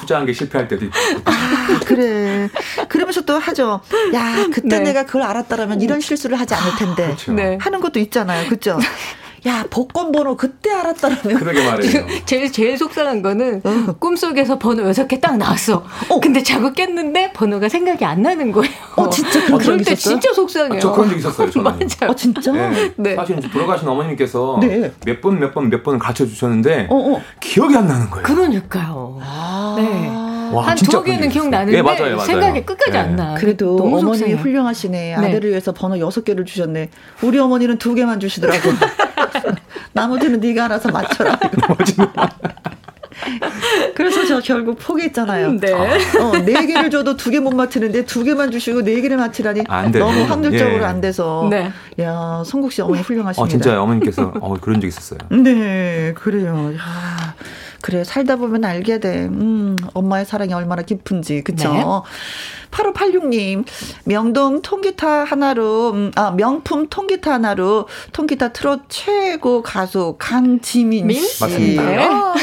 투자한 0.00 0.26
게 0.26 0.32
실패할 0.32 0.66
때도 0.66 0.86
있고. 0.86 0.96
아, 1.26 1.78
그래. 1.86 2.48
그러면서 2.88 3.20
또 3.20 3.38
하죠. 3.38 3.82
야, 4.14 4.46
그때 4.52 4.78
네. 4.78 4.80
내가 4.80 5.04
그걸 5.04 5.22
알았다라면 5.22 5.80
이런 5.80 6.00
실수를 6.00 6.40
하지 6.40 6.54
않을 6.54 6.76
텐데. 6.76 7.04
그렇죠. 7.04 7.32
네. 7.34 7.56
하는 7.60 7.80
것도 7.80 8.00
있잖아요. 8.00 8.48
그죠? 8.48 8.80
야 9.44 9.64
복권 9.70 10.12
번호 10.12 10.36
그때 10.36 10.70
알았다라면. 10.70 11.36
그러게 11.38 11.64
말이에요. 11.66 12.06
제일 12.26 12.52
제일 12.52 12.78
속상한 12.78 13.22
거는 13.22 13.60
어. 13.64 13.92
꿈속에서 13.98 14.58
번호 14.58 14.84
여섯 14.86 15.08
개 15.08 15.18
딱 15.20 15.36
나왔어. 15.36 15.84
어. 16.08 16.20
근데 16.20 16.42
자고 16.42 16.72
깼는데 16.72 17.32
번호가 17.32 17.68
생각이 17.68 18.04
안 18.04 18.22
나는 18.22 18.52
거예요. 18.52 18.72
어 18.96 19.08
진짜 19.10 19.44
그런, 19.46 19.58
그럴 19.58 19.76
때 19.82 19.92
있었어요? 19.92 20.20
진짜 20.20 20.32
속상해요. 20.34 20.74
아, 20.76 20.80
저 20.80 20.92
그런 20.92 21.10
적 21.10 21.16
있었어요. 21.16 21.50
저는. 21.50 21.64
맞아요. 22.00 22.10
어 22.10 22.14
진짜. 22.14 22.52
네. 22.52 22.92
네. 22.96 23.14
사실 23.16 23.38
이제 23.38 23.48
돌아가신 23.50 23.88
어머님께서 23.88 24.58
네. 24.60 24.92
몇번 25.06 25.38
몇 25.40 25.52
번 25.54 25.70
몇 25.70 25.82
번을 25.82 25.98
가르쳐 25.98 26.24
주셨는데 26.26 26.86
어, 26.90 26.96
어. 27.14 27.22
기억이 27.40 27.76
안 27.76 27.86
나는 27.88 28.08
거예요. 28.10 28.22
그러니까요. 28.24 29.18
아. 29.22 29.74
네. 29.76 30.31
한 30.60 30.76
두어 30.76 31.02
개는 31.02 31.28
기억나는데 31.28 31.72
네, 31.72 31.82
맞아요, 31.82 32.16
맞아요. 32.16 32.26
생각이 32.26 32.64
끝까지 32.64 32.90
네. 32.92 32.98
안 32.98 33.16
나. 33.16 33.34
그래도 33.34 33.78
속상해. 34.00 34.34
훌륭하시네. 34.34 35.14
아들을 35.14 35.40
네. 35.40 35.48
위해서 35.48 35.72
번호 35.72 35.98
여섯 35.98 36.24
개를 36.24 36.44
주셨네. 36.44 36.90
우리 37.22 37.38
어머니는 37.38 37.78
두 37.78 37.94
개만 37.94 38.20
주시더라고. 38.20 38.70
나머지는 39.92 40.40
네가 40.40 40.66
알아서 40.66 40.90
맞춰라. 40.90 41.38
그래서 43.94 44.26
저 44.26 44.40
결국 44.40 44.78
포기했잖아요. 44.78 45.52
네. 45.60 45.72
어, 45.72 46.32
네 46.44 46.66
개를 46.66 46.90
줘도 46.90 47.16
두 47.16 47.30
개 47.30 47.38
못 47.40 47.54
맞히는데 47.54 48.04
두 48.04 48.24
개만 48.24 48.50
주시고 48.50 48.82
네 48.82 49.00
개를 49.00 49.16
맞히라니 49.16 49.62
너무 49.92 50.22
확률적으로 50.24 50.82
예. 50.82 50.86
안 50.86 51.00
돼서. 51.00 51.46
네. 51.50 51.70
야, 52.00 52.42
성국 52.44 52.72
씨 52.72 52.82
어머니 52.82 53.00
훌륭하십니다. 53.02 53.42
어, 53.42 53.48
진짜 53.48 53.80
어머님께서 53.82 54.32
어, 54.40 54.54
그런 54.60 54.80
적 54.80 54.86
있었어요. 54.86 55.18
네, 55.30 56.12
그래요. 56.14 56.72
야. 56.74 57.34
그래 57.82 58.04
살다 58.04 58.36
보면 58.36 58.64
알게 58.64 59.00
돼. 59.00 59.24
음, 59.24 59.76
엄마의 59.92 60.24
사랑이 60.24 60.54
얼마나 60.54 60.82
깊은지 60.82 61.42
그쵸? 61.42 61.72
네. 61.72 61.84
8586님 62.70 63.64
명동 64.04 64.62
통기타 64.62 65.24
하나로 65.24 65.90
음, 65.90 66.12
아 66.14 66.30
명품 66.30 66.88
통기타 66.88 67.32
하나로 67.34 67.86
통기타 68.12 68.52
트롯 68.52 68.82
최고 68.88 69.62
가수 69.62 70.16
강지민 70.18 71.10
씨. 71.12 71.42
맞습니다. 71.42 71.82
어, 71.82 72.34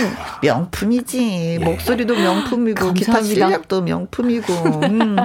명품이지. 0.44 1.58
예. 1.62 1.64
목소리도 1.64 2.16
명품이고 2.16 2.80
감사합니다. 2.88 2.94
기타 2.94 3.22
실력도 3.24 3.82
명품이고. 3.82 4.54
음. 4.84 5.16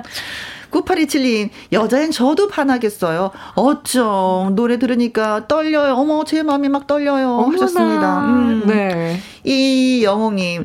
9827님, 0.74 1.50
여자인 1.72 2.10
저도 2.10 2.48
반하겠어요. 2.48 3.30
어쩜, 3.54 4.54
노래 4.54 4.78
들으니까 4.78 5.46
떨려요. 5.46 5.94
어머, 5.94 6.24
제 6.24 6.42
마음이 6.42 6.68
막 6.68 6.86
떨려요. 6.86 7.36
어머나. 7.36 7.54
하셨습니다. 7.54 8.20
음. 8.20 8.62
네. 8.66 9.20
이 9.44 10.02
영웅님, 10.02 10.64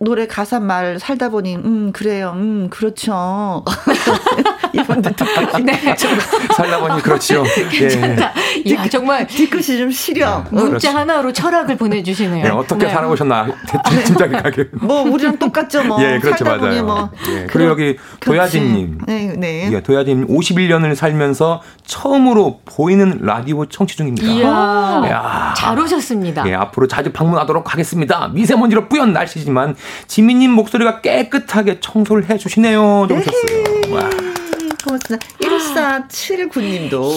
노래 0.00 0.26
가사 0.26 0.60
말 0.60 0.98
살다 0.98 1.30
보니, 1.30 1.56
음, 1.56 1.92
그래요. 1.92 2.32
음, 2.34 2.68
그렇죠. 2.70 3.64
이분들 4.74 5.12
네. 5.64 5.96
살다 6.54 6.80
보니 6.80 7.02
그렇죠. 7.02 7.44
예. 7.80 8.74
야, 8.74 8.88
정말. 8.88 9.26
뒤끝이 9.26 9.78
좀 9.78 9.90
시려. 9.90 10.44
네. 10.44 10.50
문자 10.50 10.68
그렇죠. 10.68 10.88
하나로 10.90 11.32
철학을 11.32 11.76
보내주시네요. 11.76 12.42
네, 12.42 12.50
어떻게 12.50 12.86
네. 12.86 12.92
살아오셨나. 12.92 13.46
짐작이 14.04 14.32
가게. 14.32 14.68
뭐, 14.72 15.02
우리랑 15.02 15.38
똑같죠, 15.38 15.84
뭐. 15.84 16.02
예, 16.04 16.18
그렇죠, 16.18 16.44
맞아요. 16.44 16.84
뭐. 16.84 17.10
예. 17.30 17.46
그리고 17.46 17.70
여기 17.70 17.96
도야진님. 18.20 18.98
네, 19.06 19.34
네. 19.36 19.45
예, 19.72 19.80
도야진 19.82 20.26
51년을 20.26 20.94
살면서 20.94 21.62
처음으로 21.84 22.60
보이는 22.64 23.18
라디오 23.22 23.66
청취 23.66 23.96
중입니다. 23.96 24.26
이야. 24.26 25.02
이야. 25.06 25.54
잘 25.56 25.78
오셨습니다. 25.78 26.48
예, 26.48 26.54
앞으로 26.54 26.86
자주 26.86 27.12
방문하도록 27.12 27.72
하겠습니다. 27.72 28.28
미세먼지로 28.28 28.88
뿌연 28.88 29.12
날씨지만 29.12 29.76
지민님 30.06 30.52
목소리가 30.52 31.00
깨끗하게 31.00 31.80
청소를 31.80 32.28
해주시네요. 32.30 33.06
좋으셨어요. 33.08 33.64
고맙습니다. 34.84 35.26
1479님도. 35.40 37.12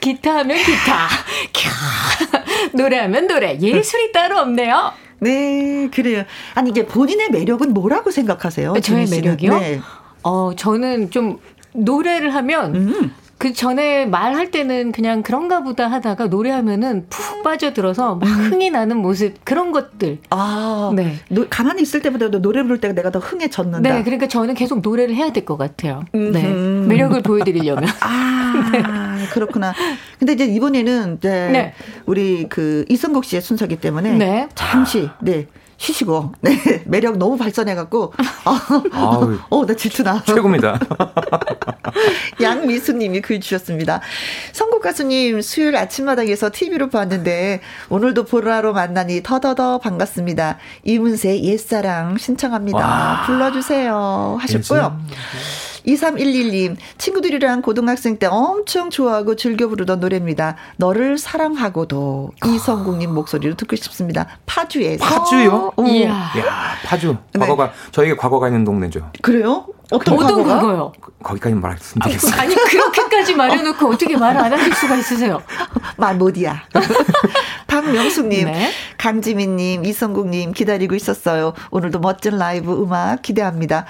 기타 0.00 0.38
하면 0.38 0.56
기타. 0.58 1.08
노래하면 2.72 3.26
노래. 3.26 3.58
예술이 3.60 4.12
따로 4.12 4.38
없네요. 4.38 4.92
네, 5.20 5.88
그래요. 5.94 6.24
아니, 6.54 6.70
이게 6.70 6.84
본인의 6.84 7.30
매력은 7.30 7.72
뭐라고 7.72 8.10
생각하세요? 8.10 8.74
저의 8.82 9.06
매력이요? 9.08 9.58
네. 9.58 9.80
어, 10.22 10.52
저는 10.56 11.10
좀 11.10 11.38
노래를 11.74 12.34
하면 12.34 12.74
음. 12.74 13.12
그 13.38 13.52
전에 13.52 14.06
말할 14.06 14.52
때는 14.52 14.92
그냥 14.92 15.22
그런가 15.24 15.64
보다 15.64 15.88
하다가 15.88 16.28
노래하면은 16.28 17.06
푹 17.10 17.42
빠져들어서 17.42 18.14
막 18.14 18.26
음. 18.28 18.52
흥이 18.52 18.70
나는 18.70 18.98
모습 18.98 19.44
그런 19.44 19.72
것들. 19.72 20.18
아, 20.30 20.92
네. 20.94 21.16
노, 21.28 21.46
가만히 21.50 21.82
있을 21.82 22.02
때보다도 22.02 22.40
노래 22.40 22.62
부를 22.62 22.78
때가 22.78 22.94
내가 22.94 23.10
더 23.10 23.18
흥해졌는다. 23.18 23.80
네, 23.80 24.02
그러니까 24.04 24.28
저는 24.28 24.54
계속 24.54 24.80
노래를 24.80 25.16
해야 25.16 25.32
될 25.32 25.44
것 25.44 25.56
같아요. 25.56 26.04
네, 26.12 26.52
매력을 26.86 27.20
보여드리려면. 27.22 27.88
아, 28.00 28.68
네. 28.70 29.26
그렇구나. 29.32 29.74
근데 30.20 30.34
이제 30.34 30.44
이번에는 30.44 31.16
이제 31.16 31.28
네. 31.52 31.74
우리 32.06 32.46
그 32.48 32.84
이성국 32.88 33.24
씨의 33.24 33.42
순서기 33.42 33.76
때문에 33.80 34.12
네. 34.18 34.48
잠시 34.54 35.08
네. 35.20 35.48
쉬시고 35.82 36.32
네 36.40 36.52
매력 36.86 37.18
너무 37.18 37.36
발산해갖고 37.36 38.12
어, 38.94 39.36
어, 39.50 39.66
나 39.66 39.74
질투나 39.74 40.22
최고입니다. 40.24 40.78
양미수님이 42.40 43.20
글 43.20 43.40
주셨습니다. 43.40 44.00
선곡 44.52 44.82
가수님 44.82 45.42
수요일 45.42 45.74
아침마당에서 45.74 46.50
TV로 46.52 46.88
봤는데 46.88 47.62
오늘도 47.88 48.26
보라로 48.26 48.72
만나니 48.72 49.24
더더더 49.24 49.78
반갑습니다. 49.78 50.58
이문세 50.84 51.40
옛사랑 51.42 52.16
신청합니다. 52.16 52.78
와. 52.78 53.22
불러주세요 53.26 54.38
하셨고요. 54.40 55.00
2311님, 55.86 56.76
친구들이랑 56.98 57.62
고등학생 57.62 58.18
때 58.18 58.26
엄청 58.26 58.90
좋아하고 58.90 59.36
즐겨 59.36 59.68
부르던 59.68 60.00
노래입니다. 60.00 60.56
너를 60.76 61.18
사랑하고도 61.18 62.32
이성국님 62.46 63.12
목소리로 63.14 63.54
듣고 63.54 63.76
싶습니다. 63.76 64.26
파주에서. 64.46 65.04
파주요? 65.04 65.72
어. 65.76 65.82
이야. 65.84 66.10
야 66.10 66.74
파주. 66.84 67.16
네. 67.32 67.40
과거가, 67.40 67.66
네. 67.66 67.72
저에게 67.92 68.16
과거가 68.16 68.48
있는 68.48 68.64
동네죠. 68.64 69.10
그래요? 69.22 69.66
어떤, 69.92 70.14
어떤 70.14 70.44
과거요? 70.44 70.92
거기까지 71.22 71.54
말씀드리겠습니다. 71.54 72.42
아니, 72.42 72.54
그렇게까지 72.54 73.34
말해놓고 73.34 73.88
어떻게 73.88 74.16
말안 74.16 74.52
하실 74.52 74.74
수가 74.74 74.96
있으세요? 74.96 75.42
말 75.96 76.16
못이야. 76.16 76.62
박명숙님, 77.66 78.46
네. 78.46 78.70
강지민님, 78.98 79.84
이성국님 79.84 80.52
기다리고 80.52 80.94
있었어요. 80.94 81.54
오늘도 81.70 82.00
멋진 82.00 82.36
라이브 82.38 82.72
음악 82.72 83.22
기대합니다. 83.22 83.86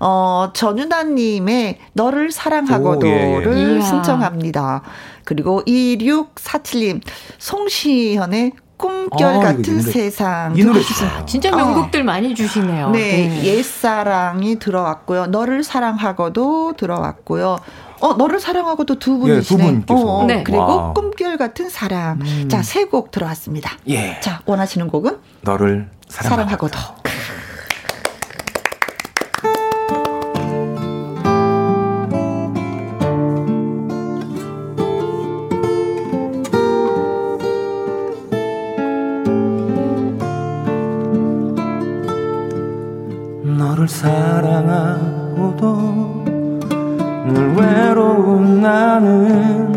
어, 0.00 0.50
전윤아님의 0.54 1.78
너를 1.92 2.30
사랑하고도를 2.30 3.48
오, 3.48 3.56
예, 3.56 3.76
예. 3.76 3.80
신청합니다. 3.80 4.82
그리고 5.24 5.62
2647님, 5.66 7.02
송시현의 7.38 8.52
꿈결 8.76 9.36
아, 9.36 9.38
같은 9.40 9.80
세상. 9.80 10.56
이 10.56 10.62
노래 10.64 10.80
좋아요. 10.80 11.24
진짜 11.26 11.50
명곡들 11.54 12.02
어. 12.02 12.04
많이 12.04 12.34
주시네요. 12.34 12.90
네, 12.90 13.28
네, 13.28 13.44
옛사랑이 13.44 14.58
들어왔고요. 14.58 15.26
너를 15.26 15.64
사랑하고도 15.64 16.74
들어왔고요. 16.76 17.58
어, 18.00 18.12
너를 18.14 18.38
사랑하고도 18.40 18.98
두 18.98 19.18
분이시네. 19.18 19.64
예, 19.64 19.66
두 19.66 19.72
분께서. 19.86 20.06
어, 20.06 20.24
네. 20.26 20.42
그리고 20.42 20.62
와. 20.62 20.92
꿈결 20.92 21.36
같은 21.38 21.70
사랑. 21.70 22.18
음. 22.20 22.48
자, 22.48 22.62
세 22.62 22.86
곡 22.86 23.10
들어왔습니다. 23.10 23.72
예. 23.88 24.20
자, 24.20 24.40
원하시는 24.44 24.88
곡은? 24.88 25.16
너를 25.40 25.88
사랑하고도. 26.08 26.68
사랑하고도. 26.76 27.05
너를 43.86 43.88
사랑하고도 43.88 45.66
늘 47.28 47.54
외로운 47.56 48.60
나는 48.60 49.72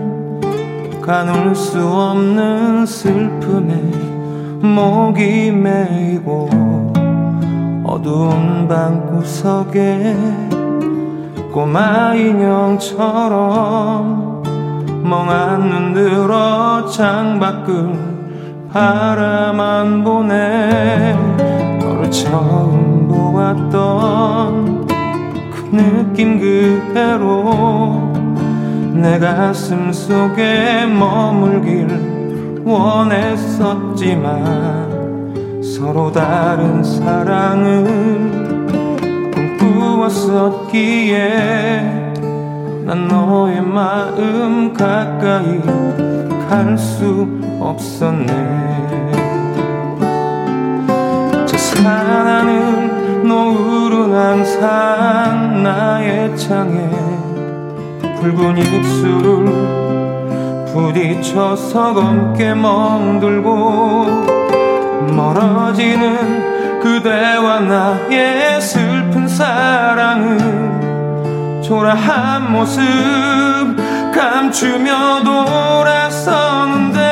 가눌 1.01 1.55
수 1.55 1.79
없는 1.87 2.85
슬픔에 2.85 3.75
목이 4.61 5.51
메이고 5.51 6.49
어두운 7.85 8.67
방구석에 8.67 10.15
꼬마 11.53 12.13
인형처럼 12.15 13.33
멍한 15.03 15.69
눈 15.69 15.93
들어 15.93 16.85
창밖을 16.87 18.09
바라만 18.71 20.03
보내 20.03 21.15
너를 21.79 22.11
처음 22.11 22.88
보았던 23.09 24.87
그 24.87 25.75
느낌 25.75 26.39
그대로 26.39 28.13
내 28.93 29.17
가슴 29.19 29.91
속에 29.91 30.85
머물길 30.85 32.61
원했었지만 32.63 34.29
서로 35.63 36.11
다른 36.11 36.83
사랑을 36.83 37.85
꿈꾸었었기에 39.69 41.19
난 42.85 43.07
너의 43.07 43.61
마음 43.61 44.73
가까이 44.73 45.59
갈 46.49 46.77
수 46.77 47.27
없었네. 47.59 48.25
저 51.45 51.57
사나는 51.57 52.88
노을은 53.23 54.13
항상 54.13 55.63
나의 55.63 56.37
창에 56.37 56.89
붉은 58.19 58.57
입술을 58.57 59.45
부딪혀서 60.73 61.93
검게 61.93 62.53
멍들고 62.53 64.05
멀어지는 65.15 66.79
그대와 66.79 67.59
나의 67.59 68.61
슬픈 68.61 69.27
사랑은 69.27 70.69
초라한 71.61 72.51
모습 72.51 72.81
감추며 74.13 75.23
돌아서는데 75.23 77.08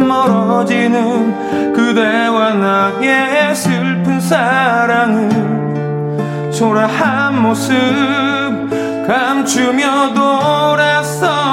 멀어지는 0.08 1.74
그대와 1.74 2.54
나의 2.54 3.54
슬픈 3.54 4.18
사랑은 4.18 5.30
초라한 6.50 7.42
모습 7.42 7.74
감추며 9.06 10.14
돌아서 10.14 11.45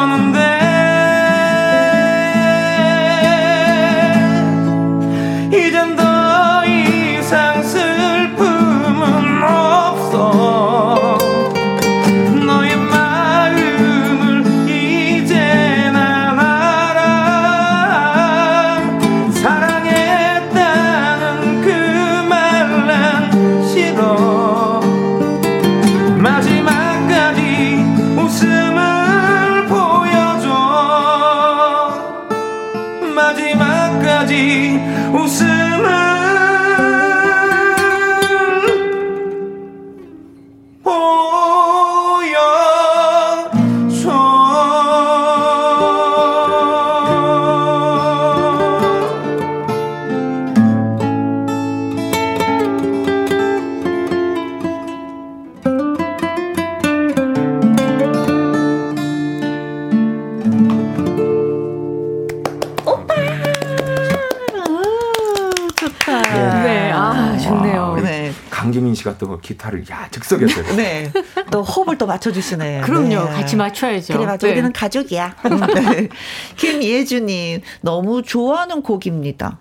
기타를 69.43 69.87
야 69.91 70.07
즉석에서 70.09 70.75
네. 70.75 71.11
또 71.51 71.61
호흡을 71.61 71.97
또 71.97 72.07
맞춰주시네. 72.07 72.81
그럼요. 72.85 73.09
네. 73.09 73.31
같이 73.31 73.55
맞춰야죠. 73.55 74.13
그래가지고 74.13 74.47
네. 74.47 74.53
우리는 74.53 74.73
가족이야. 74.73 75.35
네. 75.75 76.09
김예주님 76.57 77.61
너무 77.81 78.23
좋아하는 78.23 78.81
곡입니다. 78.81 79.59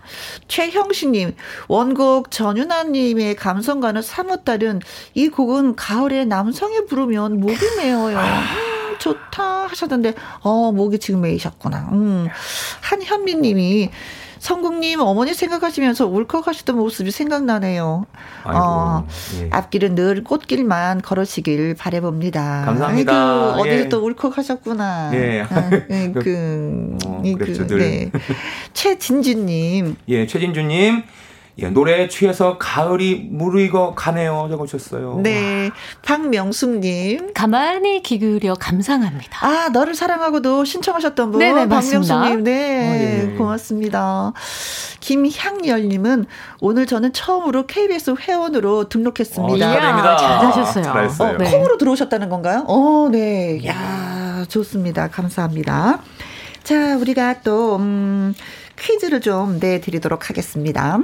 최형식님 0.49 1.35
원곡 1.69 2.31
전윤아님의 2.31 3.37
감성과는 3.37 4.01
사뭇 4.01 4.45
다른 4.45 4.81
이 5.15 5.29
곡은 5.29 5.77
가을에 5.77 6.25
남성이 6.25 6.87
부르면 6.87 7.41
목이 7.41 7.59
메어요. 7.77 8.19
음, 8.19 8.99
좋다 8.99 9.67
하셨는데 9.67 10.15
어 10.41 10.73
목이 10.73 10.99
지금 10.99 11.21
메이셨구나. 11.21 11.91
음. 11.93 12.29
한현미님이 12.81 13.91
성국님 14.43 14.99
어머니 15.01 15.35
생각하시면서 15.35 16.09
울컥하시던 16.09 16.77
모습이 16.77 17.13
생각나네요. 17.13 18.07
아이고, 18.43 18.61
어, 18.61 19.07
예. 19.41 19.49
앞길은 19.53 19.95
늘 19.95 20.25
꽃길만 20.25 21.03
걸으시길 21.03 21.77
바래봅니다. 21.79 22.65
감사합니다. 22.65 23.13
아이고, 23.13 23.61
어디서 23.61 23.85
예. 23.85 23.89
또 23.89 24.05
울컥하셨구나. 24.05 25.11
예. 25.15 25.47
아, 25.49 25.71
예 25.91 26.11
그, 26.19 26.99
어, 27.07 27.23
그, 27.39 27.67
네. 27.79 28.11
최진주님. 28.75 29.95
예, 30.09 30.27
최진주님. 30.27 31.05
예, 31.59 31.69
노래에 31.69 32.09
취해서 32.09 32.57
가을이 32.57 33.29
무르익어 33.31 33.95
가네요. 33.95 34.47
적어주셨어요. 34.51 35.21
네. 35.23 35.71
박명숙님. 36.01 37.35
가만히 37.35 38.03
기울여 38.03 38.55
감상합니다. 38.55 39.47
아, 39.47 39.69
너를 39.69 39.95
사랑하고도 39.95 40.65
신청하셨던 40.65 41.31
분. 41.31 41.39
네네, 41.41 41.69
박명숙님. 41.69 42.45
네. 42.45 43.29
어, 43.29 43.33
예. 43.33 43.37
고맙습니다. 43.37 44.33
김향열님은 45.01 46.27
오늘 46.61 46.87
저는 46.87 47.13
처음으로 47.13 47.67
KBS 47.67 48.15
회원으로 48.21 48.89
등록했습니다. 48.89 49.53
어, 49.53 49.57
축하드니다 49.59 50.17
잘하셨어요. 50.17 51.35
어, 51.35 51.39
네. 51.39 51.51
콩으로 51.51 51.77
들어오셨다는 51.77 52.31
건가요? 52.31 52.65
어, 52.67 53.09
네. 53.13 53.61
야 53.67 54.45
좋습니다. 54.49 55.09
감사합니다. 55.09 56.01
자, 56.63 56.97
우리가 56.97 57.41
또, 57.43 57.77
음, 57.77 58.35
퀴즈를 58.79 59.21
좀 59.21 59.59
내드리도록 59.61 60.31
하겠습니다. 60.31 60.99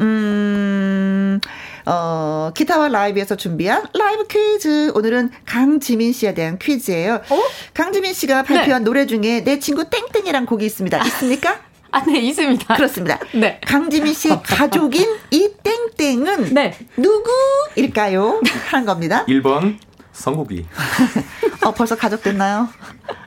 음, 0.00 1.40
어, 1.86 2.50
기타와 2.54 2.88
라이브에서 2.88 3.36
준비한 3.36 3.84
라이브 3.94 4.26
퀴즈. 4.26 4.92
오늘은 4.94 5.30
강지민 5.44 6.12
씨에 6.12 6.34
대한 6.34 6.58
퀴즈예요. 6.58 7.20
어? 7.28 7.42
강지민 7.74 8.12
씨가 8.14 8.42
발표한 8.42 8.82
네. 8.82 8.84
노래 8.84 9.06
중에 9.06 9.44
내 9.44 9.58
친구 9.58 9.84
땡땡이란 9.88 10.46
곡이 10.46 10.64
있습니다. 10.64 11.04
있습니까? 11.06 11.60
아, 11.90 12.02
네, 12.04 12.18
있습니다. 12.18 12.74
그렇습니다. 12.74 13.18
네. 13.34 13.60
강지민 13.64 14.12
씨의 14.14 14.40
가족인 14.42 15.06
이 15.30 15.48
땡땡은 15.96 16.52
네. 16.54 16.76
누구일까요? 16.96 18.40
하는 18.70 18.86
겁니다. 18.86 19.24
1번 19.26 19.76
성국이. 20.14 20.64
어, 21.64 21.72
벌써 21.72 21.96
가족 21.96 22.22
됐나요? 22.22 22.68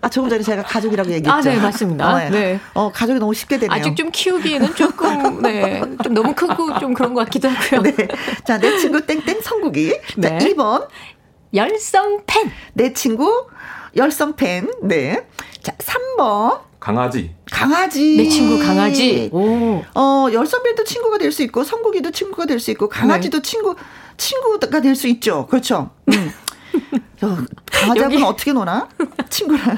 아, 0.02 0.10
조금 0.10 0.30
전에 0.30 0.42
제가 0.42 0.64
가족이라고 0.64 1.10
얘기했죠. 1.12 1.32
아, 1.32 1.42
네, 1.42 1.60
맞습니다. 1.60 2.10
어, 2.14 2.18
네. 2.18 2.30
네. 2.30 2.60
어, 2.74 2.92
가족이 2.92 3.20
너무 3.20 3.34
쉽게 3.34 3.60
되네요. 3.60 3.78
아직 3.78 3.96
좀 3.96 4.10
키우기에는 4.12 4.74
조금, 4.76 5.42
네. 5.42 5.82
좀 6.04 6.14
너무 6.14 6.34
크고 6.34 6.80
좀 6.80 6.94
그런 6.94 7.14
것 7.14 7.26
같기도 7.26 7.50
하고요. 7.50 7.82
네. 7.84 8.08
자, 8.46 8.58
내 8.58 8.78
친구 8.78 9.06
땡땡 9.06 9.42
성국이. 9.42 10.00
네. 10.18 10.28
자, 10.28 10.38
2번. 10.40 10.88
열성팬. 11.54 12.52
내 12.74 12.94
친구 12.94 13.48
열성팬. 13.96 14.72
네. 14.84 15.26
자, 15.62 15.74
3번. 15.78 16.62
강아지. 16.80 17.36
강아지. 17.52 18.18
내 18.18 18.30
친구 18.30 18.64
강아지. 18.64 19.30
오. 19.34 19.84
어, 19.96 20.28
열성팬도 20.32 20.84
친구가 20.86 21.18
될 21.18 21.32
수 21.32 21.44
있고, 21.44 21.64
성국이도 21.64 22.12
친구가 22.12 22.46
될 22.46 22.60
수 22.60 22.72
있고, 22.72 22.88
강아지도 22.88 23.40
네. 23.40 23.42
친구, 23.42 23.76
친구가 24.16 24.80
될 24.82 24.96
수 24.96 25.08
있죠. 25.08 25.48
그렇죠. 25.48 25.90
음. 26.14 26.32
강아지하고는 27.72 28.24
어떻게 28.24 28.54
노나? 28.54 28.90
친구랑. 29.30 29.78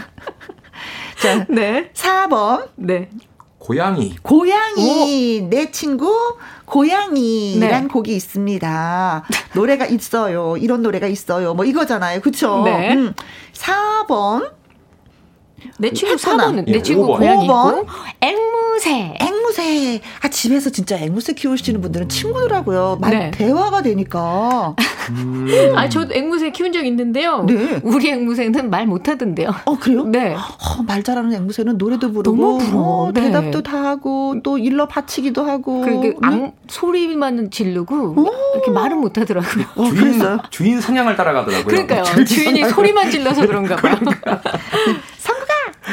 자, 1.21 1.45
네. 1.49 1.91
4번. 1.93 2.69
네. 2.75 3.09
고양이. 3.57 4.15
고양이. 4.21 5.41
오. 5.43 5.49
내 5.49 5.69
친구 5.71 6.37
고양이란 6.65 7.83
네. 7.83 7.87
곡이 7.87 8.15
있습니다. 8.15 9.23
노래가 9.53 9.85
있어요. 9.85 10.55
이런 10.57 10.81
노래가 10.81 11.07
있어요. 11.07 11.53
뭐 11.53 11.65
이거잖아요. 11.65 12.21
그쵸? 12.21 12.61
네. 12.63 12.93
음. 12.93 13.13
4번. 13.53 14.58
내 15.77 15.91
친구 15.91 16.15
4번은 16.15 16.65
내 16.65 16.81
친구 16.81 17.07
5번. 17.07 17.17
고양이 17.17 17.47
5번. 17.47 17.79
있고 17.81 17.87
앵무새. 18.21 19.15
앵무새. 19.19 20.01
아 20.21 20.27
집에서 20.29 20.69
진짜 20.69 20.97
앵무새 20.97 21.33
키우시는 21.33 21.81
분들은 21.81 22.09
친구더라고요. 22.09 22.97
말 22.99 23.11
네. 23.11 23.31
대화가 23.31 23.81
되니까. 23.81 24.75
음. 25.09 25.47
아저 25.75 26.07
앵무새 26.11 26.51
키운 26.51 26.71
적 26.71 26.85
있는데요. 26.85 27.43
네. 27.43 27.79
우리 27.83 28.09
앵무새는 28.09 28.69
말 28.69 28.85
못하던데요. 28.85 29.53
어 29.65 29.77
그래요? 29.77 30.03
네. 30.05 30.35
어, 30.35 30.83
말 30.85 31.03
잘하는 31.03 31.33
앵무새는 31.33 31.77
노래도 31.77 32.11
부르고 32.11 32.35
너무 32.37 32.57
부러워. 32.57 33.07
어, 33.07 33.11
네. 33.13 33.21
대답도 33.21 33.63
다 33.63 33.83
하고 33.83 34.35
또 34.43 34.57
일러 34.57 34.87
바치기도 34.87 35.43
하고. 35.43 35.81
그리고 35.81 36.13
앙, 36.21 36.51
소리만 36.67 37.49
지르고 37.51 37.95
오. 38.17 38.31
이렇게 38.55 38.71
말은 38.71 38.97
못하더라고요. 38.99 39.65
어, 39.75 39.89
주인, 39.89 40.21
주인 40.49 40.81
사냥을 40.81 41.15
따라가더라고요. 41.15 41.65
그러니까요. 41.65 42.03
주인이 42.25 42.63
소리만 42.69 43.09
질러서 43.11 43.45
그런가 43.47 43.75
봐요. 43.75 43.95
그러니까. 43.99 44.41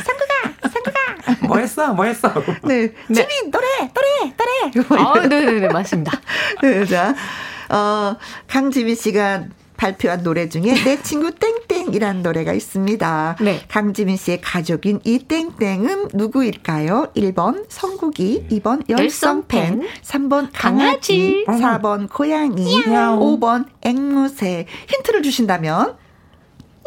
상구가, 0.02 0.68
상구가. 0.70 0.96
뭐 1.46 1.58
했어? 1.58 1.92
뭐 1.92 2.04
했어? 2.04 2.32
네. 2.64 2.92
네. 3.08 3.14
지민, 3.14 3.50
노래, 3.50 3.66
노래, 3.92 4.72
노래. 4.76 5.02
아, 5.02 5.26
네네네, 5.26 5.68
맞습니다. 5.68 6.12
네, 6.62 6.84
자, 6.84 7.14
어, 7.68 8.16
강지민 8.48 8.94
씨가 8.94 9.44
발표한 9.76 10.22
노래 10.22 10.48
중에 10.48 10.74
내 10.84 11.02
친구 11.02 11.32
땡땡이라는 11.32 12.22
노래가 12.22 12.52
있습니다. 12.54 13.36
네. 13.40 13.60
강지민 13.68 14.16
씨의 14.16 14.40
가족인 14.40 15.00
이 15.04 15.18
땡땡은 15.18 16.08
누구일까요? 16.14 17.08
1번 17.14 17.66
성국이, 17.68 18.46
2번 18.50 18.88
열성팬, 18.88 19.86
3번 20.02 20.48
강아지, 20.52 21.44
4번 21.46 22.08
고양이, 22.10 22.82
야옹. 22.88 23.38
5번 23.38 23.66
앵무새. 23.82 24.66
힌트를 24.88 25.22
주신다면? 25.22 25.96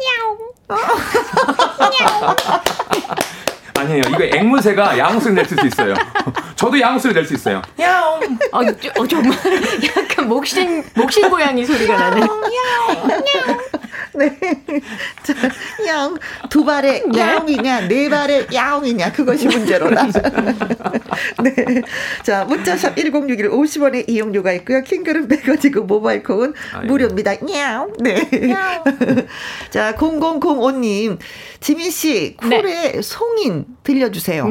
야옹. 0.08 0.40
아니에요. 3.80 4.02
이거 4.08 4.24
앵무새가 4.24 4.98
양소리 4.98 5.34
낼 5.34 5.44
수도 5.44 5.66
있어요. 5.66 5.94
저도 6.56 6.78
양소리 6.80 7.14
낼 7.14 7.24
수 7.24 7.34
있어요. 7.34 7.62
야옹. 7.78 8.38
아, 8.52 8.58
어, 8.98 9.06
정말 9.06 9.38
약간 9.96 10.28
목신 10.28 10.82
목신 10.94 11.28
고양이 11.30 11.64
소리가 11.64 11.96
나네. 11.96 12.20
야옹. 12.20 13.08
네. 14.14 14.38
자, 15.22 15.34
야옹. 15.86 16.18
두 16.50 16.64
발에 16.64 17.04
야옹이냐, 17.16 17.88
네 17.88 18.08
발에 18.08 18.46
야옹이냐, 18.52 19.12
그것이 19.12 19.46
문제로다. 19.46 20.06
네. 21.42 21.82
자, 22.22 22.44
문자샵 22.44 22.96
1061 22.96 23.50
50원의 23.50 24.08
이용료가 24.08 24.52
있고요. 24.52 24.82
킹글은 24.82 25.28
100원이고 25.28 25.84
모바일 25.84 26.22
콩은 26.22 26.54
아이고. 26.74 26.86
무료입니다. 26.86 27.34
야옹. 27.50 27.92
네. 28.00 28.28
야옹. 28.50 28.84
자, 29.70 29.94
0005님. 29.94 31.18
지민 31.60 31.90
씨, 31.90 32.36
쿨의 32.38 32.62
네. 32.62 33.02
송인 33.02 33.64
들려주세요. 33.82 34.44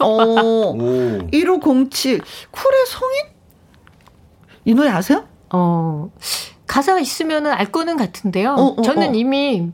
어, 0.00 0.74
1507. 1.32 2.20
쿨의 2.50 2.86
송인? 2.86 3.16
이 4.64 4.74
노래 4.74 4.90
아세요? 4.90 5.24
어, 5.50 6.10
가사가 6.66 7.00
있으면은 7.00 7.52
알 7.52 7.66
거는 7.66 7.96
같은데요. 7.96 8.54
어, 8.54 8.74
어, 8.76 8.82
저는 8.82 9.10
어. 9.10 9.12
이미 9.12 9.70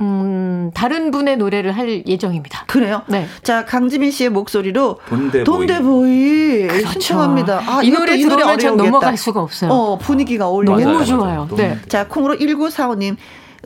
음, 0.00 0.70
다른 0.74 1.10
분의 1.10 1.38
노래를 1.38 1.72
할 1.72 2.06
예정입니다. 2.06 2.64
그래요? 2.66 3.02
네. 3.06 3.26
자, 3.42 3.64
강지민 3.64 4.10
씨의 4.10 4.28
목소리로 4.30 4.98
돈데보이, 5.08 5.44
돈데보이 5.44 6.66
그렇죠. 6.66 6.88
신청합니다. 6.90 7.62
아, 7.66 7.82
이 7.82 7.90
노래 7.90 8.18
들으면 8.18 8.58
전 8.58 8.76
넘어갈 8.76 9.16
수가 9.16 9.40
없어요. 9.40 9.70
어, 9.70 9.96
분위기가 9.96 10.48
어울려요. 10.48 10.78
너무 10.86 11.04
좋아요. 11.04 11.48
네. 11.56 11.78
자, 11.88 12.06
콩으로 12.08 12.36
1945님. 12.36 13.16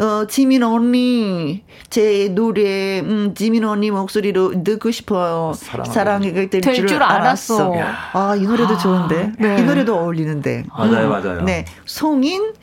어, 0.01 0.27
지민 0.27 0.63
언니, 0.63 1.63
제 1.91 2.29
노래, 2.35 3.01
음, 3.01 3.35
지민 3.35 3.65
언니 3.65 3.91
목소리로 3.91 4.65
듣고 4.65 4.91
싶어요. 4.91 5.53
사랑이 5.87 6.33
될줄 6.33 6.87
줄 6.87 7.03
알았어. 7.03 7.73
알았어. 7.73 7.75
아, 8.13 8.35
이 8.37 8.43
노래도 8.43 8.75
아, 8.75 8.79
좋은데. 8.79 9.33
네. 9.39 9.59
이 9.61 9.63
노래도 9.63 9.97
어울리는데. 9.99 10.65
맞아요, 10.77 11.07
음. 11.07 11.11
맞아요. 11.11 11.43
네. 11.43 11.67
송인, 11.85 12.55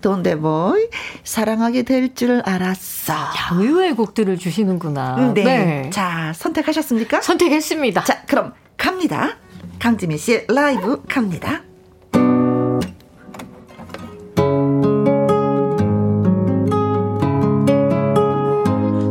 돈데보이, 0.00 0.88
사랑하게 1.22 1.82
될 1.84 2.14
줄 2.14 2.42
알았어. 2.44 3.12
야, 3.14 3.28
의외의 3.52 3.94
곡들을 3.94 4.36
주시는구나. 4.38 5.16
음, 5.18 5.34
네. 5.34 5.44
네. 5.44 5.90
자, 5.90 6.32
선택하셨습니까? 6.34 7.20
선택했습니다. 7.20 8.02
자, 8.04 8.22
그럼 8.26 8.52
갑니다. 8.76 9.36
강지민 9.78 10.18
씨의 10.18 10.46
라이브 10.48 11.02
갑니다. 11.08 11.62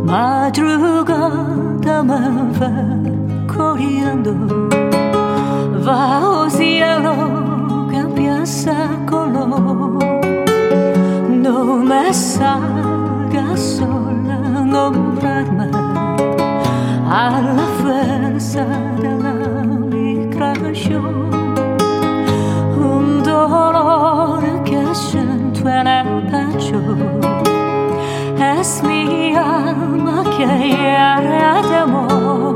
Madrugada 0.10 2.02
me 2.04 2.20
va 2.60 2.72
corriendo, 3.48 4.34
va 5.86 6.50
cielo 6.50 7.88
que 7.90 7.98
empieza 7.98 8.74
color. 9.08 10.00
No 11.30 11.78
me 11.90 12.12
salgas 12.14 13.60
sola 13.78 14.38
a 14.58 14.62
nombrarme 14.76 15.70
a 17.08 17.42
la 17.42 17.68
fuerza 17.80 18.66
de 19.02 19.12
la 19.24 19.34
migración. 19.94 21.30
Un 22.94 23.24
dolor 23.24 24.42
que 24.64 24.82
siento 24.96 25.70
en 25.70 25.88
el 25.88 26.08
pecho 26.32 26.80
mi 29.40 29.46
alma 29.46 30.24
que 30.38 30.68
hiera 30.68 31.62
de 31.62 31.76
amor. 31.76 32.56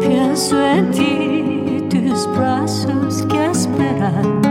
Pienso 0.00 0.60
en 0.60 0.90
ti, 0.90 1.84
tus 1.90 2.26
brazos 2.34 3.22
que 3.28 3.46
esperan, 3.46 4.41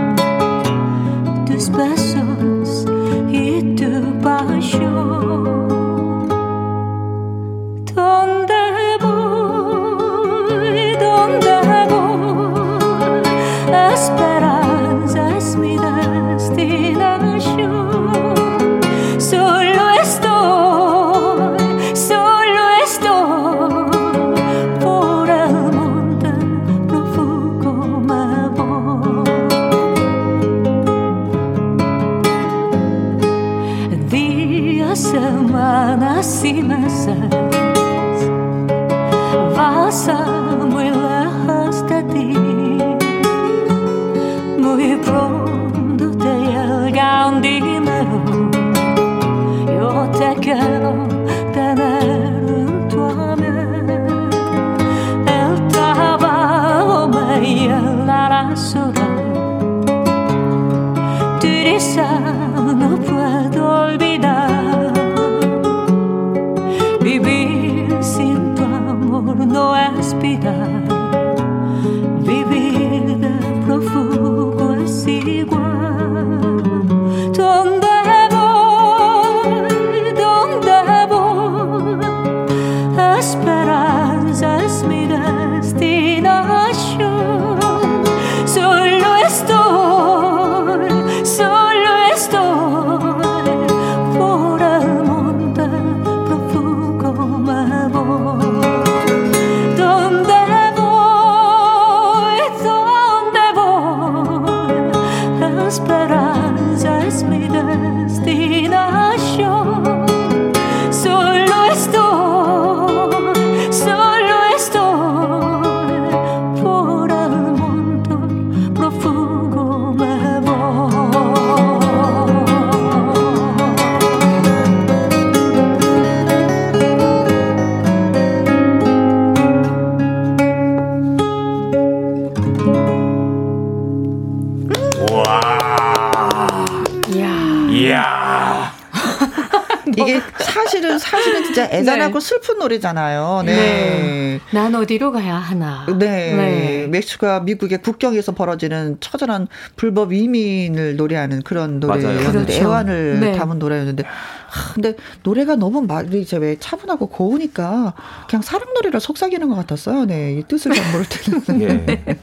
노래잖아요. 142.71 143.43
네. 143.45 143.55
네. 143.55 144.39
난 144.51 144.73
어디로 144.73 145.11
가야 145.11 145.35
하나. 145.35 145.85
네. 145.99 146.33
네. 146.33 146.87
멕시코와 146.87 147.41
미국의 147.41 147.81
국경에서 147.81 148.33
벌어지는 148.33 148.97
처절한 148.99 149.47
불법 149.75 150.13
이민을 150.13 150.95
노래하는 150.95 151.41
그런 151.41 151.79
노래였는데 151.79 152.31
그렇죠. 152.31 152.51
애환을 152.53 153.19
네. 153.19 153.31
담은 153.33 153.59
노래였는데 153.59 154.03
하, 154.03 154.73
근데 154.73 154.95
노래가 155.23 155.55
너무 155.55 155.81
말이 155.81 156.21
이제 156.21 156.37
왜 156.37 156.55
차분하고 156.59 157.07
고우니까 157.07 157.93
그냥 158.29 158.41
사랑 158.41 158.73
노래를 158.73 158.99
속삭이는 158.99 159.49
것 159.49 159.55
같았어요. 159.55 160.05
네. 160.05 160.33
이 160.33 160.43
뜻을 160.43 160.73
잘 160.73 160.91
모를 160.91 161.05
때는. 161.07 161.61
예. 161.97 162.15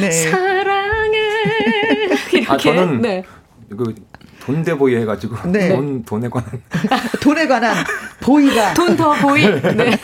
네. 0.00 0.10
사랑해. 0.30 1.18
이렇게. 2.32 2.52
아, 2.52 2.56
저는 2.56 3.00
네. 3.00 3.24
그 3.70 3.94
돈대보이 4.40 4.96
해가지고 4.96 5.50
네. 5.50 5.68
돈 5.68 6.02
돈에 6.04 6.28
관한 6.28 6.62
돈에 7.20 7.46
관한 7.46 7.76
보이가 8.20 8.74
돈 8.74 8.96
더 8.96 9.12
보이 9.12 9.46
네. 9.46 9.98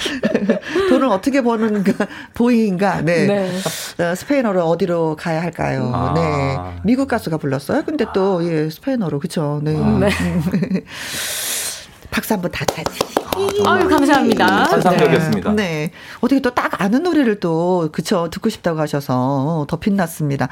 돈을 0.88 1.06
어떻게 1.08 1.42
버는 1.42 1.84
그 1.84 1.94
보이인가 2.34 3.00
네, 3.02 3.26
네. 3.26 4.02
어, 4.02 4.14
스페인어로 4.14 4.62
어디로 4.64 5.16
가야 5.16 5.42
할까요 5.42 5.90
아. 5.94 6.14
네 6.14 6.80
미국 6.84 7.06
가수가 7.08 7.36
불렀어요 7.36 7.84
근데 7.84 8.06
또 8.14 8.42
예, 8.50 8.70
스페인어로 8.70 9.18
그쵸 9.20 9.60
네, 9.62 9.76
아. 9.76 9.98
네. 9.98 10.08
박수 12.10 12.34
한번 12.34 12.50
다 12.50 12.64
차지. 12.64 13.19
아, 13.66 13.72
아유, 13.74 13.88
감사합니다. 13.88 14.46
환상적이었습니다. 14.64 15.52
네. 15.52 15.62
네. 15.62 15.90
어떻게 16.20 16.40
또 16.40 16.50
딱 16.50 16.80
아는 16.82 17.02
노래를 17.04 17.40
또, 17.40 17.88
그쵸, 17.92 18.28
듣고 18.30 18.48
싶다고 18.50 18.80
하셔서 18.80 19.66
더 19.68 19.76
빛났습니다. 19.78 20.48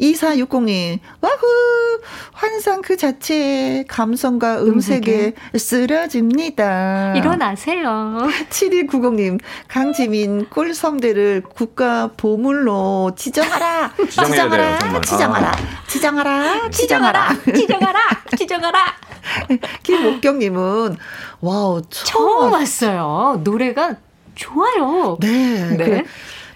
2460님, 0.00 0.98
와후! 1.20 2.00
환상 2.32 2.80
그 2.82 2.96
자체에 2.96 3.84
감성과 3.88 4.62
음색에 4.62 5.34
쓰러집니다. 5.56 7.14
일어나세요. 7.16 8.18
7290님, 8.50 9.38
강지민 9.68 10.48
꿀성대를 10.48 11.42
국가 11.54 12.10
보물로 12.16 13.12
지정하라! 13.16 13.92
지정하라! 14.08 15.00
지정하라! 15.02 15.52
지정하라! 15.90 16.70
지정하라! 16.70 17.28
지정하라! 17.54 18.00
지정하라! 18.36 18.78
김옥경님은, 19.84 20.96
wow, 21.42 21.82
처음, 21.90 22.06
처음 22.40 22.52
왔어요. 22.52 23.40
노래가 23.42 23.96
좋아요. 24.36 25.18
네. 25.20 25.76
네. 25.76 26.02
그 26.02 26.02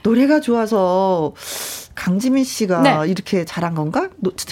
노래가 0.08 0.40
좋아서 0.40 1.34
강지민 1.96 2.44
씨가 2.44 2.82
네. 2.82 3.10
이렇게 3.10 3.44
잘한 3.44 3.74
건가? 3.74 4.08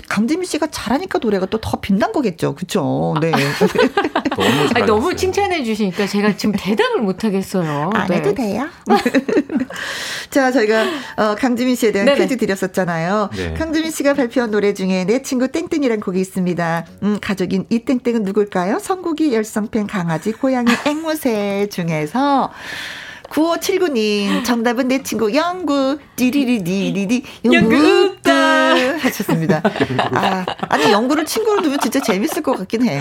강지민 0.08 0.44
씨가 0.46 0.68
잘하니까 0.70 1.18
노래가 1.20 1.46
또 1.46 1.58
더 1.64 1.80
빛난 1.80 2.12
거겠죠. 2.12 2.54
그쵸? 2.54 3.14
네. 3.22 3.30
너무, 4.36 4.68
아니, 4.74 4.86
너무 4.86 5.16
칭찬해 5.16 5.64
주시니까 5.64 6.06
제가 6.06 6.36
지금 6.36 6.54
대답을 6.58 7.00
못 7.00 7.24
하겠어요. 7.24 7.90
안 7.94 8.06
네. 8.08 8.16
해도 8.16 8.34
돼요? 8.34 8.68
자, 10.30 10.50
저희가 10.52 10.84
어, 11.16 11.34
강지민 11.36 11.74
씨에 11.76 11.92
대한 11.92 12.06
네네. 12.06 12.20
퀴즈 12.20 12.36
드렸었잖아요. 12.36 13.30
네. 13.34 13.54
강지민 13.54 13.90
씨가 13.90 14.14
발표한 14.14 14.50
노래 14.50 14.74
중에 14.74 15.04
내 15.04 15.22
친구 15.22 15.48
땡땡이란 15.48 16.00
곡이 16.00 16.20
있습니다. 16.20 16.86
음, 17.02 17.18
가족인 17.20 17.66
이 17.70 17.78
땡땡은 17.80 18.22
누굴까요? 18.24 18.78
성국이 18.78 19.32
열성팬 19.34 19.86
강아지 19.86 20.32
고양이 20.32 20.70
앵무새 20.86 21.68
중에서 21.70 22.50
9579님, 23.30 24.44
정답은 24.44 24.88
내 24.88 25.02
친구 25.02 25.34
영구, 25.34 25.98
디리리디리디, 26.16 27.22
영구. 27.44 27.74
없 27.76 28.13
다. 28.24 28.74
하셨습니다. 28.98 29.62
아, 30.12 30.44
아니, 30.68 30.90
영구를 30.90 31.24
친구로 31.24 31.62
두면 31.62 31.78
진짜 31.80 32.00
재밌을 32.00 32.42
것 32.42 32.56
같긴 32.58 32.86
해. 32.88 33.00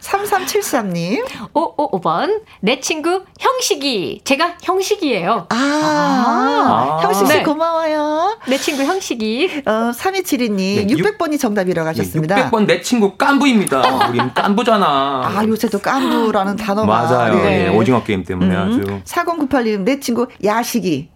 3373님. 0.00 1.24
555번, 1.52 2.42
내 2.60 2.80
친구 2.80 3.24
형식이. 3.38 4.22
제가 4.24 4.56
형식이에요. 4.62 5.46
아, 5.50 5.54
아. 5.54 7.00
형식 7.02 7.26
씨 7.26 7.32
네. 7.34 7.42
고마워요. 7.42 8.38
내 8.48 8.56
친구 8.58 8.82
형식이. 8.82 9.62
어, 9.66 9.70
3272님, 9.94 10.56
네, 10.56 10.86
600번이 10.86 11.38
정답이라고 11.38 11.88
하셨습니다. 11.90 12.50
600번 12.50 12.66
내 12.66 12.80
친구 12.80 13.16
깐부입니다. 13.16 14.08
우린 14.08 14.32
깐부잖아. 14.34 14.86
아, 14.86 15.44
요새도 15.46 15.80
깐부라는 15.80 16.56
단어가. 16.56 16.86
맞아요. 16.86 17.34
네. 17.36 17.64
네. 17.64 17.68
오징어 17.68 18.02
게임 18.02 18.24
때문에 18.24 18.54
음. 18.54 18.60
아주. 18.60 19.02
4098님, 19.04 19.80
내 19.80 20.00
친구 20.00 20.26
야식이. 20.42 21.10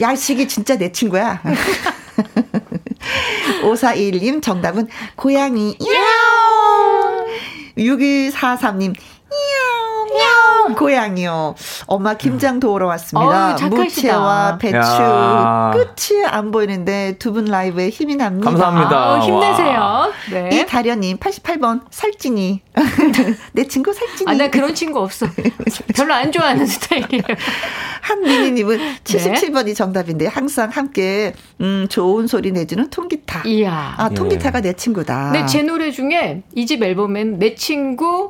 야식이 0.00 0.46
진짜 0.46 0.76
내 0.76 0.92
친구야. 0.92 1.42
5421님 3.62 4.42
정답은 4.42 4.88
고양이. 5.16 5.76
야옹. 5.80 7.26
6243님 7.76 8.94
야옹. 8.94 9.67
고양이요. 10.74 11.54
엄마 11.86 12.14
김장 12.14 12.60
도우러 12.60 12.86
왔습니다. 12.88 13.54
어, 13.56 13.68
무채와 13.68 14.58
배추. 14.58 14.76
야. 14.76 15.72
끝이 15.74 16.24
안 16.26 16.50
보이는데 16.50 17.16
두 17.18 17.32
분 17.32 17.44
라이브에 17.44 17.90
힘이 17.90 18.16
납니다. 18.16 18.50
감사합니다. 18.50 19.12
어, 19.14 19.18
힘내세요. 19.20 20.12
네. 20.32 20.50
이 20.52 20.66
다련님 20.66 21.18
88번 21.18 21.82
살찐이. 21.90 22.62
내 23.52 23.68
친구 23.68 23.92
살찐이. 23.92 24.30
아, 24.30 24.34
나 24.34 24.48
그런 24.50 24.74
친구 24.74 25.00
없어. 25.00 25.26
별로 25.94 26.14
안 26.14 26.32
좋아하는 26.32 26.64
스타일이에요. 26.66 27.22
한민희님은 28.02 28.78
77번이 29.04 29.64
네. 29.66 29.74
정답인데 29.74 30.26
항상 30.26 30.70
함께 30.70 31.34
음, 31.60 31.86
좋은 31.90 32.26
소리 32.26 32.52
내주는 32.52 32.88
통기타. 32.90 33.42
이야. 33.46 33.94
아, 33.96 34.08
통기타가 34.08 34.58
예. 34.58 34.62
내 34.62 34.72
친구다. 34.72 35.32
네, 35.32 35.46
제 35.46 35.62
노래 35.62 35.90
중에 35.90 36.42
이 36.54 36.68
집 36.68 36.82
앨범엔 36.82 37.38
내 37.38 37.54
친구 37.54 38.28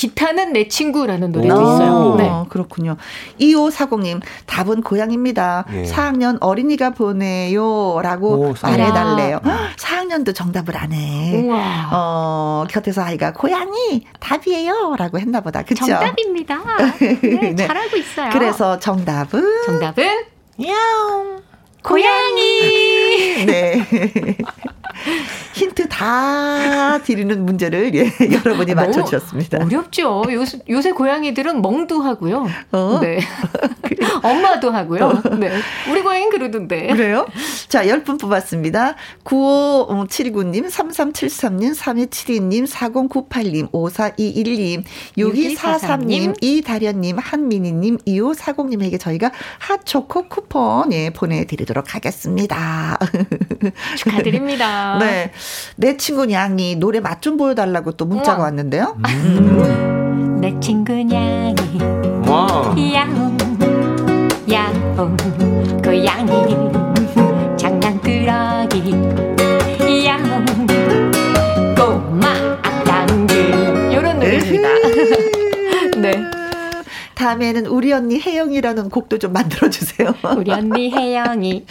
기타는 0.00 0.54
내 0.54 0.66
친구라는 0.66 1.30
노래도 1.30 1.56
오. 1.56 1.60
있어요. 1.60 2.14
네. 2.16 2.30
그렇군요. 2.48 2.96
2540님, 3.38 4.22
답은 4.46 4.80
고양입니다. 4.80 5.66
예. 5.74 5.82
4학년 5.82 6.38
어린이가 6.40 6.90
보내요. 6.90 8.00
라고 8.00 8.54
말해달래요. 8.62 9.40
아. 9.44 9.68
4학년도 9.76 10.34
정답을 10.34 10.74
안 10.78 10.92
해. 10.94 11.42
우와. 11.42 11.90
어, 11.92 12.64
곁에서 12.70 13.02
아이가 13.02 13.34
고양이 13.34 14.06
답이에요. 14.20 14.94
라고 14.96 15.18
했나 15.18 15.42
보다. 15.42 15.62
그쵸? 15.62 15.84
정답입니다. 15.84 16.58
네, 16.98 17.54
네. 17.54 17.66
잘하고 17.66 17.94
있어요. 17.98 18.30
그래서 18.32 18.78
정답은? 18.78 19.42
정답은? 19.66 20.04
야옹. 20.66 21.42
고양이. 21.82 23.44
네. 23.44 23.86
힌트 25.60 25.88
다 25.88 26.98
드리는 26.98 27.44
문제를 27.44 27.94
예, 27.94 28.10
여러분이 28.32 28.74
맞춰주셨습니다. 28.74 29.64
어렵죠. 29.64 30.22
요새, 30.30 30.58
요새 30.70 30.92
고양이들은 30.92 31.60
멍도 31.60 32.00
하고요. 32.10 32.46
어? 32.72 32.98
네. 33.02 33.20
엄마도 34.22 34.70
하고요. 34.70 35.22
네. 35.38 35.52
우리 35.90 36.02
고양이는 36.02 36.30
그러던데. 36.30 36.86
그래요? 36.88 37.26
자, 37.68 37.84
10분 37.84 38.18
뽑았습니다. 38.18 38.96
9579님, 39.24 40.70
3373님, 40.70 41.74
3272님, 41.76 42.66
4098님, 42.66 43.70
5421님, 43.70 44.84
6243님, 45.18 46.36
이다련님, 46.40 47.18
한민희님, 47.18 47.98
2540님에게 47.98 48.98
저희가 48.98 49.30
핫초코 49.58 50.28
쿠폰 50.28 50.92
예, 50.92 51.10
보내드리도록 51.10 51.94
하겠습니다. 51.94 52.98
축하드립니다. 53.98 54.98
네. 54.98 55.32
내 55.76 55.96
친구 55.96 56.26
냥이 56.26 56.76
노래 56.76 57.00
맛 57.00 57.20
좀 57.20 57.36
보여달라고 57.36 57.92
또 57.92 58.04
문자가 58.06 58.38
우와. 58.38 58.44
왔는데요. 58.46 58.96
음. 59.06 60.38
내 60.40 60.58
친구 60.60 60.92
냥이. 60.94 61.54
와. 62.26 62.74
야옹, 62.76 63.36
야옹, 64.50 65.16
고양이. 65.82 66.79
다. 77.20 77.34
네. 77.34 77.40
다음에는 77.40 77.66
우리 77.66 77.92
언니 77.92 78.20
혜영이라는 78.20 78.88
곡도 78.88 79.18
좀 79.18 79.32
만들어주세요. 79.32 80.14
우리 80.36 80.50
언니 80.50 80.90
혜영이. 80.90 81.66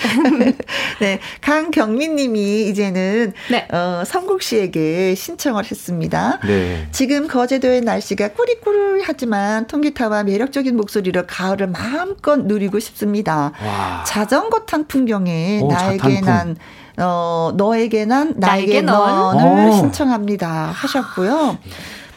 네. 1.02 1.20
강경민 1.42 2.16
님이 2.16 2.68
이제는, 2.70 3.34
네. 3.50 3.68
어, 3.72 4.04
성국 4.06 4.44
씨에게 4.44 5.16
신청을 5.16 5.66
했습니다. 5.66 6.40
네. 6.46 6.88
지금 6.92 7.28
거제도의 7.28 7.82
날씨가 7.82 8.30
꾸리꾸리하지만 8.30 9.68
통기타와 9.68 10.24
매력적인 10.24 10.76
목소리로 10.78 11.24
가을을 11.28 11.68
마음껏 11.68 12.38
누리고 12.38 12.80
싶습니다. 12.80 13.52
와. 13.66 14.04
자전거 14.06 14.66
탄 14.66 14.88
풍경에 14.88 15.62
오, 15.62 15.72
나에게 15.72 15.98
자탄풍. 15.98 16.26
난 16.26 16.56
어, 16.98 17.54
너에게 17.56 18.06
난 18.06 18.34
나에게, 18.36 18.82
나에게 18.82 18.82
넌을 18.82 19.74
신청합니다 19.74 20.72
하셨고요. 20.74 21.58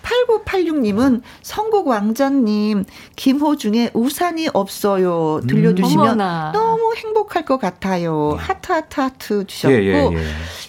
8986님은 0.02 1.22
선곡 1.42 1.86
왕자님, 1.88 2.84
김호중의 3.16 3.90
우산이 3.94 4.48
없어요. 4.52 5.40
들려주시면 5.48 6.20
음, 6.20 6.52
너무 6.52 6.94
행복할 6.96 7.44
것 7.44 7.58
같아요. 7.58 8.36
하트, 8.38 8.72
하트, 8.72 9.00
하트 9.00 9.46
주셨고, 9.46 9.74
예, 9.74 9.78
예, 9.78 10.12
예. 10.12 10.24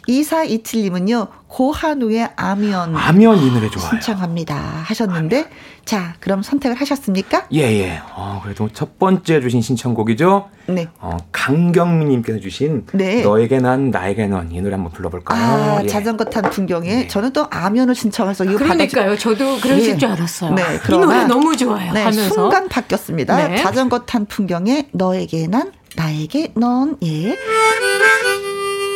이사이틀님은요, 0.07 1.27
고한우의 1.53 2.31
아면. 2.35 2.95
아면 2.95 3.37
이 3.37 3.51
노래 3.51 3.69
좋아요. 3.69 3.87
신청합니다. 3.91 4.55
하셨는데, 4.55 5.37
아면. 5.37 5.49
자, 5.85 6.15
그럼 6.19 6.41
선택을 6.41 6.75
하셨습니까? 6.77 7.45
예, 7.53 7.59
예. 7.59 8.01
어, 8.15 8.41
그래도 8.43 8.69
첫 8.73 8.97
번째 8.97 9.39
주신 9.39 9.61
신청곡이죠. 9.61 10.49
네. 10.65 10.87
어, 10.99 11.17
강경민님께서 11.31 12.39
주신 12.39 12.87
네. 12.93 13.21
너에게 13.21 13.59
난 13.59 13.91
나에게 13.91 14.25
넌 14.27 14.51
이 14.51 14.61
노래 14.61 14.73
한번 14.73 14.91
불러볼까요? 14.93 15.77
아, 15.77 15.83
예. 15.83 15.87
자전거 15.87 16.25
탄 16.25 16.49
풍경에 16.49 16.95
네. 16.95 17.07
저는 17.07 17.33
또 17.33 17.45
아면을 17.51 17.93
신청해서 17.93 18.45
이거 18.45 18.57
그러니까요. 18.57 19.09
받아주... 19.11 19.21
저도 19.21 19.59
그러실 19.59 19.93
네. 19.93 19.97
줄 19.97 20.09
알았어요. 20.09 20.55
네, 20.55 20.63
이 20.83 20.91
노래 20.91 21.25
너무 21.25 21.55
좋아요. 21.55 21.93
네, 21.93 21.99
하면서 22.03 22.33
순간 22.33 22.67
바뀌었습니다. 22.67 23.47
네. 23.47 23.57
자전거 23.57 23.99
탄 23.99 24.25
풍경에 24.25 24.89
너에게 24.91 25.45
난 25.47 25.71
나에게 25.95 26.53
넌 26.55 26.97
예. 27.03 27.37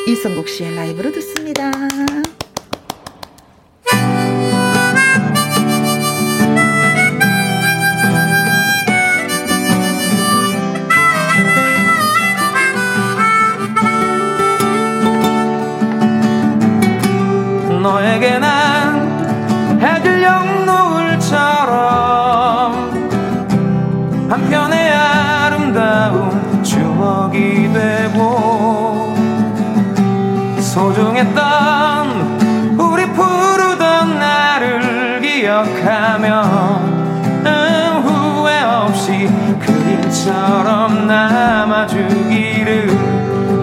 이성국 0.08 0.50
씨의 0.50 0.76
라이브로 0.76 1.12
듣습니다. 1.12 1.72
남아주기를 41.08 42.88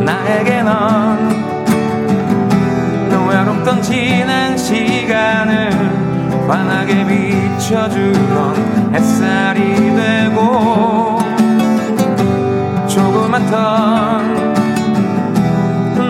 나에게 0.05 0.63
넌. 0.63 1.45
외롭던 3.35 3.83
지난 3.83 4.57
시간을 4.57 5.71
환하게 6.49 7.05
비춰주던 7.05 8.95
햇살이 8.95 9.75
되고 9.97 11.19
조그맣던 12.87 14.55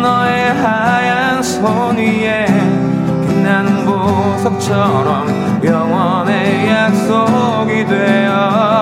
너의 0.02 0.52
하얀 0.54 1.42
손 1.42 1.96
위에 1.96 2.46
빛나는 3.26 3.86
보석처럼 3.86 5.64
영원의 5.64 6.68
약속이 6.68 7.86
되어 7.86 8.73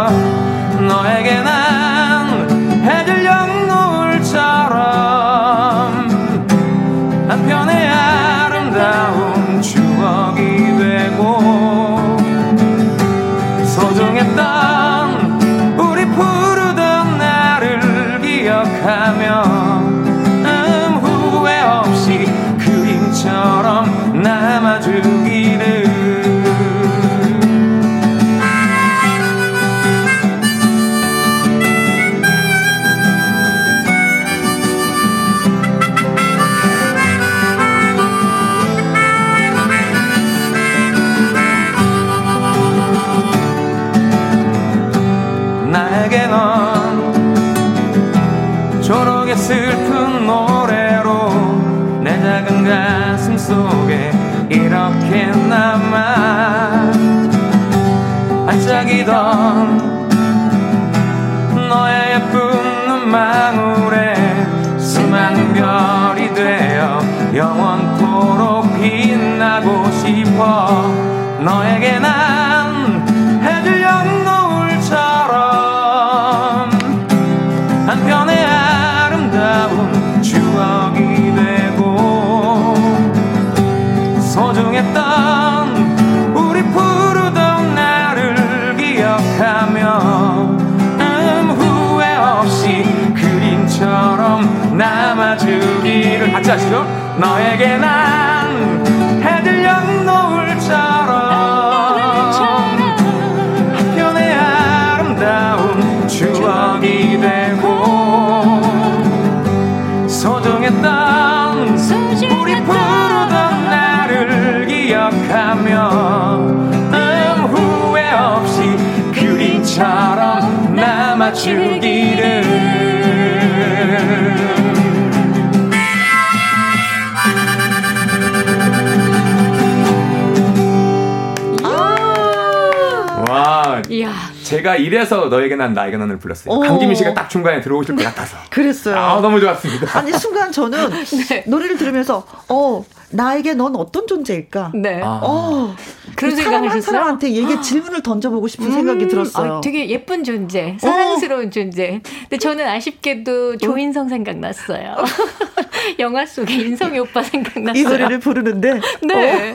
제가 134.63 134.77
이래서 134.77 135.27
너에게 135.27 135.57
난 135.57 135.75
나에게 135.75 135.97
난을 135.97 136.19
불렀어요. 136.19 136.55
오. 136.55 136.61
강지민 136.61 136.95
씨가 136.95 137.13
딱 137.13 137.29
중간에 137.29 137.61
들어오실 137.61 137.97
것 137.97 138.05
같아서. 138.05 138.37
그랬어요. 138.49 138.97
아, 138.97 139.21
너무 139.21 139.41
좋았습니다. 139.41 139.99
아니, 139.99 140.13
순간 140.13 140.53
저는 140.53 140.91
네. 141.29 141.45
노래를 141.49 141.77
들으면서, 141.77 142.25
어, 142.49 142.85
나에게 143.11 143.55
넌 143.55 143.75
어떤 143.77 144.07
존재일까? 144.07 144.73
네. 144.75 145.03
아. 145.03 145.21
어, 145.23 145.75
그런 146.15 146.35
그 146.37 146.43
사람 146.43 146.69
한 146.69 146.81
사람한테 146.81 147.33
얘기 147.33 147.61
질문을 147.61 148.03
던져보고 148.03 148.49
싶은 148.49 148.67
음, 148.67 148.73
생각이 148.73 149.09
들었어요. 149.09 149.55
어, 149.55 149.61
되게 149.61 149.89
예쁜 149.91 150.25
존재, 150.25 150.77
사랑스러운 150.81 151.49
어. 151.49 151.51
존재. 151.51 152.01
근데 152.23 152.39
저는 152.39 152.67
아쉽게도 152.67 153.59
조인성 153.59 154.09
생각났어요. 154.09 154.97
영화 155.99 156.25
속에 156.25 156.55
인성이 156.55 157.01
오빠 157.01 157.23
생각났어요. 157.23 157.81
이 157.81 157.85
노래를 157.85 158.21
부르는데. 158.21 158.81
네. 159.03 159.51
어. 159.51 159.55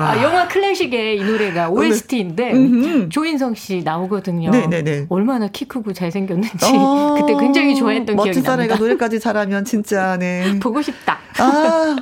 아, 0.00 0.22
영화 0.22 0.48
클래식의 0.48 1.18
이 1.18 1.24
노래가 1.24 1.68
OST인데 1.70 2.52
네. 2.52 3.08
조인성 3.08 3.54
씨 3.54 3.82
나오거든요. 3.84 4.50
네네네. 4.50 5.06
얼마나 5.08 5.48
키 5.48 5.66
크고 5.66 5.92
잘생겼는지 5.92 6.66
어, 6.74 7.16
그때 7.20 7.36
굉장히 7.38 7.74
좋아했던 7.76 8.16
기억이 8.16 8.16
납니다. 8.16 8.24
멋진 8.26 8.42
사내가 8.42 8.76
노래까지 8.76 9.20
잘하면 9.20 9.64
진짜 9.64 10.16
네. 10.16 10.58
보고 10.60 10.80
싶다. 10.80 11.18
아. 11.38 11.96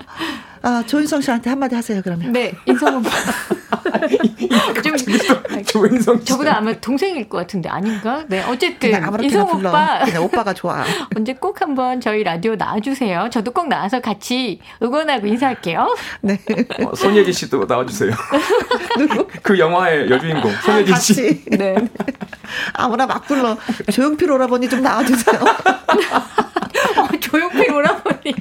아, 0.60 0.82
조인성 0.86 1.20
씨한테 1.20 1.50
한마디 1.50 1.74
하세요, 1.76 2.00
그러면. 2.02 2.32
네, 2.32 2.52
인성 2.66 2.96
오빠. 2.96 3.08
좀, 4.82 4.97
조인성 5.65 6.24
저보다 6.24 6.59
아마 6.59 6.73
동생일 6.74 7.28
것 7.28 7.39
같은데, 7.39 7.69
아닌가? 7.69 8.24
네, 8.28 8.43
어쨌든. 8.49 8.90
인성 9.23 9.47
불러. 9.49 9.70
오빠. 9.70 10.05
그냥 10.05 10.24
오빠가 10.24 10.55
좋아. 10.55 10.85
언제 11.16 11.35
꼭 11.35 11.61
한번 11.61 12.01
저희 12.01 12.23
라디오 12.23 12.55
나와주세요. 12.57 13.28
저도 13.31 13.53
꼭 13.53 13.69
나와서 13.69 14.01
같이 14.01 14.61
응원하고 14.82 15.27
인사할게요. 15.27 15.95
네. 16.20 16.39
어, 16.85 16.95
손예진 16.95 17.32
씨도 17.32 17.65
나와주세요. 17.69 18.11
누구? 18.99 19.27
그 19.43 19.59
영화의 19.59 20.11
여주인공, 20.11 20.51
손예진 20.65 20.95
아, 20.95 20.99
씨. 20.99 21.45
네. 21.47 21.77
아무나 22.73 23.07
막 23.07 23.27
불러. 23.27 23.57
조용필 23.93 24.31
오라버니 24.31 24.69
좀 24.69 24.82
나와주세요. 24.82 25.40
어, 27.28 27.30
조용필 27.30 27.72
오라버니. 27.72 28.34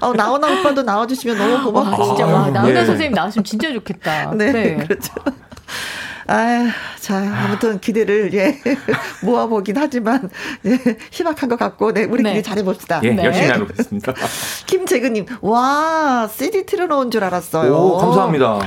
어, 0.00 0.12
나오나 0.12 0.60
오빠도 0.60 0.82
나와주시면 0.82 1.38
너무 1.38 1.64
고맙고. 1.64 2.02
와, 2.02 2.08
진짜, 2.08 2.26
와, 2.26 2.50
나오나 2.50 2.80
네. 2.80 2.84
선생님 2.86 3.12
나왔으면 3.12 3.44
진짜 3.44 3.72
좋겠다. 3.72 4.32
네, 4.34 4.52
네. 4.52 4.76
그렇죠. 4.76 5.12
아, 6.26 6.70
자, 7.00 7.16
아무튼 7.16 7.78
기대를 7.80 8.32
예 8.32 8.58
모아보긴 9.22 9.76
하지만 9.76 10.30
예, 10.64 10.78
희박한 11.10 11.50
것 11.50 11.58
같고, 11.58 11.92
네, 11.92 12.04
우리끼리 12.04 12.34
네. 12.36 12.42
잘해봅시다. 12.42 13.00
예, 13.02 13.10
네. 13.10 13.24
열심히 13.24 13.48
하겠습니다. 13.48 14.14
김재근님, 14.66 15.26
와, 15.42 16.28
CD 16.32 16.64
틀어놓은 16.64 17.10
줄 17.10 17.24
알았어요. 17.24 17.74
오, 17.74 17.98
감사합니다. 17.98 18.58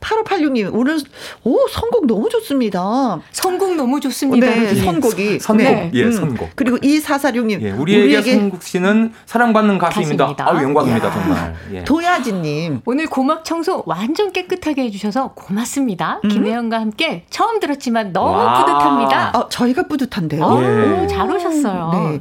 8586님, 0.00 0.70
오늘, 0.72 0.98
오, 1.44 1.68
선곡 1.68 2.06
너무 2.06 2.28
좋습니다. 2.28 3.20
선곡 3.32 3.76
너무 3.76 4.00
좋습니다. 4.00 4.46
네, 4.46 4.74
선곡이. 4.74 5.40
선곡, 5.40 5.64
네. 5.64 5.90
예, 5.94 6.04
음. 6.04 6.12
선곡. 6.12 6.50
그리고 6.54 6.76
2446님. 6.78 7.62
예, 7.62 7.70
우리에게, 7.72 8.02
우리에게 8.04 8.34
선곡 8.34 8.62
씨는 8.62 9.12
사랑받는 9.26 9.78
가수입니다. 9.78 10.34
아유, 10.38 10.62
영광입니다, 10.62 11.10
정말. 11.12 11.54
예. 11.72 11.84
도야진님. 11.84 12.82
오늘 12.84 13.06
고막 13.06 13.44
청소 13.44 13.82
완전 13.86 14.32
깨끗하게 14.32 14.84
해주셔서 14.84 15.32
고맙습니다. 15.34 16.20
음. 16.24 16.28
김혜영과 16.28 16.80
함께 16.80 17.24
처음 17.30 17.60
들었지만 17.60 18.12
너무 18.12 18.36
와. 18.36 18.64
뿌듯합니다. 18.64 19.30
어, 19.34 19.48
저희가 19.48 19.84
뿌듯한데요. 19.88 20.44
어, 20.44 20.62
예. 20.62 21.06
잘 21.06 21.30
오셨어요. 21.30 21.90
네. 21.92 22.20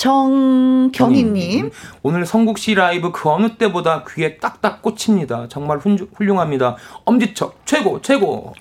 정경희님. 0.00 1.70
오늘 2.02 2.24
성국 2.24 2.56
씨 2.58 2.74
라이브 2.74 3.12
그 3.12 3.28
어느 3.28 3.56
때보다 3.58 4.04
귀에 4.08 4.38
딱딱 4.38 4.80
꽂힙니다. 4.80 5.48
정말 5.48 5.78
훌륭합니다. 5.78 6.76
엄지척 7.04 7.60
최고 7.66 8.00
최고. 8.00 8.54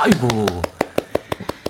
아이고. 0.00 0.46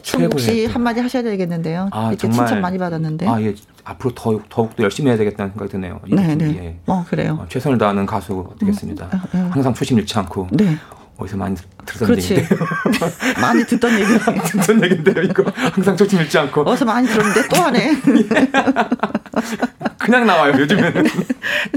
성국 0.05 0.39
씨 0.39 0.67
한마디 0.67 1.01
하셔야 1.01 1.23
되겠는데요. 1.25 1.89
아, 1.91 2.09
이렇게 2.09 2.17
정말, 2.17 2.47
칭찬 2.47 2.61
많이 2.61 2.79
받았는데. 2.79 3.27
아, 3.29 3.43
예. 3.43 3.55
앞으로 3.85 4.15
더, 4.15 4.41
더욱더 4.49 4.85
열심히 4.85 5.11
해야 5.11 5.19
되겠다는 5.19 5.51
생각이 5.53 5.73
드네요. 5.73 6.01
네, 6.09 6.35
네. 6.37 6.47
예. 6.57 6.79
어, 6.87 7.05
그래요. 7.09 7.39
어, 7.41 7.47
최선을 7.49 7.77
다하는 7.77 8.07
가수 8.07 8.51
되겠습니다. 8.61 9.07
음, 9.13 9.21
음, 9.35 9.41
음. 9.41 9.51
항상 9.51 9.75
초심 9.75 9.99
잃지 9.99 10.17
않고. 10.19 10.49
네. 10.53 10.77
어디서 11.19 11.37
많이 11.37 11.57
들었던 11.85 12.17
얘기인데 12.17 12.49
많이 13.43 13.65
듣던 13.65 13.93
얘기 13.99 14.07
듣던 14.53 14.85
얘기인데요. 14.85 15.23
이거 15.25 15.45
항상 15.55 15.97
초심 15.97 16.21
잃지 16.21 16.39
않고. 16.39 16.63
어디서 16.63 16.85
많이 16.85 17.09
들었는데 17.09 17.49
또 17.49 17.57
하네. 17.57 17.97
그냥 19.99 20.27
나와요, 20.27 20.55
요즘에는. 20.59 21.05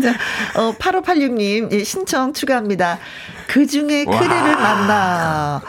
자, 0.02 0.14
어, 0.56 0.74
8586님, 0.78 1.72
예, 1.74 1.84
신청 1.84 2.34
추가합니다. 2.34 3.00
그 3.48 3.66
중에 3.66 4.06
그대를 4.06 4.56
만나. 4.56 5.62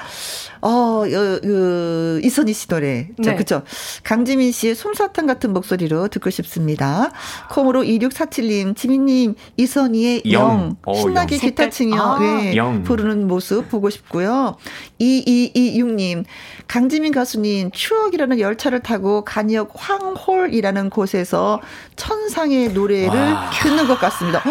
어, 0.63 0.69
어, 0.69 1.05
그, 1.43 2.21
이선희 2.23 2.53
씨 2.53 2.69
노래. 2.69 3.09
네. 3.19 3.35
그쵸. 3.35 3.63
강지민 4.05 4.53
씨의 4.53 4.77
솜사탕 4.77 5.27
같은 5.27 5.53
목소리로 5.53 6.07
듣고 6.09 6.31
싶습니다. 6.31 7.11
콩으로 7.51 7.83
2647님, 7.83 8.77
지민님, 8.77 9.35
이선희의 9.57 10.23
영. 10.31 10.43
영. 10.43 10.77
어, 10.87 10.95
신나게 10.95 11.35
영. 11.35 11.41
기타 11.41 11.69
치며 11.69 12.01
아, 12.01 12.19
네, 12.21 12.83
부르는 12.85 13.27
모습 13.27 13.69
보고 13.69 13.91
싶고요. 13.91 14.57
2226님, 15.01 16.25
강지민 16.69 17.13
가수님, 17.13 17.71
추억이라는 17.73 18.39
열차를 18.39 18.81
타고 18.81 19.25
간역 19.25 19.73
황홀이라는 19.75 20.91
곳에서 20.91 21.61
천상의 21.97 22.73
노래를 22.73 23.09
와. 23.09 23.51
듣는 23.51 23.87
것 23.87 23.99
같습니다. 23.99 24.43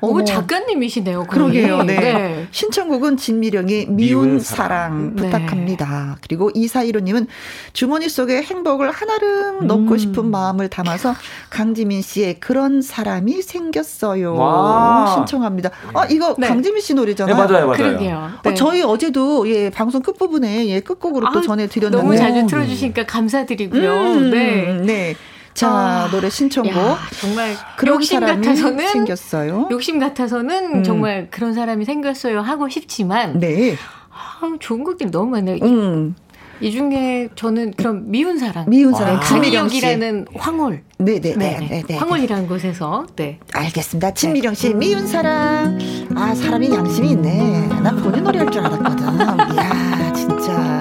오, 0.00 0.22
작가님이시네요. 0.22 1.24
그러게요. 1.24 1.82
네. 1.82 1.98
네. 1.98 2.48
신청곡은 2.50 3.16
진미령의 3.16 3.86
미운, 3.88 3.96
미운 4.28 4.40
사랑, 4.40 4.68
사랑. 4.68 5.16
부탁 5.16 5.38
부탁합니다. 5.48 6.14
네. 6.14 6.20
그리고 6.22 6.50
이사이로님은 6.54 7.26
주머니 7.72 8.08
속에 8.08 8.42
행복을 8.42 8.90
하나름 8.90 9.62
음. 9.62 9.66
넣고 9.66 9.96
싶은 9.96 10.30
마음을 10.30 10.68
담아서 10.68 11.14
강지민 11.50 12.02
씨의 12.02 12.40
그런 12.40 12.82
사람이 12.82 13.42
생겼어요. 13.42 14.34
와. 14.34 15.14
신청합니다. 15.14 15.70
아 15.94 16.06
이거 16.06 16.34
네. 16.38 16.48
강지민 16.48 16.80
씨 16.80 16.94
노래잖아요. 16.94 17.34
네, 17.34 17.40
맞아요, 17.40 17.66
맞아요. 17.66 17.76
그러게요. 17.76 18.30
어, 18.44 18.54
저희 18.54 18.82
어제도 18.82 19.48
예 19.48 19.70
방송 19.70 20.02
끝 20.02 20.18
부분에 20.18 20.66
예 20.68 20.80
끝곡으로 20.80 21.28
아, 21.28 21.30
또 21.40 21.46
전해드렸는데 21.46 22.02
너무 22.02 22.16
잘 22.16 22.46
틀어주시니까 22.46 23.06
감사드리고요. 23.06 23.92
음, 23.92 24.30
네. 24.30 24.80
네. 24.84 25.14
자 25.54 25.68
아, 25.70 26.08
노래 26.12 26.30
신청곡 26.30 26.76
야, 26.76 26.98
정말 27.20 27.56
욕심 27.86 28.20
같아서는 28.20 28.86
생겼어요. 28.88 29.68
욕심 29.72 29.98
같아서는 29.98 30.74
음. 30.76 30.82
정말 30.84 31.28
그런 31.30 31.52
사람이 31.52 31.84
생겼어요 31.84 32.40
하고 32.42 32.68
싶지만 32.68 33.40
네. 33.40 33.74
아, 34.10 34.40
좋은 34.60 34.84
곡들이 34.84 35.10
너무 35.10 35.30
많네요. 35.32 35.58
음. 35.64 36.14
이 36.60 36.72
중에 36.72 37.28
저는 37.36 37.72
그럼 37.76 38.10
미운 38.10 38.36
사랑. 38.38 38.64
미운 38.68 38.92
사랑. 38.92 39.20
김미령이라는 39.20 40.26
황홀. 40.36 40.82
네네. 40.98 41.20
네, 41.20 41.34
네, 41.36 41.66
네, 41.68 41.82
네, 41.86 41.96
황홀이라는 41.96 42.48
곳에서. 42.48 43.06
네. 43.14 43.38
알겠습니다. 43.52 44.12
진미령 44.14 44.54
씨 44.54 44.74
미운 44.74 45.06
사랑. 45.06 45.78
아 46.16 46.34
사람이 46.34 46.72
양심이 46.72 47.10
있네. 47.10 47.68
난 47.82 47.96
본인 48.02 48.24
노래 48.24 48.38
할 48.40 48.50
줄 48.50 48.60
알았거든. 48.64 49.54
이야 49.54 50.12
진짜. 50.12 50.77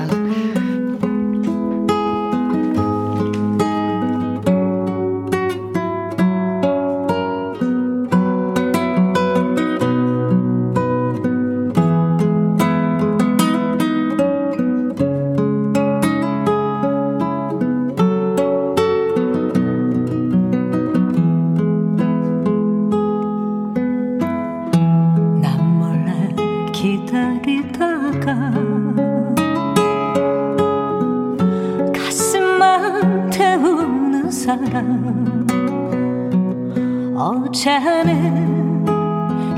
자는 37.52 38.86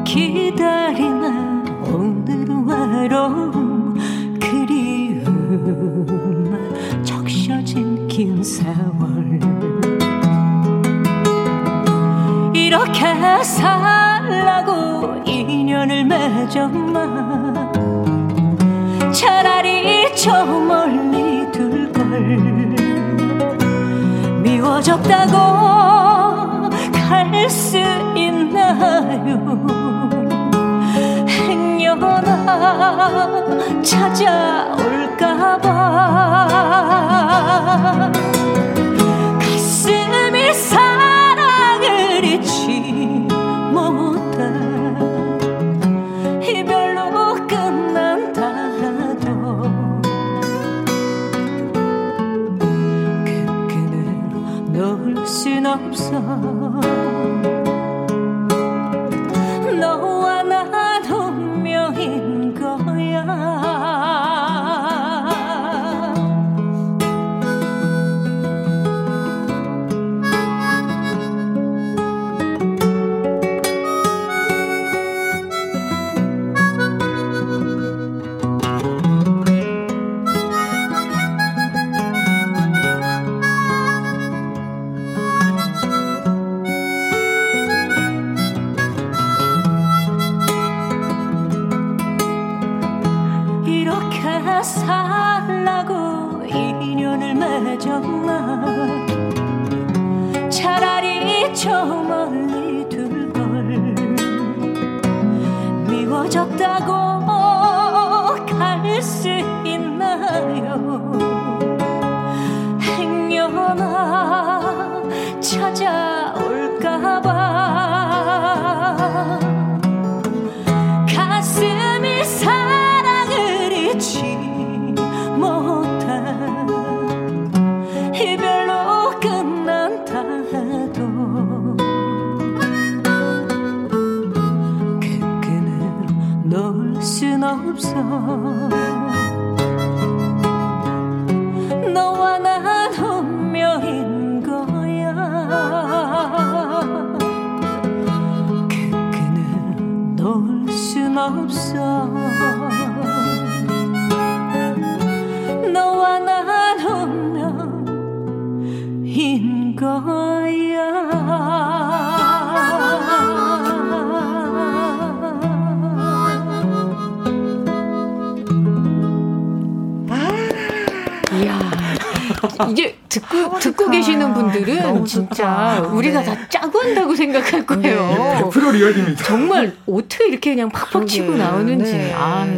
기다리나 0.06 1.62
오늘은 1.84 2.66
외로움 2.66 4.00
그리움 4.40 6.06
적셔진 7.04 8.08
긴 8.08 8.42
세월. 8.42 9.42
이렇게 12.54 13.44
살라고 13.44 15.22
인연을 15.26 16.06
맺었나? 16.06 17.74
차라리 19.12 20.16
저 20.16 20.46
멀리 20.46 21.52
둘 21.52 21.92
걸. 21.92 22.06
미워졌다고 24.44 26.19
할 27.10 27.50
수 27.50 27.78
있나요? 28.16 29.66
행여나 31.28 32.28
찾아올까봐 33.82 34.50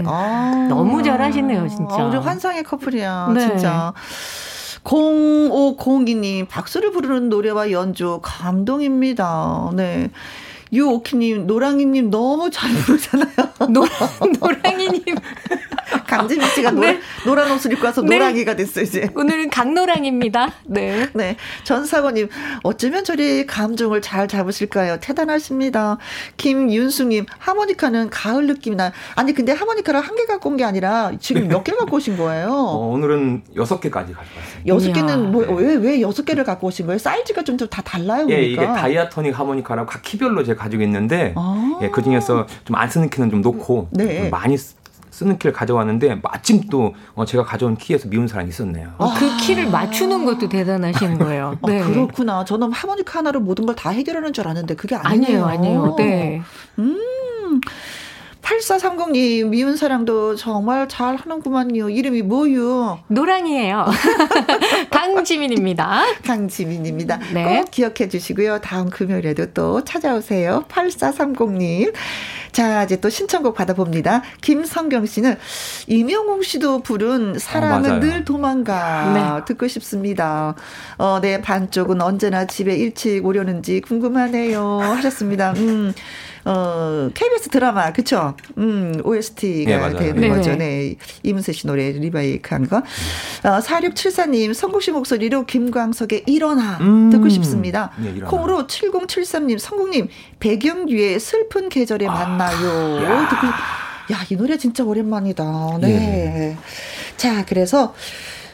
네. 0.01 0.09
아, 0.09 0.13
아. 0.13 0.67
너무 0.69 1.03
잘하시네요, 1.03 1.67
진짜. 1.67 1.95
아, 1.95 2.05
우리 2.07 2.17
환상의 2.17 2.63
커플이야, 2.63 3.31
네. 3.33 3.47
진짜. 3.47 3.93
0502님, 4.83 6.47
박수를 6.47 6.91
부르는 6.91 7.29
노래와 7.29 7.71
연주, 7.71 8.19
감동입니다. 8.23 9.71
네. 9.75 10.09
유오키님, 10.73 11.47
노랑이님 11.47 12.09
너무 12.09 12.49
잘 12.49 12.71
부르잖아요. 12.73 13.35
노, 13.69 13.85
노랑이님. 14.39 15.03
강지민 16.07 16.47
씨가 16.49 16.71
노, 16.71 16.81
네. 16.81 16.99
노란 17.25 17.51
옷을 17.51 17.73
입고 17.73 17.85
와서 17.85 18.01
네. 18.01 18.17
노랑이가 18.17 18.55
됐어요, 18.55 18.83
이제. 18.83 19.09
오늘은 19.15 19.49
강노랑입니다. 19.49 20.51
네. 20.65 21.07
네. 21.13 21.35
전사관님, 21.63 22.29
어쩌면 22.63 23.03
저리 23.03 23.45
감정을 23.45 24.01
잘 24.01 24.27
잡으실까요? 24.27 24.97
대단하십니다. 24.99 25.97
김윤수님, 26.37 27.25
하모니카는 27.39 28.09
가을 28.09 28.47
느낌이 28.47 28.75
나요. 28.75 28.91
아니, 29.15 29.33
근데 29.33 29.51
하모니카를 29.51 29.99
한 30.01 30.15
개 30.15 30.25
갖고 30.25 30.49
온 30.49 30.57
게 30.57 30.63
아니라 30.65 31.11
지금 31.19 31.47
몇 31.47 31.63
개 31.63 31.71
갖고 31.71 31.95
오신 31.97 32.17
거예요? 32.17 32.49
어, 32.51 32.87
오늘은 32.89 33.43
여섯 33.55 33.79
개까지 33.79 34.13
가져왔습니다. 34.13 34.67
여섯. 34.67 34.91
개는 34.93 35.31
뭐, 35.31 35.43
왜, 35.55 35.75
왜 35.75 36.01
여섯 36.01 36.23
개를 36.25 36.43
갖고 36.43 36.67
오신 36.67 36.85
거예요? 36.87 36.97
사이즈가 36.99 37.43
좀 37.43 37.57
다 37.57 37.81
달라요, 37.83 38.25
예, 38.29 38.35
그러니까. 38.55 38.63
이게 38.63 38.65
다이아토닉 38.81 39.37
하모니카라고 39.39 39.87
각 39.89 40.01
키별로 40.01 40.43
제가 40.43 40.63
가지고 40.63 40.81
있는데 40.83 41.33
아. 41.35 41.79
예, 41.83 41.89
그 41.89 42.01
중에서 42.01 42.47
좀 42.65 42.75
안 42.75 42.89
쓰는 42.89 43.09
키는 43.09 43.29
좀 43.29 43.41
놓고 43.41 43.89
네. 43.91 44.21
좀 44.21 44.29
많이 44.31 44.57
쓰- 44.57 44.73
쓰는 45.21 45.37
키를 45.37 45.53
가져왔는데 45.53 46.19
마침 46.23 46.61
또 46.71 46.95
어, 47.13 47.25
제가 47.25 47.43
가져온 47.43 47.77
키에서 47.77 48.09
미운 48.09 48.27
사람이 48.27 48.49
있었네요. 48.49 48.93
어, 48.97 49.13
그 49.13 49.37
키를 49.37 49.69
맞추는 49.69 50.25
것도 50.25 50.49
대단하신 50.49 51.19
거예요. 51.19 51.55
아, 51.61 51.67
네. 51.67 51.79
그렇구나. 51.83 52.43
저는 52.43 52.71
하모니카 52.71 53.19
하나로 53.19 53.39
모든 53.39 53.65
걸 53.67 53.75
다 53.75 53.89
해결하는 53.91 54.33
줄 54.33 54.43
알았는데 54.45 54.75
그게 54.75 54.95
아니네요. 54.95 55.45
아니에요, 55.45 55.85
아니에요. 55.85 55.95
네. 55.97 56.41
음. 56.79 56.97
8430님, 58.51 59.47
미운 59.47 59.77
사랑도 59.77 60.35
정말 60.35 60.89
잘 60.89 61.15
하는구만요. 61.15 61.89
이름이 61.89 62.23
뭐요? 62.23 62.99
노랑이에요. 63.07 63.85
강지민입니다. 64.91 66.03
강지민입니다. 66.25 67.19
네. 67.33 67.59
꼭 67.61 67.71
기억해 67.71 68.09
주시고요. 68.09 68.59
다음 68.59 68.89
금요일에도 68.89 69.47
또 69.53 69.83
찾아오세요. 69.85 70.65
8430님. 70.67 71.93
자, 72.51 72.83
이제 72.83 72.99
또 72.99 73.09
신청곡 73.09 73.55
받아봅니다. 73.55 74.23
김성경 74.41 75.05
씨는 75.05 75.37
이명웅 75.87 76.41
씨도 76.41 76.81
부른 76.83 77.39
사랑은 77.39 77.81
맞아요. 77.89 77.99
늘 78.01 78.25
도망가 78.25 79.45
듣고 79.47 79.69
싶습니다. 79.69 80.55
어, 80.97 81.19
네, 81.21 81.39
반쪽은 81.41 82.01
언제나 82.01 82.45
집에 82.45 82.75
일찍 82.75 83.25
오려는지 83.25 83.79
궁금하네요. 83.79 84.79
하셨습니다. 84.79 85.53
음. 85.53 85.93
어, 86.45 87.09
KBS 87.13 87.49
드라마, 87.49 87.93
그쵸? 87.93 88.35
음, 88.57 88.99
OST가 89.03 89.89
네. 89.89 89.95
되는 89.99 90.21
네. 90.21 90.29
거죠. 90.29 90.55
네. 90.55 90.95
이문세 91.23 91.51
씨 91.51 91.67
노래 91.67 91.91
리바이크 91.91 92.53
한 92.55 92.67
거. 92.67 92.77
어, 92.77 93.59
4674님, 93.59 94.53
성국 94.53 94.81
씨 94.81 94.91
목소리로 94.91 95.45
김광석의 95.45 96.23
일어나 96.27 96.77
음. 96.81 97.09
듣고 97.11 97.29
싶습니다. 97.29 97.91
네, 97.97 98.09
일어나. 98.11 98.29
콩으로 98.29 98.67
7073님, 98.67 99.59
성국님, 99.59 100.07
배경규의 100.39 101.19
슬픈 101.19 101.69
계절에 101.69 102.07
만나요. 102.07 103.27
듣고 103.29 103.45
싶- 103.47 104.11
야, 104.13 104.17
이 104.29 104.35
노래 104.35 104.57
진짜 104.57 104.83
오랜만이다. 104.83 105.77
네. 105.81 106.57
자, 107.17 107.45
그래서, 107.45 107.93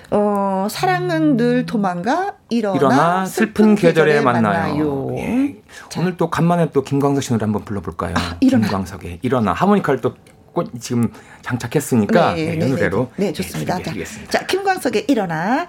어, 0.09 0.67
사랑은 0.69 1.37
늘 1.37 1.65
도망가, 1.65 2.35
일어나, 2.49 2.77
일어나 2.77 3.25
슬픈 3.25 3.75
계절에 3.75 4.21
만나요. 4.21 4.41
만나요. 4.43 5.17
예. 5.17 5.55
오늘 5.97 6.15
또 6.17 6.29
간만에 6.29 6.69
또 6.71 6.83
김광석 6.83 7.23
씨 7.23 7.31
노래 7.31 7.43
한번 7.43 7.65
불러볼까요? 7.65 8.13
일어나. 8.39 8.67
김광석의 8.67 9.19
일어나 9.21 9.53
하모니카를 9.53 10.01
또꽃 10.01 10.71
지금 10.79 11.11
장착했으니까 11.41 12.33
네, 12.35 12.53
이 12.53 12.57
노래로 12.57 13.11
네, 13.17 13.33
좋습니다. 13.33 13.73
자, 13.73 13.77
준비해드리겠습니다. 13.77 14.31
자, 14.31 14.45
김광석의 14.45 15.05
일어나 15.09 15.67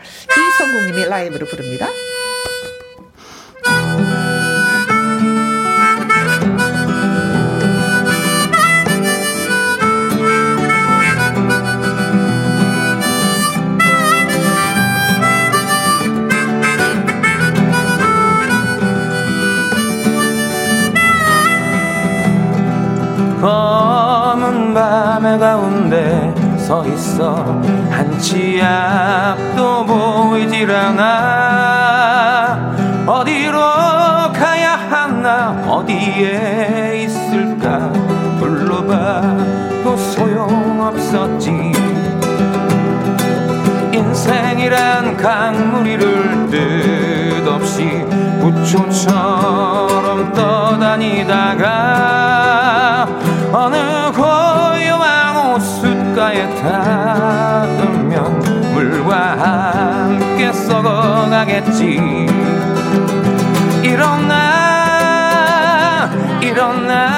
이성국님이 0.58 1.04
라이브로 1.08 1.46
부릅니다. 1.46 1.88
검은 23.40 24.74
밤의 24.74 25.38
가운데 25.38 26.34
서 26.58 26.84
있어. 26.86 27.36
한치 27.90 28.60
앞도 28.60 29.86
보이질 29.86 30.68
않아. 30.70 32.74
어디로 33.06 33.58
가야 34.32 34.72
하나 34.90 35.50
어디에 35.68 37.04
있을까 37.04 37.92
불러봐도 38.40 39.96
소용없었지. 39.96 41.72
인생이란 43.92 45.16
강물 45.16 45.86
이를 45.86 46.48
뜻 46.50 47.48
없이 47.48 48.04
부초처럼 48.52 50.32
떠다니다가 50.32 51.66
어느 53.52 53.76
고요한 54.12 55.36
호숫가에 55.36 56.54
닿으면 56.56 58.40
물과 58.72 59.36
함께 59.38 60.50
썩어가겠지. 60.52 62.26
일어나 63.82 64.48
일어나 66.40 67.08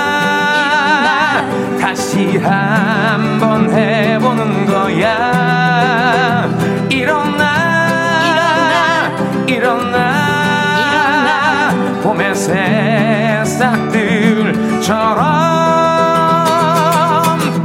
다시 1.81 2.39
한번 2.39 3.71
해보는 3.71 4.67
거야 4.67 5.50
새싹들처럼 12.41 13.69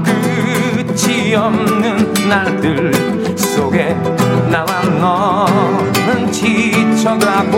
끝이 0.04 1.34
없는 1.34 2.14
날들 2.28 2.92
속에 3.38 3.96
나와 4.52 4.66
너는 5.00 6.30
지쳐가고 6.30 7.58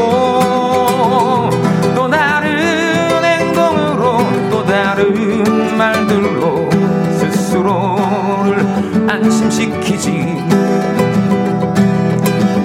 또 1.96 2.08
다른 2.08 3.24
행동으로 3.24 4.20
또 4.52 4.64
다른 4.64 5.76
말들로 5.76 6.70
스스로를 7.18 8.64
안심시키지. 9.10 10.38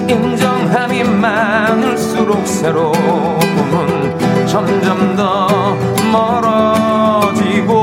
인정함이 0.07 1.03
많을수록 1.03 2.47
새로움은 2.47 3.52
점점 4.53 5.15
더 5.15 5.75
멀어지고 6.11 7.73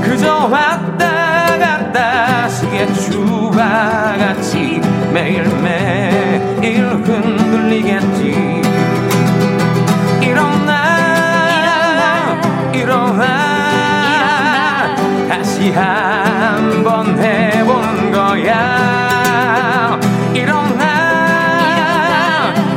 그저 0.00 0.46
왔다 0.46 1.58
갔다 1.58 2.48
시계 2.48 2.86
주와 2.92 4.14
같이 4.16 4.80
매일매일 5.12 6.84
흔들리겠지. 7.02 8.62
일어나 10.22 10.80
일어나 12.72 13.26
다시 15.28 15.72
한번 15.72 17.18
해보는 17.18 18.12
거야. 18.12 19.98
일어나 20.32 20.84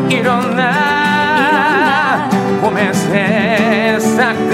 일어나 0.09 0.84
봄의 2.75 2.93
새싹들처럼 2.93 4.51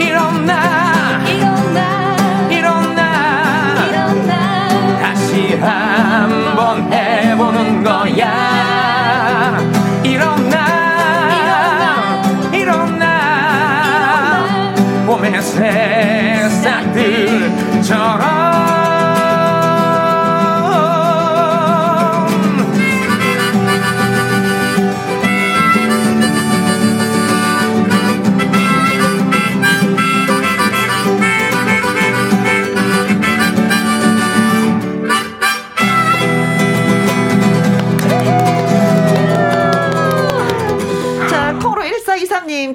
일어나 0.00 1.22
일어나 1.28 2.16
일어나 2.48 3.84
일어나 3.90 4.98
다시 5.02 5.54
한번 5.56 6.90
해보는 6.90 7.84
거야. 7.84 9.60
일어나 10.02 10.56
일어나 12.54 14.44
봄의 15.06 15.42
새싹들처럼 15.42 16.92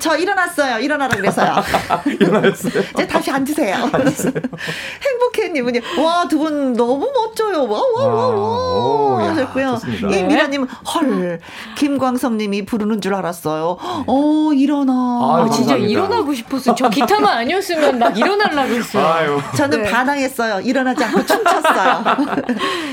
저 0.08 0.16
일어났어요. 0.16 0.80
일어나라 0.80 1.14
그래서요. 1.18 1.56
일어났어요. 2.08 2.84
이제 2.94 3.06
다시 3.08 3.30
앉으세요. 3.30 3.76
행복해님은요, 5.04 5.82
와, 6.02 6.26
두 6.30 6.38
분 6.38 6.72
너무 6.74 7.12
멋져요. 7.14 7.64
와, 7.68 7.82
와, 7.96 8.06
와, 8.06 8.28
와. 8.28 8.36
오, 8.38 9.20
야, 9.22 9.32
하셨고요. 9.32 9.72
좋습니다. 9.82 10.08
이미라님, 10.16 10.64
헐, 10.66 11.40
김광성님이 11.76 12.66
부르는 12.66 13.02
줄 13.02 13.16
알았어요. 13.16 13.78
어, 14.08 14.52
일어나. 14.54 14.94
아, 14.94 15.50
진짜 15.52 15.72
감사합니다. 15.74 15.92
일어나고 15.92 16.34
싶었어요. 16.34 16.76
저 16.76 16.90
기타만 16.90 17.38
아니었으면 17.40 18.00
막 18.00 18.18
일어나려고 18.18 18.74
했어요. 18.76 19.06
아유. 19.08 19.42
저는 19.58 19.82
네. 19.84 19.92
반항했어요. 19.92 20.62
일어나지 20.62 21.04
않고 21.04 21.26
춤췄어요. 21.26 22.04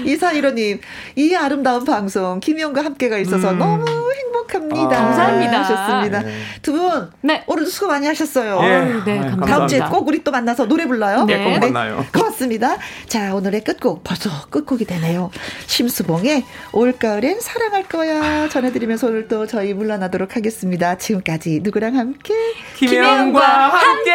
이사일호님, 0.05 0.81
이 1.16 1.35
아름다운 1.36 1.85
방송, 1.85 2.41
김희영과 2.41 2.85
함께가 2.85 3.19
있어서 3.19 3.53
너무 3.53 3.85
행복합니다. 4.55 4.97
아. 4.97 5.05
감사합니다. 5.05 5.60
하셨습니다. 5.62 6.22
네. 6.22 6.32
두 6.62 6.72
분, 6.72 7.10
네. 7.20 7.44
오늘도 7.47 7.70
수고 7.70 7.89
많이 7.89 8.06
하셨어요. 8.06 8.60
예. 8.62 8.66
아유, 8.66 9.02
네, 9.05 9.12
아유, 9.12 9.20
감사합니다. 9.20 9.47
다음 9.47 9.68
주에 9.68 9.81
꼭 9.81 10.09
우리 10.09 10.22
또 10.22 10.31
만나서 10.31 10.66
노래 10.66 10.86
불러요. 10.86 11.24
네, 11.24 11.43
꼭 11.44 11.60
만나요. 11.60 12.05
고맙습니다. 12.12 12.76
자, 13.09 13.35
오늘의 13.35 13.64
끝곡 13.64 14.05
벌써 14.05 14.31
끝곡이 14.51 14.85
되네요. 14.85 15.31
심수봉의 15.66 16.44
올가을엔 16.72 17.40
사랑할 17.40 17.85
거야 17.85 18.48
전해드리면서 18.48 19.09
오늘 19.09 19.28
또 19.28 19.47
저희 19.47 19.74
물러나도록 19.74 20.36
하겠습니다. 20.36 20.97
지금까지 20.97 21.60
누구랑 21.62 21.97
함께 21.97 22.35
김혜영과 22.76 23.40
함께 23.40 24.14